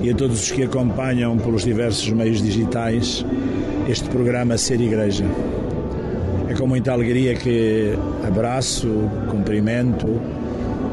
e 0.02 0.10
a 0.10 0.16
todos 0.16 0.44
os 0.44 0.52
que 0.52 0.64
acompanham 0.64 1.38
pelos 1.38 1.64
diversos 1.64 2.10
meios 2.10 2.42
digitais 2.42 3.26
este 3.88 4.08
programa 4.10 4.58
Ser 4.58 4.80
Igreja. 4.80 5.26
É 6.48 6.54
com 6.54 6.68
muita 6.68 6.92
alegria 6.92 7.36
que 7.36 7.94
abraço, 8.26 8.88
cumprimento, 9.30 10.22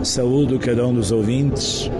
saúdo 0.03 0.59
cada 0.59 0.87
um 0.87 0.95
dos 0.95 1.13
ouvintes 1.13 1.91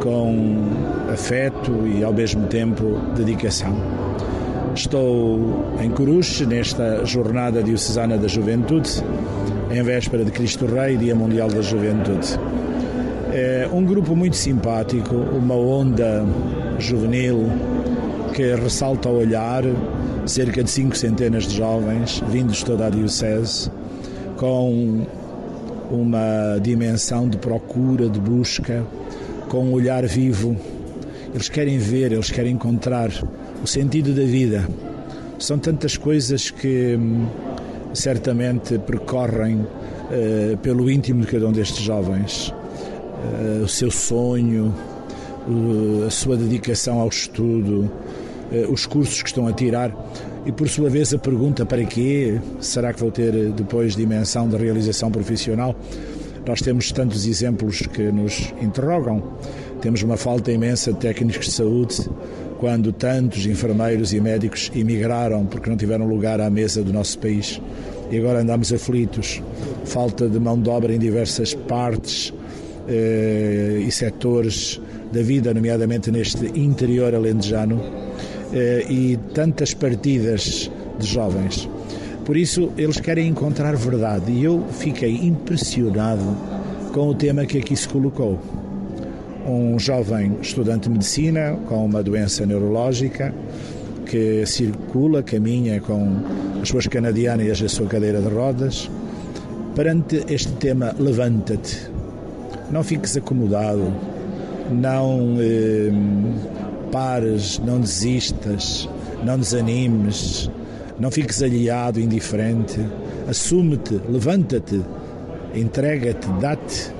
com 0.00 0.70
afeto 1.12 1.72
e 1.86 2.04
ao 2.04 2.12
mesmo 2.12 2.46
tempo 2.46 2.98
dedicação. 3.16 3.74
Estou 4.76 5.74
em 5.82 5.88
Coruche 5.90 6.44
nesta 6.44 7.02
jornada 7.06 7.62
diocesana 7.62 8.18
da 8.18 8.28
juventude, 8.28 9.02
em 9.70 9.82
véspera 9.82 10.22
de 10.22 10.30
Cristo 10.30 10.66
Rei, 10.66 10.98
Dia 10.98 11.14
Mundial 11.14 11.48
da 11.48 11.62
Juventude. 11.62 12.38
É 13.32 13.66
um 13.72 13.82
grupo 13.86 14.14
muito 14.14 14.36
simpático, 14.36 15.14
uma 15.14 15.54
onda 15.54 16.26
juvenil 16.78 17.50
que 18.34 18.54
ressalta 18.54 19.08
o 19.08 19.16
olhar 19.16 19.64
cerca 20.26 20.62
de 20.62 20.70
cinco 20.70 20.94
centenas 20.94 21.44
de 21.44 21.56
jovens 21.56 22.22
vindos 22.28 22.58
de 22.58 22.66
toda 22.66 22.88
a 22.88 22.90
Diocese 22.90 23.70
com 24.36 25.06
uma 25.90 26.58
dimensão 26.60 27.30
de 27.30 27.38
procura, 27.38 28.10
de 28.10 28.20
busca, 28.20 28.84
com 29.48 29.64
um 29.64 29.72
olhar 29.72 30.04
vivo. 30.04 30.54
Eles 31.32 31.48
querem 31.48 31.78
ver, 31.78 32.12
eles 32.12 32.30
querem 32.30 32.52
encontrar 32.52 33.10
o 33.62 33.66
sentido 33.66 34.12
da 34.14 34.24
vida. 34.24 34.68
São 35.38 35.58
tantas 35.58 35.96
coisas 35.96 36.50
que 36.50 36.96
hum, 36.96 37.26
certamente 37.92 38.78
percorrem 38.78 39.56
uh, 39.56 40.56
pelo 40.58 40.90
íntimo 40.90 41.22
de 41.22 41.26
cada 41.26 41.46
um 41.46 41.52
destes 41.52 41.84
jovens. 41.84 42.48
Uh, 42.48 43.64
o 43.64 43.68
seu 43.68 43.90
sonho, 43.90 44.74
uh, 45.48 46.06
a 46.06 46.10
sua 46.10 46.36
dedicação 46.36 47.00
ao 47.00 47.08
estudo, 47.08 47.90
os 48.70 48.86
cursos 48.86 49.22
que 49.22 49.28
estão 49.28 49.48
a 49.48 49.52
tirar 49.52 49.92
e 50.46 50.52
por 50.52 50.68
sua 50.68 50.88
vez 50.88 51.12
a 51.12 51.18
pergunta 51.18 51.66
para 51.66 51.84
quê? 51.84 52.40
Será 52.60 52.92
que 52.92 53.00
vou 53.00 53.10
ter 53.10 53.32
depois 53.50 53.96
dimensão 53.96 54.48
de 54.48 54.56
realização 54.56 55.10
profissional? 55.10 55.74
Nós 56.46 56.60
temos 56.60 56.92
tantos 56.92 57.26
exemplos 57.26 57.80
que 57.80 58.02
nos 58.12 58.54
interrogam. 58.62 59.20
Temos 59.80 60.04
uma 60.04 60.16
falta 60.16 60.52
imensa 60.52 60.92
de 60.92 61.00
técnicos 61.00 61.46
de 61.46 61.52
saúde 61.52 62.08
quando 62.58 62.92
tantos 62.92 63.46
enfermeiros 63.46 64.12
e 64.12 64.20
médicos 64.20 64.70
emigraram 64.74 65.44
porque 65.46 65.68
não 65.68 65.76
tiveram 65.76 66.06
lugar 66.06 66.40
à 66.40 66.48
mesa 66.50 66.82
do 66.82 66.92
nosso 66.92 67.18
país. 67.18 67.60
E 68.10 68.18
agora 68.18 68.40
andamos 68.40 68.72
aflitos. 68.72 69.42
Falta 69.84 70.28
de 70.28 70.38
mão 70.38 70.60
de 70.60 70.68
obra 70.70 70.94
em 70.94 70.98
diversas 70.98 71.54
partes 71.54 72.32
eh, 72.88 73.82
e 73.86 73.90
setores 73.90 74.80
da 75.12 75.22
vida, 75.22 75.52
nomeadamente 75.52 76.10
neste 76.10 76.46
interior 76.58 77.14
alentejano 77.14 77.80
eh, 78.52 78.86
e 78.88 79.18
tantas 79.34 79.74
partidas 79.74 80.70
de 80.98 81.06
jovens. 81.06 81.68
Por 82.24 82.36
isso, 82.36 82.72
eles 82.76 82.98
querem 82.98 83.28
encontrar 83.28 83.76
verdade 83.76 84.32
e 84.32 84.42
eu 84.42 84.64
fiquei 84.72 85.14
impressionado 85.14 86.36
com 86.92 87.08
o 87.08 87.14
tema 87.14 87.46
que 87.46 87.58
aqui 87.58 87.76
se 87.76 87.88
colocou. 87.88 88.65
Um 89.46 89.78
jovem 89.78 90.36
estudante 90.42 90.84
de 90.84 90.90
medicina 90.90 91.56
com 91.66 91.86
uma 91.86 92.02
doença 92.02 92.44
neurológica 92.44 93.32
que 94.04 94.44
circula, 94.44 95.22
caminha 95.22 95.80
com 95.80 96.16
as 96.60 96.68
suas 96.68 96.86
canadianas 96.88 97.60
e 97.60 97.64
a 97.64 97.68
sua 97.68 97.86
cadeira 97.86 98.20
de 98.20 98.28
rodas. 98.28 98.90
Perante 99.76 100.24
este 100.28 100.52
tema, 100.54 100.94
levanta-te. 100.98 101.90
Não 102.70 102.82
fiques 102.82 103.16
acomodado. 103.16 103.92
Não 104.72 105.36
eh, 105.38 105.92
pares, 106.90 107.60
não 107.64 107.80
desistas, 107.80 108.88
não 109.24 109.38
desanimes, 109.38 110.50
não 110.98 111.10
fiques 111.10 111.40
aliado, 111.40 112.00
indiferente. 112.00 112.80
Assume-te, 113.28 114.00
levanta-te, 114.08 114.82
entrega-te, 115.54 116.26
dá-te. 116.40 116.95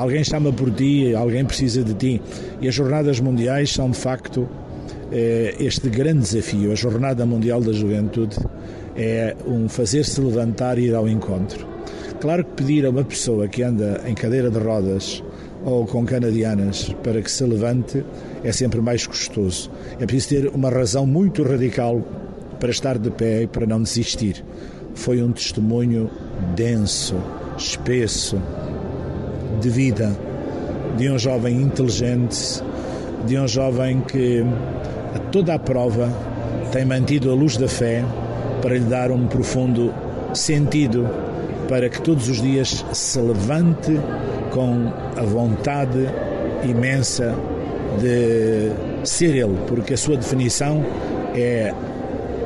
Alguém 0.00 0.24
chama 0.24 0.50
por 0.50 0.70
ti, 0.70 1.14
alguém 1.14 1.44
precisa 1.44 1.84
de 1.84 1.92
ti. 1.92 2.22
E 2.58 2.66
as 2.66 2.74
Jornadas 2.74 3.20
Mundiais 3.20 3.70
são, 3.70 3.90
de 3.90 3.98
facto, 3.98 4.48
eh, 5.12 5.54
este 5.60 5.90
grande 5.90 6.20
desafio. 6.20 6.72
A 6.72 6.74
Jornada 6.74 7.26
Mundial 7.26 7.60
da 7.60 7.70
Juventude 7.70 8.34
é 8.96 9.36
um 9.46 9.68
fazer-se 9.68 10.18
levantar 10.18 10.78
e 10.78 10.86
ir 10.86 10.94
ao 10.94 11.06
encontro. 11.06 11.66
Claro 12.18 12.46
que 12.46 12.52
pedir 12.52 12.86
a 12.86 12.88
uma 12.88 13.04
pessoa 13.04 13.46
que 13.46 13.62
anda 13.62 14.00
em 14.06 14.14
cadeira 14.14 14.50
de 14.50 14.58
rodas 14.58 15.22
ou 15.66 15.84
com 15.84 16.06
canadianas 16.06 16.96
para 17.02 17.20
que 17.20 17.30
se 17.30 17.44
levante 17.44 18.02
é 18.42 18.52
sempre 18.52 18.80
mais 18.80 19.06
custoso. 19.06 19.70
É 20.00 20.06
preciso 20.06 20.28
ter 20.30 20.48
uma 20.48 20.70
razão 20.70 21.06
muito 21.06 21.42
radical 21.42 22.00
para 22.58 22.70
estar 22.70 22.96
de 22.96 23.10
pé 23.10 23.42
e 23.42 23.46
para 23.46 23.66
não 23.66 23.82
desistir. 23.82 24.42
Foi 24.94 25.22
um 25.22 25.30
testemunho 25.30 26.10
denso, 26.56 27.16
espesso, 27.58 28.40
de 29.60 29.68
vida, 29.68 30.16
de 30.96 31.10
um 31.10 31.18
jovem 31.18 31.60
inteligente, 31.60 32.62
de 33.26 33.38
um 33.38 33.46
jovem 33.46 34.00
que, 34.00 34.44
a 35.14 35.18
toda 35.30 35.54
a 35.54 35.58
prova, 35.58 36.08
tem 36.72 36.84
mantido 36.84 37.30
a 37.30 37.34
luz 37.34 37.56
da 37.56 37.68
fé 37.68 38.04
para 38.62 38.74
lhe 38.74 38.84
dar 38.84 39.10
um 39.10 39.26
profundo 39.26 39.92
sentido 40.34 41.08
para 41.68 41.88
que 41.88 42.00
todos 42.02 42.28
os 42.28 42.42
dias 42.42 42.84
se 42.92 43.20
levante 43.20 43.98
com 44.50 44.92
a 45.16 45.22
vontade 45.22 46.08
imensa 46.64 47.34
de 48.00 48.72
ser 49.06 49.36
ele, 49.36 49.56
porque 49.66 49.94
a 49.94 49.96
sua 49.96 50.16
definição 50.16 50.84
é 51.34 51.72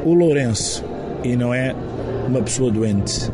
o 0.04 0.12
Lourenço 0.12 0.84
e 1.22 1.36
não 1.36 1.54
é 1.54 1.74
uma 2.28 2.42
pessoa 2.42 2.70
doente. 2.70 3.30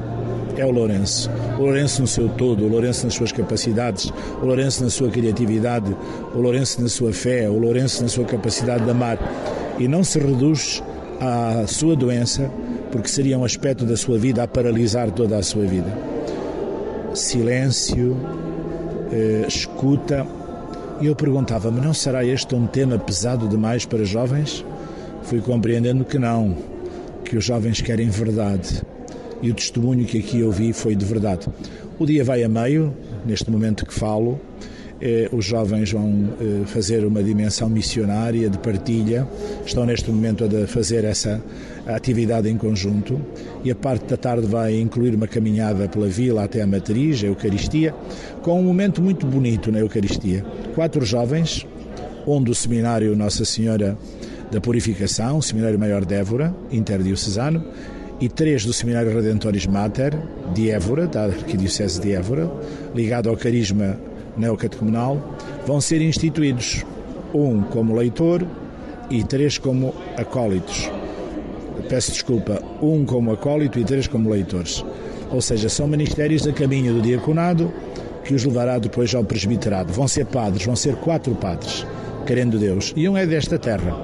É 0.61 0.67
o 0.67 0.71
Lourenço. 0.71 1.31
O 1.59 1.63
Lourenço 1.63 2.03
no 2.03 2.07
seu 2.07 2.29
todo, 2.29 2.67
o 2.67 2.69
Lourenço 2.69 3.07
nas 3.07 3.15
suas 3.15 3.33
capacidades, 3.33 4.13
o 4.43 4.45
Lourenço 4.45 4.85
na 4.85 4.91
sua 4.91 5.09
criatividade, 5.09 5.97
o 6.35 6.39
Lourenço 6.39 6.83
na 6.83 6.89
sua 6.91 7.15
fé, 7.15 7.49
o 7.49 7.59
Lourenço 7.59 8.03
na 8.03 8.11
sua 8.11 8.27
capacidade 8.27 8.85
de 8.85 8.91
amar. 8.91 9.19
E 9.79 9.89
não 9.89 10.05
se 10.05 10.19
reduz 10.19 10.83
à 11.19 11.67
sua 11.67 11.97
doença, 11.97 12.51
porque 12.93 13.09
seria 13.09 13.39
um 13.39 13.45
aspecto 13.45 13.87
da 13.87 13.97
sua 13.97 14.19
vida 14.19 14.43
a 14.43 14.47
paralisar 14.47 15.11
toda 15.11 15.39
a 15.39 15.43
sua 15.43 15.65
vida. 15.65 15.91
Silêncio, 17.15 18.15
eh, 19.11 19.47
escuta. 19.49 20.27
E 21.01 21.07
eu 21.07 21.17
perguntava-me: 21.17 21.81
não 21.81 21.95
será 21.95 22.23
este 22.23 22.55
um 22.55 22.67
tema 22.67 22.99
pesado 22.99 23.49
demais 23.49 23.87
para 23.87 24.05
jovens? 24.05 24.63
Fui 25.23 25.41
compreendendo 25.41 26.05
que 26.05 26.19
não, 26.19 26.55
que 27.25 27.35
os 27.39 27.47
jovens 27.47 27.81
querem 27.81 28.11
verdade. 28.11 28.83
E 29.43 29.51
o 29.51 29.55
testemunho 29.55 30.05
que 30.05 30.19
aqui 30.19 30.43
ouvi 30.43 30.73
foi 30.73 30.95
de 30.95 31.05
verdade. 31.05 31.47
O 31.99 32.07
dia 32.07 32.25
vai 32.25 32.43
a 32.43 32.49
meio, 32.49 32.95
neste 33.27 33.51
momento 33.51 33.87
que 33.87 33.95
falo, 33.95 34.41
eh, 35.01 35.29
os 35.33 35.45
jovens 35.45 35.91
vão 35.91 36.29
eh, 36.41 36.67
fazer 36.67 37.07
uma 37.07 37.23
dimensão 37.23 37.71
missionária 37.71 38.51
de 38.51 38.59
partilha, 38.59 39.27
estão 39.65 39.87
neste 39.87 40.11
momento 40.11 40.45
a 40.45 40.67
fazer 40.67 41.05
essa 41.05 41.43
atividade 41.87 42.49
em 42.51 42.57
conjunto 42.57 43.21
e 43.65 43.71
a 43.71 43.75
parte 43.75 44.07
da 44.07 44.17
tarde 44.17 44.47
vai 44.47 44.79
incluir 44.79 45.15
uma 45.15 45.27
caminhada 45.27 45.89
pela 45.89 46.07
vila 46.07 46.45
até 46.45 46.61
a 46.61 46.67
matriz, 46.67 47.25
a 47.25 47.29
Eucaristia, 47.29 47.95
com 48.43 48.61
um 48.61 48.65
momento 48.65 49.01
muito 49.01 49.27
bonito 49.27 49.73
na 49.73 49.79
Eucaristia. 49.79 50.45
Quatro 50.75 51.05
jovens, 51.05 51.67
um 52.27 52.43
do 52.43 52.55
seminário 52.55 53.17
Nossa 53.17 53.45
Senhora 53.47 53.97
da 54.51 54.61
Purificação, 54.61 55.41
Seminário 55.41 55.79
Maior 55.79 56.05
de 56.05 56.15
Évora, 56.15 56.55
interdiocesano, 56.71 57.65
e 58.21 58.29
três 58.29 58.67
do 58.67 58.73
Seminário 58.73 59.15
Redentoris 59.15 59.67
Mater, 59.67 60.17
de 60.53 60.71
Évora, 60.71 61.07
da 61.07 61.25
Arquidiocese 61.25 62.01
de 62.01 62.13
Évora, 62.13 62.51
ligado 62.95 63.31
ao 63.31 63.37
carisma 63.37 63.99
neocatecumenal, 64.37 65.37
vão 65.67 65.81
ser 65.81 66.03
instituídos, 66.03 66.85
um 67.33 67.63
como 67.63 67.95
leitor 67.95 68.47
e 69.09 69.25
três 69.25 69.57
como 69.57 69.95
acólitos. 70.17 70.91
Peço 71.89 72.13
desculpa, 72.13 72.63
um 72.83 73.05
como 73.05 73.33
acólito 73.33 73.79
e 73.79 73.85
três 73.85 74.07
como 74.07 74.29
leitores. 74.29 74.85
Ou 75.31 75.41
seja, 75.41 75.69
são 75.69 75.89
ministérios 75.89 76.47
a 76.47 76.53
caminho 76.53 76.95
do 76.95 77.01
diaconado 77.01 77.73
que 78.25 78.35
os 78.35 78.45
levará 78.45 78.79
depois 78.79 79.15
ao 79.15 79.25
presbiterado. 79.25 79.93
Vão 79.93 80.07
ser 80.07 80.27
padres, 80.27 80.67
vão 80.67 80.77
ser 80.77 80.95
quatro 80.97 81.35
padres, 81.35 81.87
querendo 82.27 82.59
Deus. 82.59 82.93
E 82.95 83.09
um 83.09 83.17
é 83.17 83.27
desta 83.27 83.59
terra, 83.59 83.97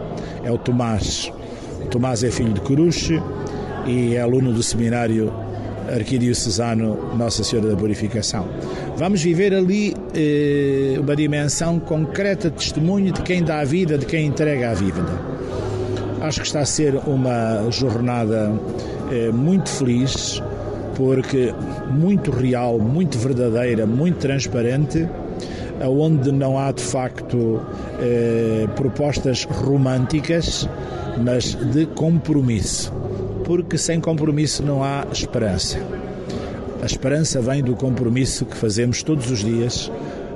é 0.43 0.51
o 0.51 0.57
Tomás. 0.57 1.31
Tomás 1.91 2.25
é 2.25 2.31
filho 2.31 2.53
de 2.53 2.61
Coruche 2.61 3.23
e 3.87 4.17
é 4.17 4.21
aluno 4.21 4.53
do 4.53 4.63
seminário 4.63 5.33
arquidiocesano 5.95 7.15
Nossa 7.17 7.45
Senhora 7.45 7.71
da 7.71 7.77
Purificação. 7.77 8.47
Vamos 8.97 9.23
viver 9.23 9.55
ali 9.55 9.95
eh, 10.15 10.99
uma 10.99 11.15
dimensão 11.15 11.79
concreta 11.79 12.51
de 12.51 12.57
testemunho 12.57 13.13
de 13.13 13.23
quem 13.23 13.43
dá 13.43 13.61
a 13.61 13.65
vida, 13.65 13.97
de 13.97 14.07
quem 14.07 14.27
entrega 14.27 14.71
a 14.71 14.75
vida. 14.75 15.05
Acho 16.21 16.41
que 16.41 16.47
está 16.47 16.61
a 16.61 16.67
ser 16.67 16.97
uma 17.07 17.71
jornada 17.71 18.53
eh, 19.13 19.31
muito 19.31 19.69
feliz, 19.69 20.43
porque 20.97 21.55
muito 21.91 22.31
real, 22.31 22.79
muito 22.79 23.17
verdadeira, 23.19 23.87
muito 23.87 24.19
transparente, 24.19 25.09
onde 25.83 26.33
não 26.33 26.59
há 26.59 26.73
de 26.73 26.83
facto 26.83 27.61
eh, 28.01 28.67
propostas 28.75 29.45
românticas, 29.45 30.69
mas 31.23 31.55
de 31.55 31.87
compromisso 31.87 32.93
porque 33.47 33.79
sem 33.79 34.01
compromisso 34.01 34.63
não 34.63 34.83
há 34.83 35.07
esperança. 35.13 35.79
A 36.83 36.85
esperança 36.85 37.41
vem 37.41 37.63
do 37.63 37.77
compromisso 37.77 38.45
que 38.45 38.57
fazemos 38.57 39.03
todos 39.05 39.31
os 39.31 39.39
dias 39.39 39.91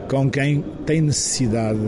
com 0.08 0.30
quem 0.30 0.64
tem 0.86 1.00
necessidade 1.00 1.78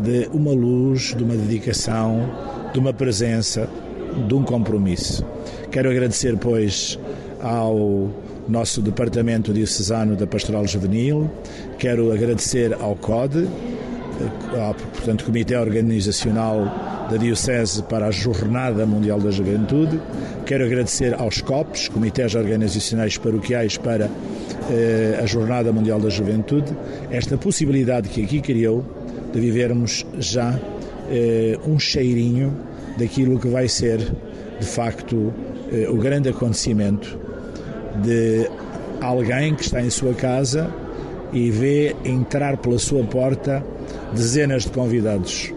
de 0.00 0.28
uma 0.32 0.52
luz, 0.52 1.14
de 1.16 1.24
uma 1.24 1.34
dedicação, 1.34 2.30
de 2.72 2.78
uma 2.78 2.92
presença, 2.92 3.68
de 4.28 4.34
um 4.34 4.42
compromisso. 4.42 5.24
Quero 5.70 5.90
agradecer, 5.90 6.36
pois, 6.36 6.98
ao 7.42 8.10
nosso 8.46 8.82
Departamento 8.82 9.52
Diocesano 9.52 10.14
da 10.14 10.26
Pastoral 10.26 10.66
Juvenil, 10.66 11.30
quero 11.78 12.12
agradecer 12.12 12.74
ao 12.74 12.94
CODE, 12.96 13.48
portanto, 14.92 15.24
Comitê 15.24 15.56
Organizacional 15.56 16.99
da 17.10 17.16
Diocese 17.16 17.82
para 17.82 18.06
a 18.06 18.10
Jornada 18.12 18.86
Mundial 18.86 19.18
da 19.18 19.32
Juventude. 19.32 20.00
Quero 20.46 20.64
agradecer 20.64 21.12
aos 21.14 21.40
COPs, 21.40 21.88
Comitês 21.88 22.36
Organizacionais 22.36 23.18
Paroquiais 23.18 23.76
para 23.76 24.08
eh, 24.70 25.18
a 25.20 25.26
Jornada 25.26 25.72
Mundial 25.72 25.98
da 25.98 26.08
Juventude, 26.08 26.72
esta 27.10 27.36
possibilidade 27.36 28.08
que 28.08 28.22
aqui 28.22 28.40
criou 28.40 28.84
de 29.32 29.40
vivermos 29.40 30.06
já 30.18 30.56
eh, 31.10 31.58
um 31.66 31.80
cheirinho 31.80 32.56
daquilo 32.96 33.40
que 33.40 33.48
vai 33.48 33.66
ser, 33.66 33.98
de 33.98 34.66
facto, 34.66 35.34
eh, 35.72 35.88
o 35.90 35.96
grande 35.96 36.28
acontecimento 36.28 37.18
de 38.04 38.48
alguém 39.00 39.56
que 39.56 39.62
está 39.62 39.82
em 39.82 39.90
sua 39.90 40.14
casa 40.14 40.72
e 41.32 41.50
vê 41.50 41.96
entrar 42.04 42.56
pela 42.58 42.78
sua 42.78 43.02
porta 43.02 43.64
dezenas 44.14 44.62
de 44.62 44.70
convidados. 44.70 45.52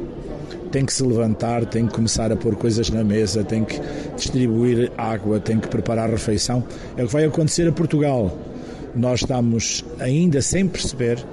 Tem 0.73 0.83
que 0.83 0.91
se 0.91 1.03
levantar, 1.03 1.67
tem 1.67 1.85
que 1.85 1.93
começar 1.93 2.31
a 2.31 2.35
pôr 2.35 2.55
coisas 2.55 2.89
na 2.89 3.03
mesa, 3.03 3.43
tem 3.43 3.63
que 3.63 3.79
distribuir 4.15 4.91
água, 4.97 5.39
tem 5.39 5.59
que 5.59 5.67
preparar 5.67 6.09
refeição. 6.09 6.63
É 6.97 7.03
o 7.03 7.05
que 7.05 7.13
vai 7.13 7.25
acontecer 7.25 7.67
a 7.67 7.71
Portugal. 7.71 8.35
Nós 8.95 9.19
estamos 9.19 9.85
ainda 9.99 10.41
sem 10.41 10.67
perceber 10.67 11.23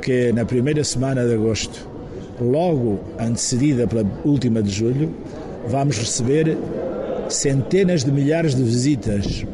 que 0.00 0.32
na 0.32 0.44
primeira 0.44 0.84
semana 0.84 1.26
de 1.26 1.34
agosto, 1.34 1.84
logo 2.40 3.00
antecedida 3.18 3.88
pela 3.88 4.08
última 4.24 4.62
de 4.62 4.70
julho, 4.70 5.12
vamos 5.66 5.98
receber 5.98 6.56
centenas 7.28 8.04
de 8.04 8.12
milhares 8.12 8.54
de 8.54 8.62
visitas 8.62 9.44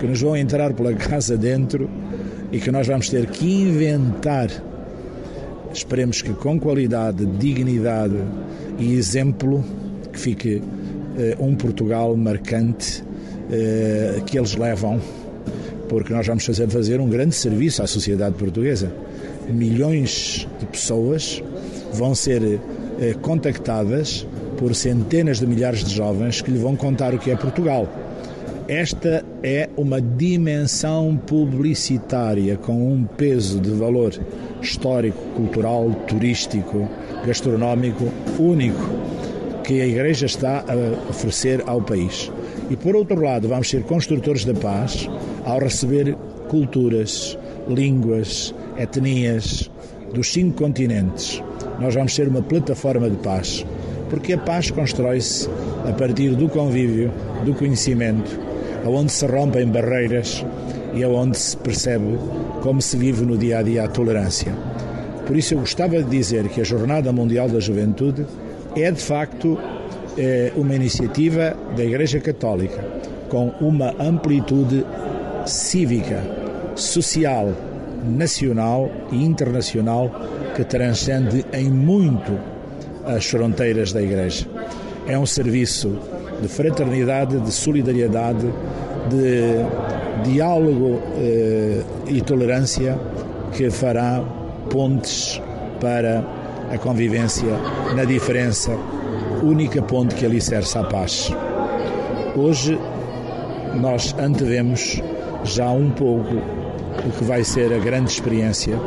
que 0.00 0.06
nos 0.08 0.20
vão 0.20 0.36
entrar 0.36 0.74
pela 0.74 0.92
casa 0.94 1.36
dentro 1.36 1.88
e 2.50 2.58
que 2.58 2.72
nós 2.72 2.88
vamos 2.88 3.08
ter 3.08 3.26
que 3.26 3.46
inventar. 3.46 4.50
Esperemos 5.72 6.20
que 6.20 6.32
com 6.34 6.58
qualidade, 6.58 7.24
dignidade 7.24 8.16
e 8.78 8.94
exemplo 8.94 9.64
que 10.12 10.18
fique 10.18 10.62
eh, 11.18 11.36
um 11.40 11.54
Portugal 11.54 12.14
marcante 12.16 13.02
eh, 13.50 14.20
que 14.26 14.38
eles 14.38 14.54
levam, 14.54 15.00
porque 15.88 16.12
nós 16.12 16.26
vamos 16.26 16.44
fazer, 16.44 16.68
fazer 16.68 17.00
um 17.00 17.08
grande 17.08 17.34
serviço 17.34 17.82
à 17.82 17.86
sociedade 17.86 18.34
portuguesa. 18.36 18.92
Milhões 19.48 20.46
de 20.60 20.66
pessoas 20.66 21.42
vão 21.92 22.14
ser 22.14 22.42
eh, 23.00 23.14
contactadas 23.22 24.26
por 24.58 24.74
centenas 24.74 25.40
de 25.40 25.46
milhares 25.46 25.82
de 25.82 25.94
jovens 25.94 26.42
que 26.42 26.50
lhe 26.50 26.58
vão 26.58 26.76
contar 26.76 27.14
o 27.14 27.18
que 27.18 27.30
é 27.30 27.36
Portugal 27.36 27.88
esta 28.68 29.24
é 29.42 29.68
uma 29.76 30.00
dimensão 30.00 31.20
publicitária 31.26 32.56
com 32.56 32.92
um 32.92 33.04
peso 33.04 33.60
de 33.60 33.70
valor 33.70 34.12
histórico, 34.62 35.18
cultural, 35.34 35.90
turístico, 36.06 36.88
gastronómico 37.26 38.04
único 38.38 38.88
que 39.64 39.80
a 39.80 39.86
Igreja 39.86 40.26
está 40.26 40.60
a 40.60 41.10
oferecer 41.10 41.62
ao 41.66 41.82
país. 41.82 42.30
E 42.70 42.76
por 42.76 42.96
outro 42.96 43.20
lado, 43.20 43.48
vamos 43.48 43.68
ser 43.68 43.82
construtores 43.82 44.44
da 44.44 44.54
paz 44.54 45.08
ao 45.44 45.58
receber 45.58 46.16
culturas, 46.48 47.38
línguas, 47.68 48.54
etnias 48.76 49.70
dos 50.14 50.32
cinco 50.32 50.58
continentes. 50.58 51.42
Nós 51.80 51.94
vamos 51.94 52.14
ser 52.14 52.28
uma 52.28 52.42
plataforma 52.42 53.08
de 53.08 53.16
paz, 53.16 53.64
porque 54.10 54.34
a 54.34 54.38
paz 54.38 54.70
constrói-se 54.70 55.48
a 55.88 55.92
partir 55.92 56.30
do 56.30 56.48
convívio, 56.48 57.10
do 57.44 57.54
conhecimento 57.54 58.52
onde 58.86 59.12
se 59.12 59.26
rompem 59.26 59.66
barreiras 59.66 60.44
e 60.94 61.04
onde 61.04 61.38
se 61.38 61.56
percebe 61.56 62.18
como 62.60 62.80
se 62.80 62.96
vive 62.96 63.24
no 63.24 63.36
dia 63.36 63.58
a 63.58 63.62
dia 63.62 63.84
a 63.84 63.88
tolerância. 63.88 64.52
Por 65.26 65.36
isso, 65.36 65.54
eu 65.54 65.60
gostava 65.60 66.02
de 66.02 66.10
dizer 66.10 66.48
que 66.48 66.60
a 66.60 66.64
Jornada 66.64 67.12
Mundial 67.12 67.48
da 67.48 67.60
Juventude 67.60 68.26
é 68.76 68.90
de 68.90 69.00
facto 69.00 69.58
é, 70.18 70.52
uma 70.56 70.74
iniciativa 70.74 71.56
da 71.76 71.84
Igreja 71.84 72.20
Católica 72.20 72.84
com 73.28 73.48
uma 73.60 73.94
amplitude 73.98 74.84
cívica, 75.46 76.22
social, 76.74 77.52
nacional 78.04 78.90
e 79.10 79.24
internacional 79.24 80.10
que 80.54 80.64
transcende 80.64 81.44
em 81.52 81.70
muito 81.70 82.38
as 83.06 83.24
fronteiras 83.24 83.92
da 83.92 84.02
Igreja. 84.02 84.46
É 85.06 85.18
um 85.18 85.26
serviço 85.26 85.98
de 86.40 86.48
fraternidade, 86.48 87.40
de 87.40 87.52
solidariedade, 87.52 88.52
de 89.08 90.30
diálogo 90.30 91.00
eh, 91.16 91.82
e 92.06 92.20
tolerância 92.20 92.98
que 93.52 93.70
fará 93.70 94.22
pontes 94.70 95.40
para 95.80 96.24
a 96.70 96.78
convivência 96.78 97.56
na 97.94 98.04
diferença, 98.04 98.72
única 99.42 99.82
ponte 99.82 100.14
que 100.14 100.24
alicerça 100.24 100.80
a 100.80 100.84
paz. 100.84 101.30
Hoje 102.36 102.78
nós 103.74 104.14
antevemos 104.18 105.02
já 105.44 105.68
um 105.70 105.90
pouco 105.90 106.34
o 107.04 107.10
que 107.18 107.24
vai 107.24 107.42
ser 107.44 107.72
a 107.72 107.78
grande 107.78 108.10
experiência 108.10 108.78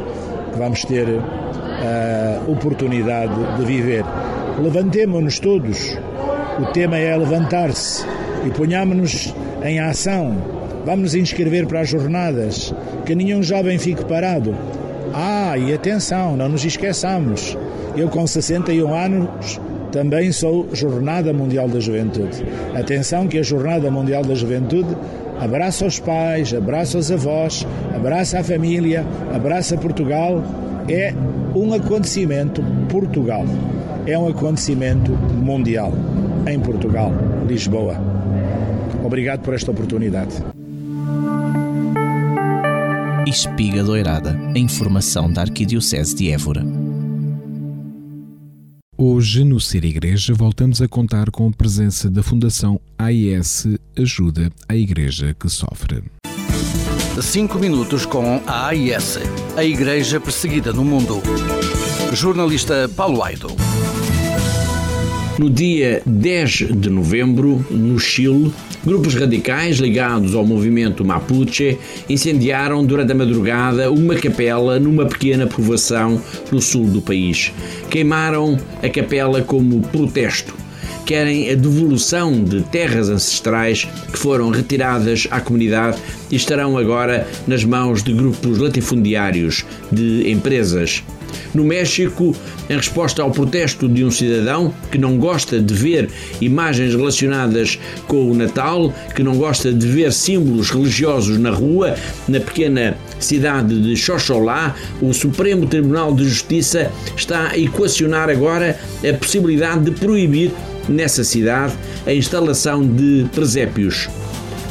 que 0.52 0.58
vamos 0.58 0.84
ter 0.86 1.08
a 1.08 2.50
oportunidade 2.50 3.34
de 3.58 3.66
viver. 3.66 4.06
Levantemo-nos 4.60 5.40
todos 5.40 5.98
o 6.58 6.66
tema 6.68 6.98
é 6.98 7.14
levantar-se 7.18 8.06
e 8.46 8.50
ponhamos-nos 8.50 9.36
em 9.66 9.80
ação. 9.80 10.36
Vamos 10.86 11.02
nos 11.02 11.16
inscrever 11.16 11.66
para 11.66 11.82
as 11.82 11.90
jornadas, 11.90 12.74
que 13.06 13.16
nenhum 13.16 13.42
jovem 13.42 13.78
fique 13.78 14.06
parado. 14.06 14.56
Ah, 15.14 15.58
e 15.58 15.74
atenção, 15.74 16.38
não 16.38 16.50
nos 16.50 16.64
esqueçamos. 16.64 17.58
Eu, 17.96 18.10
com 18.10 18.28
61 18.28 18.94
anos, 18.94 19.60
também 19.92 20.32
sou 20.32 20.68
Jornada 20.74 21.34
Mundial 21.34 21.68
da 21.68 21.80
Juventude. 21.80 22.46
Atenção 22.76 23.28
que 23.28 23.40
a 23.40 23.44
Jornada 23.44 23.90
Mundial 23.90 24.24
da 24.24 24.36
Juventude 24.36 24.96
abraça 25.40 25.86
os 25.86 26.00
pais, 26.00 26.54
abraça 26.54 26.98
os 26.98 27.12
avós, 27.12 27.66
abraça 27.96 28.40
a 28.40 28.44
família, 28.44 29.06
abraça 29.34 29.78
Portugal. 29.78 30.44
É 30.90 31.14
um 31.56 31.74
acontecimento 31.74 32.62
Portugal. 32.90 33.46
É 34.06 34.20
um 34.20 34.28
acontecimento 34.28 35.12
mundial 35.12 35.94
em 36.46 36.60
Portugal, 36.60 37.12
Lisboa. 37.48 38.15
Obrigado 39.06 39.42
por 39.42 39.54
esta 39.54 39.70
oportunidade. 39.70 40.36
Espiga 43.28 43.84
Doirada, 43.84 44.40
a 44.56 44.58
informação 44.58 45.32
da 45.32 45.42
Arquidiocese 45.42 46.16
de 46.16 46.32
Évora. 46.32 46.64
Hoje, 48.98 49.44
no 49.44 49.60
Ser 49.60 49.86
Igreja, 49.86 50.34
voltamos 50.34 50.82
a 50.82 50.88
contar 50.88 51.30
com 51.30 51.48
a 51.48 51.52
presença 51.52 52.10
da 52.10 52.24
Fundação 52.24 52.80
AIS 52.98 53.68
Ajuda 53.98 54.50
à 54.68 54.76
Igreja 54.76 55.36
que 55.40 55.50
Sofre. 55.50 56.04
Cinco 57.22 57.60
minutos 57.60 58.06
com 58.06 58.42
a 58.48 58.68
AIS, 58.68 59.20
a 59.56 59.64
Igreja 59.64 60.20
Perseguida 60.20 60.74
no 60.74 60.84
Mundo. 60.84 61.22
Jornalista 62.14 62.90
Paulo 62.96 63.22
Aido. 63.24 63.65
No 65.38 65.50
dia 65.50 66.02
10 66.06 66.78
de 66.78 66.90
novembro, 66.90 67.66
no 67.70 68.00
Chile, 68.00 68.54
grupos 68.86 69.16
radicais 69.16 69.78
ligados 69.78 70.34
ao 70.34 70.46
movimento 70.46 71.04
Mapuche 71.04 71.78
incendiaram 72.08 72.86
durante 72.86 73.12
a 73.12 73.16
madrugada 73.16 73.92
uma 73.92 74.16
capela 74.16 74.80
numa 74.80 75.06
pequena 75.06 75.46
povoação 75.46 76.22
no 76.50 76.62
sul 76.62 76.86
do 76.86 77.02
país. 77.02 77.52
Queimaram 77.90 78.58
a 78.82 78.88
capela 78.88 79.42
como 79.42 79.82
protesto 79.82 80.56
querem 81.06 81.52
a 81.52 81.56
devolução 81.56 82.44
de 82.44 82.64
terras 82.64 83.10
ancestrais 83.10 83.88
que 84.12 84.18
foram 84.18 84.50
retiradas 84.50 85.28
à 85.30 85.40
comunidade 85.40 86.00
e 86.32 86.36
estarão 86.36 86.78
agora 86.78 87.28
nas 87.46 87.64
mãos 87.64 88.02
de 88.02 88.12
grupos 88.12 88.58
latifundiários, 88.58 89.64
de 89.92 90.32
empresas. 90.32 91.04
No 91.54 91.64
México, 91.64 92.36
em 92.70 92.76
resposta 92.76 93.22
ao 93.22 93.32
protesto 93.32 93.88
de 93.88 94.04
um 94.04 94.12
cidadão 94.12 94.74
que 94.92 94.98
não 94.98 95.18
gosta 95.18 95.60
de 95.60 95.74
ver 95.74 96.10
imagens 96.42 96.94
relacionadas 96.94 97.80
com 98.08 98.32
o 98.32 98.34
Natal, 98.34 98.94
que 99.16 99.24
não 99.24 99.38
gosta 99.38 99.74
de 99.74 99.88
ver 99.88 100.12
símbolos 100.12 100.70
religiosos 100.70 101.38
na 101.38 101.52
rua, 101.52 101.96
na 102.28 102.40
pequena 102.40 102.98
cidade 103.20 103.82
de 103.82 103.96
Xocholá, 103.96 104.76
o 105.02 105.14
Supremo 105.14 105.66
Tribunal 105.66 106.14
de 106.14 106.28
Justiça 106.28 106.92
está 107.16 107.50
a 107.50 107.58
equacionar 107.58 108.30
agora 108.30 108.78
a 109.08 109.14
possibilidade 109.18 109.86
de 109.86 109.92
proibir 109.92 110.52
nessa 110.88 111.24
cidade 111.24 111.74
a 112.06 112.14
instalação 112.14 112.86
de 112.86 113.26
presépios. 113.34 114.08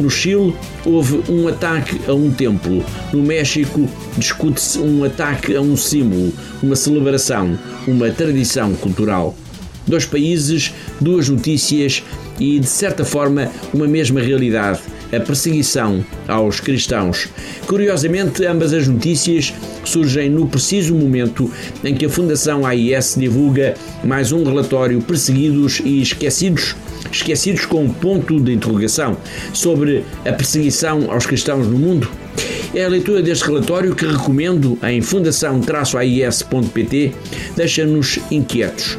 No 0.00 0.10
Chile, 0.10 0.54
houve 0.84 1.22
um 1.30 1.46
ataque 1.46 2.00
a 2.08 2.12
um 2.12 2.30
templo. 2.30 2.84
No 3.12 3.22
México, 3.22 3.88
discute-se 4.18 4.78
um 4.78 5.04
ataque 5.04 5.54
a 5.54 5.60
um 5.60 5.76
símbolo, 5.76 6.32
uma 6.62 6.74
celebração, 6.74 7.56
uma 7.86 8.10
tradição 8.10 8.74
cultural. 8.74 9.36
Dois 9.86 10.04
países, 10.04 10.72
duas 11.00 11.28
notícias 11.28 12.02
e, 12.40 12.58
de 12.58 12.66
certa 12.66 13.04
forma, 13.04 13.50
uma 13.72 13.86
mesma 13.86 14.20
realidade: 14.20 14.80
a 15.14 15.20
perseguição 15.20 16.04
aos 16.26 16.58
cristãos. 16.58 17.28
Curiosamente, 17.66 18.44
ambas 18.46 18.72
as 18.72 18.88
notícias 18.88 19.52
surgem 19.84 20.28
no 20.28 20.48
preciso 20.48 20.94
momento 20.94 21.50
em 21.84 21.94
que 21.94 22.06
a 22.06 22.10
Fundação 22.10 22.66
AIS 22.66 23.14
divulga 23.16 23.74
mais 24.02 24.32
um 24.32 24.42
relatório 24.42 25.00
Perseguidos 25.02 25.80
e 25.84 26.02
Esquecidos 26.02 26.74
esquecidos 27.10 27.66
com 27.66 27.84
um 27.84 27.92
ponto 27.92 28.40
de 28.40 28.52
interrogação 28.52 29.16
sobre 29.52 30.04
a 30.24 30.32
perseguição 30.32 31.10
aos 31.10 31.26
cristãos 31.26 31.66
no 31.66 31.78
mundo? 31.78 32.08
É 32.74 32.84
a 32.84 32.88
leitura 32.88 33.22
deste 33.22 33.44
relatório 33.44 33.94
que 33.94 34.06
recomendo 34.06 34.78
em 34.82 35.00
fundação-ais.pt, 35.00 37.12
deixa-nos 37.56 38.18
inquietos. 38.30 38.98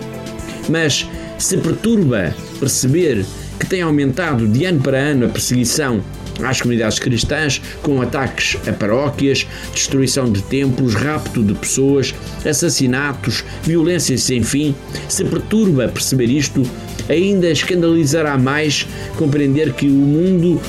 Mas 0.69 1.07
se 1.37 1.57
perturba 1.57 2.33
perceber 2.59 3.25
que 3.59 3.65
tem 3.65 3.81
aumentado 3.81 4.47
de 4.47 4.65
ano 4.65 4.81
para 4.81 4.97
ano 4.97 5.25
a 5.25 5.29
perseguição 5.29 6.01
às 6.43 6.61
comunidades 6.61 6.99
cristãs, 6.99 7.61
com 7.81 8.01
ataques 8.01 8.57
a 8.67 8.73
paróquias, 8.73 9.47
destruição 9.73 10.31
de 10.31 10.41
templos, 10.43 10.93
rapto 10.93 11.43
de 11.43 11.53
pessoas, 11.53 12.13
assassinatos, 12.45 13.43
violências 13.63 14.23
sem 14.23 14.43
fim, 14.43 14.75
se 15.07 15.23
perturba 15.23 15.87
perceber 15.87 16.25
isto, 16.25 16.63
ainda 17.09 17.49
escandalizará 17.49 18.37
mais 18.37 18.87
compreender 19.17 19.73
que 19.73 19.87
o 19.87 19.91
mundo 19.91 20.61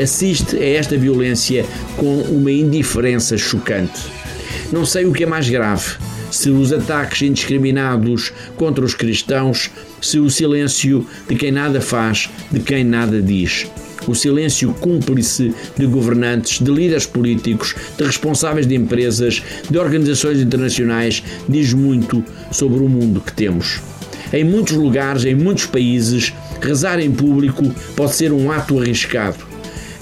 assiste 0.00 0.56
a 0.56 0.64
esta 0.64 0.96
violência 0.96 1.64
com 1.96 2.20
uma 2.22 2.50
indiferença 2.50 3.36
chocante. 3.36 4.00
Não 4.72 4.86
sei 4.86 5.04
o 5.04 5.12
que 5.12 5.24
é 5.24 5.26
mais 5.26 5.48
grave, 5.48 5.96
se 6.30 6.48
os 6.48 6.72
ataques 6.72 7.22
indiscriminados 7.22 8.32
contra 8.56 8.84
os 8.84 8.94
cristãos, 8.94 9.70
se 10.00 10.18
o 10.18 10.30
silêncio 10.30 11.06
de 11.28 11.36
quem 11.36 11.52
nada 11.52 11.80
faz, 11.80 12.30
de 12.50 12.60
quem 12.60 12.82
nada 12.82 13.20
diz. 13.20 13.66
O 14.06 14.14
silêncio 14.14 14.72
cúmplice 14.80 15.54
de 15.78 15.86
governantes, 15.86 16.58
de 16.58 16.70
líderes 16.72 17.06
políticos, 17.06 17.74
de 17.96 18.04
responsáveis 18.04 18.66
de 18.66 18.74
empresas, 18.74 19.42
de 19.70 19.78
organizações 19.78 20.40
internacionais 20.40 21.22
diz 21.48 21.72
muito 21.72 22.24
sobre 22.50 22.82
o 22.82 22.88
mundo 22.88 23.20
que 23.20 23.32
temos. 23.32 23.91
Em 24.32 24.44
muitos 24.44 24.74
lugares, 24.74 25.24
em 25.24 25.34
muitos 25.34 25.66
países, 25.66 26.32
rezar 26.60 26.98
em 26.98 27.10
público 27.10 27.62
pode 27.94 28.14
ser 28.14 28.32
um 28.32 28.50
ato 28.50 28.78
arriscado. 28.80 29.44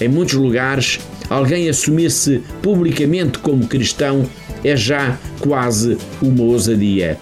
Em 0.00 0.08
muitos 0.08 0.34
lugares, 0.34 1.00
alguém 1.28 1.68
assumir-se 1.68 2.40
publicamente 2.62 3.38
como 3.38 3.66
cristão 3.66 4.24
é 4.62 4.76
já 4.76 5.18
quase 5.40 5.98
uma 6.22 6.44
ousadia. 6.44 7.18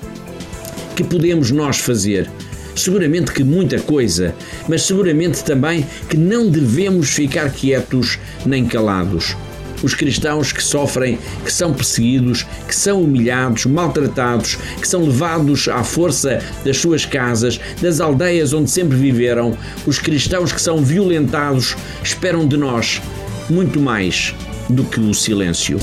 Que 0.95 1.03
podemos 1.03 1.51
nós 1.51 1.79
fazer? 1.79 2.31
Seguramente 2.75 3.33
que 3.33 3.43
muita 3.43 3.81
coisa, 3.81 4.35
mas 4.69 4.83
seguramente 4.83 5.43
também 5.43 5.87
que 6.09 6.17
não 6.17 6.49
devemos 6.49 7.11
ficar 7.11 7.51
quietos 7.51 8.19
nem 8.45 8.67
calados 8.67 9.35
os 9.83 9.95
cristãos 9.95 10.53
que 10.53 10.63
sofrem, 10.63 11.19
que 11.45 11.53
são 11.53 11.73
perseguidos, 11.73 12.45
que 12.67 12.75
são 12.75 13.03
humilhados, 13.03 13.67
maltratados, 13.67 14.57
que 14.81 14.89
são 14.89 15.05
levados 15.05 15.69
à 15.69 15.83
força 15.85 16.43
das 16.65 16.79
suas 16.79 17.05
casas, 17.05 17.61
das 17.81 18.01
aldeias 18.01 18.53
onde 18.53 18.71
sempre 18.71 18.97
viveram, 18.97 19.57
os 19.87 19.99
cristãos 19.99 20.53
que 20.53 20.61
são 20.61 20.79
violentados, 20.79 21.77
esperam 22.03 22.47
de 22.47 22.57
nós 22.57 23.01
muito 23.49 23.81
mais 23.81 24.35
do 24.69 24.85
que 24.85 25.01
o 25.01 25.15
silêncio. 25.15 25.79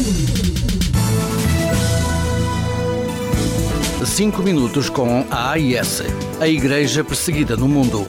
Cinco 4.05 4.43
minutos 4.43 4.87
com 4.87 5.25
a 5.31 5.51
AIS, 5.51 6.03
a 6.39 6.47
Igreja 6.47 7.03
Perseguida 7.03 7.57
no 7.57 7.67
Mundo. 7.67 8.05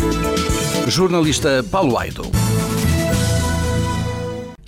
Jornalista 0.87 1.64
Paulo 1.68 1.99
Aido. 1.99 2.30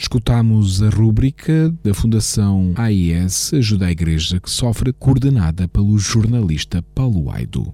Escutamos 0.00 0.80
a 0.80 0.88
rúbrica 0.90 1.74
da 1.82 1.92
Fundação 1.92 2.72
AIS 2.76 3.52
Ajuda 3.52 3.86
a 3.86 3.90
Igreja 3.90 4.38
que 4.38 4.48
sofre, 4.48 4.92
coordenada 4.92 5.66
pelo 5.66 5.98
jornalista 5.98 6.80
Paulo 6.94 7.30
Aido. 7.30 7.72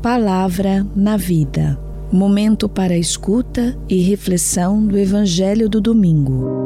Palavra 0.00 0.86
na 0.94 1.16
Vida 1.16 1.90
momento 2.12 2.68
para 2.68 2.96
escuta 2.96 3.76
e 3.88 4.00
reflexão 4.02 4.84
do 4.84 4.98
Evangelho 4.98 5.68
do 5.68 5.80
Domingo. 5.80 6.59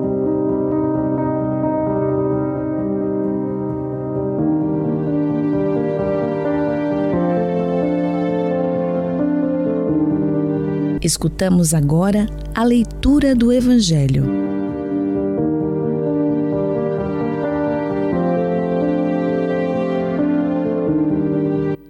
Escutamos 11.04 11.74
agora 11.74 12.26
a 12.54 12.64
leitura 12.64 13.34
do 13.34 13.52
Evangelho. 13.52 14.24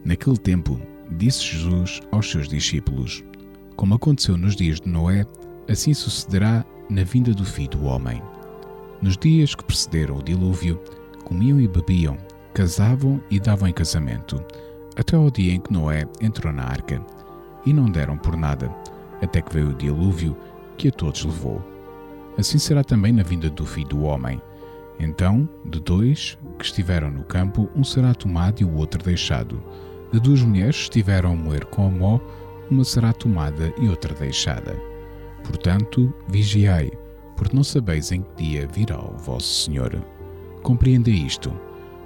Naquele 0.04 0.36
tempo, 0.36 0.80
disse 1.12 1.44
Jesus 1.44 2.00
aos 2.10 2.28
seus 2.28 2.48
discípulos: 2.48 3.22
Como 3.76 3.94
aconteceu 3.94 4.36
nos 4.36 4.56
dias 4.56 4.80
de 4.80 4.88
Noé, 4.88 5.24
assim 5.68 5.94
sucederá 5.94 6.64
na 6.90 7.04
vinda 7.04 7.32
do 7.32 7.44
Filho 7.44 7.70
do 7.70 7.84
Homem. 7.84 8.20
Nos 9.00 9.16
dias 9.16 9.54
que 9.54 9.62
precederam 9.62 10.16
o 10.16 10.24
dilúvio, 10.24 10.80
comiam 11.24 11.60
e 11.60 11.68
bebiam, 11.68 12.18
casavam 12.52 13.22
e 13.30 13.38
davam 13.38 13.68
em 13.68 13.72
casamento, 13.72 14.42
até 14.96 15.14
ao 15.14 15.30
dia 15.30 15.52
em 15.52 15.60
que 15.60 15.72
Noé 15.72 16.04
entrou 16.20 16.52
na 16.52 16.64
arca, 16.64 17.00
e 17.64 17.72
não 17.72 17.88
deram 17.88 18.18
por 18.18 18.36
nada 18.36 18.68
até 19.25 19.41
que 19.43 19.53
veio 19.53 19.70
o 19.70 19.75
dilúvio 19.75 20.37
que 20.77 20.89
a 20.89 20.93
todos 20.93 21.25
levou. 21.25 21.62
Assim 22.39 22.59
será 22.59 22.83
também 22.83 23.12
na 23.12 23.22
vinda 23.22 23.49
do 23.49 23.64
Filho 23.64 23.89
do 23.89 24.03
Homem. 24.03 24.41
Então, 24.99 25.49
de 25.64 25.81
dois 25.81 26.39
que 26.59 26.64
estiveram 26.64 27.11
no 27.11 27.25
campo, 27.25 27.68
um 27.75 27.85
será 27.85 28.14
tomado 28.14 28.61
e 28.61 28.64
o 28.64 28.77
outro 28.77 29.03
deixado. 29.03 29.62
De 30.12 30.20
duas 30.20 30.43
mulheres 30.43 30.77
que 30.77 30.83
estiveram 30.83 31.33
a 31.33 31.37
moer 31.37 31.66
com 31.66 31.87
a 31.87 31.91
mó, 31.91 32.20
uma 32.70 32.85
será 32.85 33.12
tomada 33.12 33.72
e 33.79 33.89
outra 33.89 34.14
deixada. 34.14 34.77
Portanto, 35.45 36.12
vigiai, 36.29 36.91
porque 37.37 37.55
não 37.55 37.64
sabeis 37.64 38.12
em 38.12 38.22
que 38.22 38.45
dia 38.45 38.68
virá 38.72 38.99
o 38.99 39.16
vosso 39.18 39.64
Senhor. 39.64 39.95
Compreendei 40.62 41.14
isto. 41.14 41.53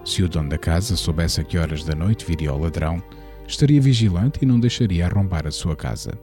Se 0.05 0.23
o 0.23 0.29
dono 0.29 0.49
da 0.49 0.59
casa 0.59 0.97
soubesse 0.97 1.41
a 1.41 1.45
que 1.45 1.59
horas 1.59 1.85
da 1.85 1.95
noite 1.95 2.25
viria 2.25 2.53
o 2.53 2.59
ladrão, 2.59 3.03
estaria 3.47 3.81
vigilante 3.81 4.41
e 4.43 4.47
não 4.47 4.59
deixaria 4.59 5.07
arrombar 5.07 5.47
a 5.47 5.51
sua 5.51 5.77
casa. 5.77 6.19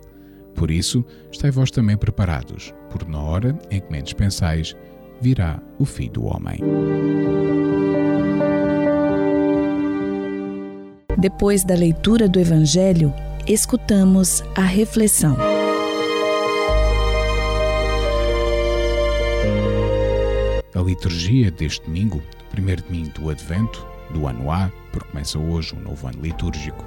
Por 0.56 0.72
isso, 0.72 1.03
estai 1.32 1.51
vós 1.51 1.70
também 1.70 1.97
preparados, 1.97 2.74
por 2.89 3.08
na 3.08 3.22
hora 3.22 3.58
em 3.70 3.82
que 3.82 3.91
menos 3.91 4.14
pensais, 4.14 4.76
virá 5.22 5.62
o 5.78 5.86
Filho 5.86 6.14
do 6.14 6.26
Homem. 6.26 6.60
Depois 11.18 11.64
da 11.64 11.76
leitura 11.76 12.28
do 12.28 12.39
Evangelho, 12.39 13.14
escutamos 13.47 14.41
a 14.56 14.62
reflexão. 14.62 15.38
A 20.74 20.82
liturgia 20.82 21.51
deste 21.51 21.86
domingo, 21.86 22.22
primeiro 22.51 22.82
domingo 22.84 23.10
do 23.20 23.30
Advento, 23.30 23.86
do 24.12 24.28
ano 24.28 24.51
A, 24.51 24.72
porque 24.91 25.10
começa 25.10 25.39
hoje 25.39 25.76
um 25.76 25.80
novo 25.80 26.08
ano 26.08 26.22
litúrgico, 26.22 26.86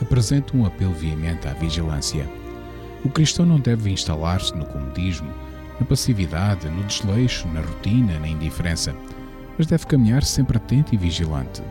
apresenta 0.00 0.56
um 0.56 0.64
apelo 0.64 0.92
veemente 0.92 1.48
à 1.48 1.52
vigilância 1.54 2.26
o 3.04 3.10
cristão 3.10 3.44
não 3.44 3.58
deve 3.58 3.90
instalar-se 3.90 4.56
no 4.56 4.64
comodismo, 4.66 5.32
na 5.80 5.86
passividade, 5.86 6.68
no 6.68 6.84
desleixo, 6.84 7.48
na 7.48 7.60
rotina, 7.60 8.18
na 8.18 8.28
indiferença, 8.28 8.94
mas 9.58 9.66
deve 9.66 9.86
caminhar 9.86 10.22
sempre 10.22 10.56
atento 10.56 10.94
e 10.94 10.98
vigilante, 10.98 11.62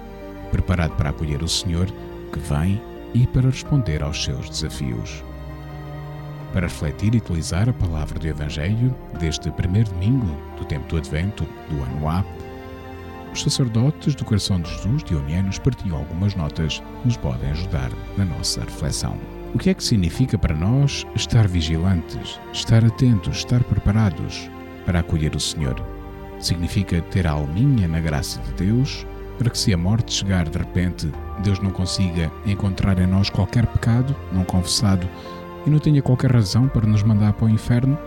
preparado 0.51 0.95
para 0.95 1.09
acolher 1.09 1.41
o 1.41 1.47
Senhor 1.47 1.87
que 2.31 2.39
vem 2.39 2.81
e 3.13 3.25
para 3.27 3.49
responder 3.49 4.03
aos 4.03 4.23
seus 4.23 4.49
desafios. 4.49 5.23
Para 6.53 6.67
refletir 6.67 7.15
e 7.15 7.17
utilizar 7.17 7.69
a 7.69 7.73
palavra 7.73 8.19
do 8.19 8.27
Evangelho 8.27 8.93
deste 9.19 9.49
primeiro 9.51 9.89
domingo 9.91 10.27
do 10.57 10.65
tempo 10.65 10.87
do 10.87 10.97
Advento 10.97 11.47
do 11.69 11.81
ano 11.81 12.09
A, 12.09 12.25
os 13.31 13.43
sacerdotes 13.43 14.13
do 14.13 14.25
Coração 14.25 14.59
de 14.59 14.69
Jesus 14.69 15.03
de 15.05 15.15
Unianos 15.15 15.57
partilham 15.57 15.97
algumas 15.97 16.35
notas 16.35 16.79
que 16.79 17.05
nos 17.07 17.15
podem 17.15 17.49
ajudar 17.51 17.89
na 18.17 18.25
nossa 18.25 18.59
reflexão. 18.59 19.40
O 19.53 19.57
que 19.57 19.69
é 19.69 19.73
que 19.73 19.83
significa 19.83 20.37
para 20.37 20.55
nós 20.55 21.05
estar 21.13 21.45
vigilantes, 21.45 22.39
estar 22.53 22.85
atentos, 22.85 23.39
estar 23.39 23.61
preparados 23.65 24.49
para 24.85 24.99
acolher 24.99 25.35
o 25.35 25.39
Senhor? 25.41 25.75
Significa 26.39 27.01
ter 27.01 27.27
a 27.27 27.31
alminha 27.31 27.85
na 27.85 27.99
graça 27.99 28.39
de 28.41 28.53
Deus, 28.53 29.05
para 29.37 29.49
que 29.49 29.57
se 29.57 29.73
a 29.73 29.77
morte 29.77 30.13
chegar 30.13 30.47
de 30.47 30.57
repente, 30.57 31.11
Deus 31.43 31.59
não 31.59 31.71
consiga 31.71 32.31
encontrar 32.45 32.97
em 32.97 33.05
nós 33.05 33.29
qualquer 33.29 33.65
pecado 33.65 34.15
não 34.31 34.45
confessado 34.45 35.05
e 35.65 35.69
não 35.69 35.79
tenha 35.79 36.01
qualquer 36.01 36.31
razão 36.31 36.69
para 36.69 36.87
nos 36.87 37.03
mandar 37.03 37.33
para 37.33 37.45
o 37.45 37.49
inferno? 37.49 37.99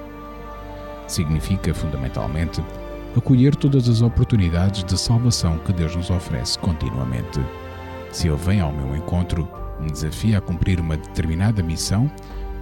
Significa, 1.07 1.75
fundamentalmente, 1.75 2.65
acolher 3.15 3.55
todas 3.55 3.87
as 3.87 4.01
oportunidades 4.01 4.83
de 4.83 4.99
salvação 4.99 5.59
que 5.59 5.75
Deus 5.75 5.95
nos 5.95 6.09
oferece 6.09 6.59
continuamente. 6.59 7.39
Se 8.11 8.29
Ele 8.29 8.37
vem 8.39 8.61
ao 8.61 8.73
meu 8.73 8.97
encontro, 8.97 9.47
me 9.81 9.91
desafia 9.91 10.39
a 10.39 10.41
cumprir 10.41 10.81
uma 10.81 10.97
determinada 10.97 11.63
missão 11.63 12.11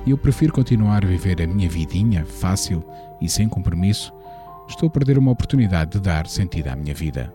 e 0.04 0.10
eu 0.10 0.18
prefiro 0.18 0.52
continuar 0.52 1.04
a 1.04 1.08
viver 1.08 1.40
a 1.40 1.46
minha 1.46 1.68
vidinha 1.68 2.24
fácil 2.24 2.84
e 3.20 3.28
sem 3.28 3.48
compromisso, 3.48 4.12
estou 4.68 4.88
a 4.88 4.90
perder 4.90 5.18
uma 5.18 5.30
oportunidade 5.30 5.92
de 5.92 6.00
dar 6.00 6.26
sentido 6.26 6.68
à 6.68 6.76
minha 6.76 6.94
vida. 6.94 7.32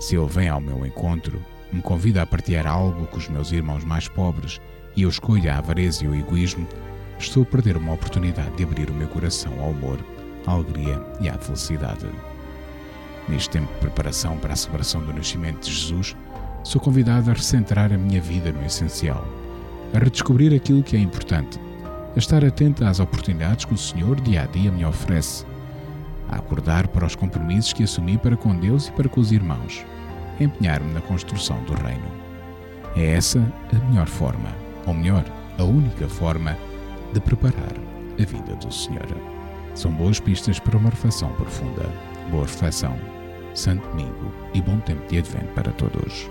Se 0.00 0.16
Ele 0.16 0.26
vem 0.26 0.48
ao 0.48 0.60
meu 0.60 0.84
encontro, 0.84 1.40
me 1.72 1.80
convida 1.80 2.22
a 2.22 2.26
partilhar 2.26 2.66
algo 2.66 3.06
com 3.06 3.16
os 3.16 3.28
meus 3.28 3.52
irmãos 3.52 3.84
mais 3.84 4.08
pobres 4.08 4.60
e 4.96 5.02
eu 5.02 5.08
escolho 5.08 5.50
a 5.50 5.58
avareza 5.58 6.04
e 6.04 6.08
o 6.08 6.14
egoísmo, 6.14 6.66
estou 7.18 7.42
a 7.42 7.46
perder 7.46 7.76
uma 7.76 7.92
oportunidade 7.92 8.56
de 8.56 8.64
abrir 8.64 8.90
o 8.90 8.94
meu 8.94 9.08
coração 9.08 9.52
ao 9.60 9.70
amor, 9.70 9.98
à 10.46 10.52
alegria 10.52 11.00
e 11.20 11.28
à 11.28 11.34
felicidade. 11.34 12.06
Neste 13.28 13.50
tempo 13.50 13.72
de 13.74 13.80
preparação 13.80 14.38
para 14.38 14.52
a 14.52 14.56
celebração 14.56 15.04
do 15.04 15.12
nascimento 15.12 15.64
de 15.64 15.72
Jesus, 15.72 16.16
sou 16.66 16.80
convidado 16.80 17.30
a 17.30 17.34
recentrar 17.34 17.92
a 17.92 17.96
minha 17.96 18.20
vida 18.20 18.50
no 18.50 18.66
essencial, 18.66 19.24
a 19.94 19.98
redescobrir 20.00 20.52
aquilo 20.52 20.82
que 20.82 20.96
é 20.96 20.98
importante, 20.98 21.60
a 22.14 22.18
estar 22.18 22.44
atento 22.44 22.84
às 22.84 22.98
oportunidades 22.98 23.64
que 23.64 23.74
o 23.74 23.78
Senhor 23.78 24.20
dia 24.20 24.42
a 24.42 24.46
dia 24.46 24.72
me 24.72 24.84
oferece, 24.84 25.46
a 26.28 26.36
acordar 26.36 26.88
para 26.88 27.06
os 27.06 27.14
compromissos 27.14 27.72
que 27.72 27.84
assumi 27.84 28.18
para 28.18 28.36
com 28.36 28.56
Deus 28.56 28.88
e 28.88 28.92
para 28.92 29.08
com 29.08 29.20
os 29.20 29.30
irmãos, 29.30 29.86
a 30.40 30.42
empenhar-me 30.42 30.92
na 30.92 31.00
construção 31.02 31.62
do 31.62 31.74
Reino. 31.74 32.10
É 32.96 33.12
essa 33.12 33.40
a 33.72 33.88
melhor 33.88 34.08
forma, 34.08 34.48
ou 34.86 34.92
melhor, 34.92 35.24
a 35.58 35.62
única 35.62 36.08
forma 36.08 36.58
de 37.14 37.20
preparar 37.20 37.74
a 38.20 38.24
vida 38.24 38.56
do 38.56 38.74
Senhor. 38.74 39.06
São 39.76 39.92
boas 39.92 40.18
pistas 40.18 40.58
para 40.58 40.76
uma 40.76 40.90
reflexão 40.90 41.30
profunda. 41.34 41.88
Boa 42.28 42.42
reflexão, 42.42 42.98
Santo 43.56 43.88
Domingo 43.88 44.32
e 44.54 44.60
bom 44.60 44.78
tempo 44.80 45.06
de 45.08 45.18
advento 45.18 45.52
para 45.54 45.72
todos. 45.72 46.28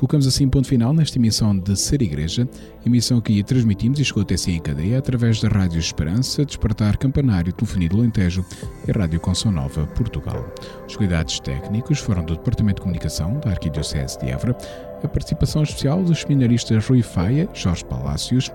Colocamos 0.00 0.26
assim 0.26 0.48
ponto 0.48 0.66
final 0.66 0.94
nesta 0.94 1.18
emissão 1.18 1.54
de 1.54 1.76
Ser 1.76 2.00
Igreja, 2.00 2.48
emissão 2.86 3.20
que 3.20 3.44
transmitimos 3.44 4.00
e 4.00 4.04
chegou 4.04 4.22
até 4.22 4.34
si 4.34 4.52
em 4.52 4.58
cadeia 4.58 4.98
através 4.98 5.42
da 5.42 5.48
Rádio 5.48 5.78
Esperança, 5.78 6.42
Despertar 6.42 6.96
Campanário, 6.96 7.52
Telefonia 7.52 7.90
do 7.90 7.98
Alentejo 7.98 8.42
e 8.88 8.92
Rádio 8.92 9.20
Consul 9.20 9.52
Nova, 9.52 9.86
Portugal. 9.88 10.54
Os 10.88 10.96
cuidados 10.96 11.38
técnicos 11.38 11.98
foram 11.98 12.24
do 12.24 12.34
Departamento 12.34 12.76
de 12.76 12.80
Comunicação 12.80 13.38
da 13.40 13.50
Arquidiocese 13.50 14.18
de 14.20 14.30
Évora, 14.30 14.56
a 15.02 15.08
participação 15.08 15.62
especial 15.62 16.02
dos 16.02 16.20
seminaristas 16.20 16.86
Rui 16.86 17.02
Faia 17.02 17.48
Jorge 17.54 17.84
Palácios, 17.84 18.50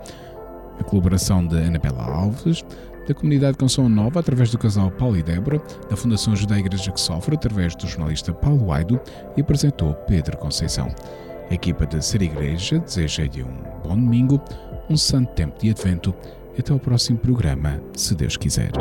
a 0.79 0.83
colaboração 0.83 1.45
de 1.45 1.57
Anabela 1.57 2.03
Alves, 2.03 2.63
da 3.07 3.13
comunidade 3.13 3.57
Canção 3.57 3.87
Nova 3.87 4.19
através 4.19 4.51
do 4.51 4.57
casal 4.57 4.89
Paulo 4.91 5.17
e 5.17 5.23
Débora, 5.23 5.61
da 5.89 5.95
Fundação 5.95 6.33
Ajuda 6.33 6.55
a 6.55 6.59
Igreja 6.59 6.91
que 6.91 6.99
Sofre 6.99 7.35
através 7.35 7.75
do 7.75 7.87
jornalista 7.87 8.33
Paulo 8.33 8.71
Aido 8.71 8.99
e 9.37 9.41
apresentou 9.41 9.93
Pedro 10.07 10.37
Conceição. 10.37 10.87
A 11.49 11.53
equipa 11.53 11.85
de 11.85 12.03
Ser 12.03 12.21
Igreja 12.23 12.79
deseja-lhe 12.79 13.43
um 13.43 13.57
bom 13.83 13.95
domingo, 13.95 14.41
um 14.89 14.97
santo 14.97 15.33
tempo 15.33 15.59
de 15.59 15.69
advento 15.69 16.13
e 16.57 16.61
até 16.61 16.73
ao 16.73 16.79
próximo 16.79 17.19
programa, 17.19 17.79
se 17.95 18.15
Deus 18.15 18.37
quiser. 18.37 18.71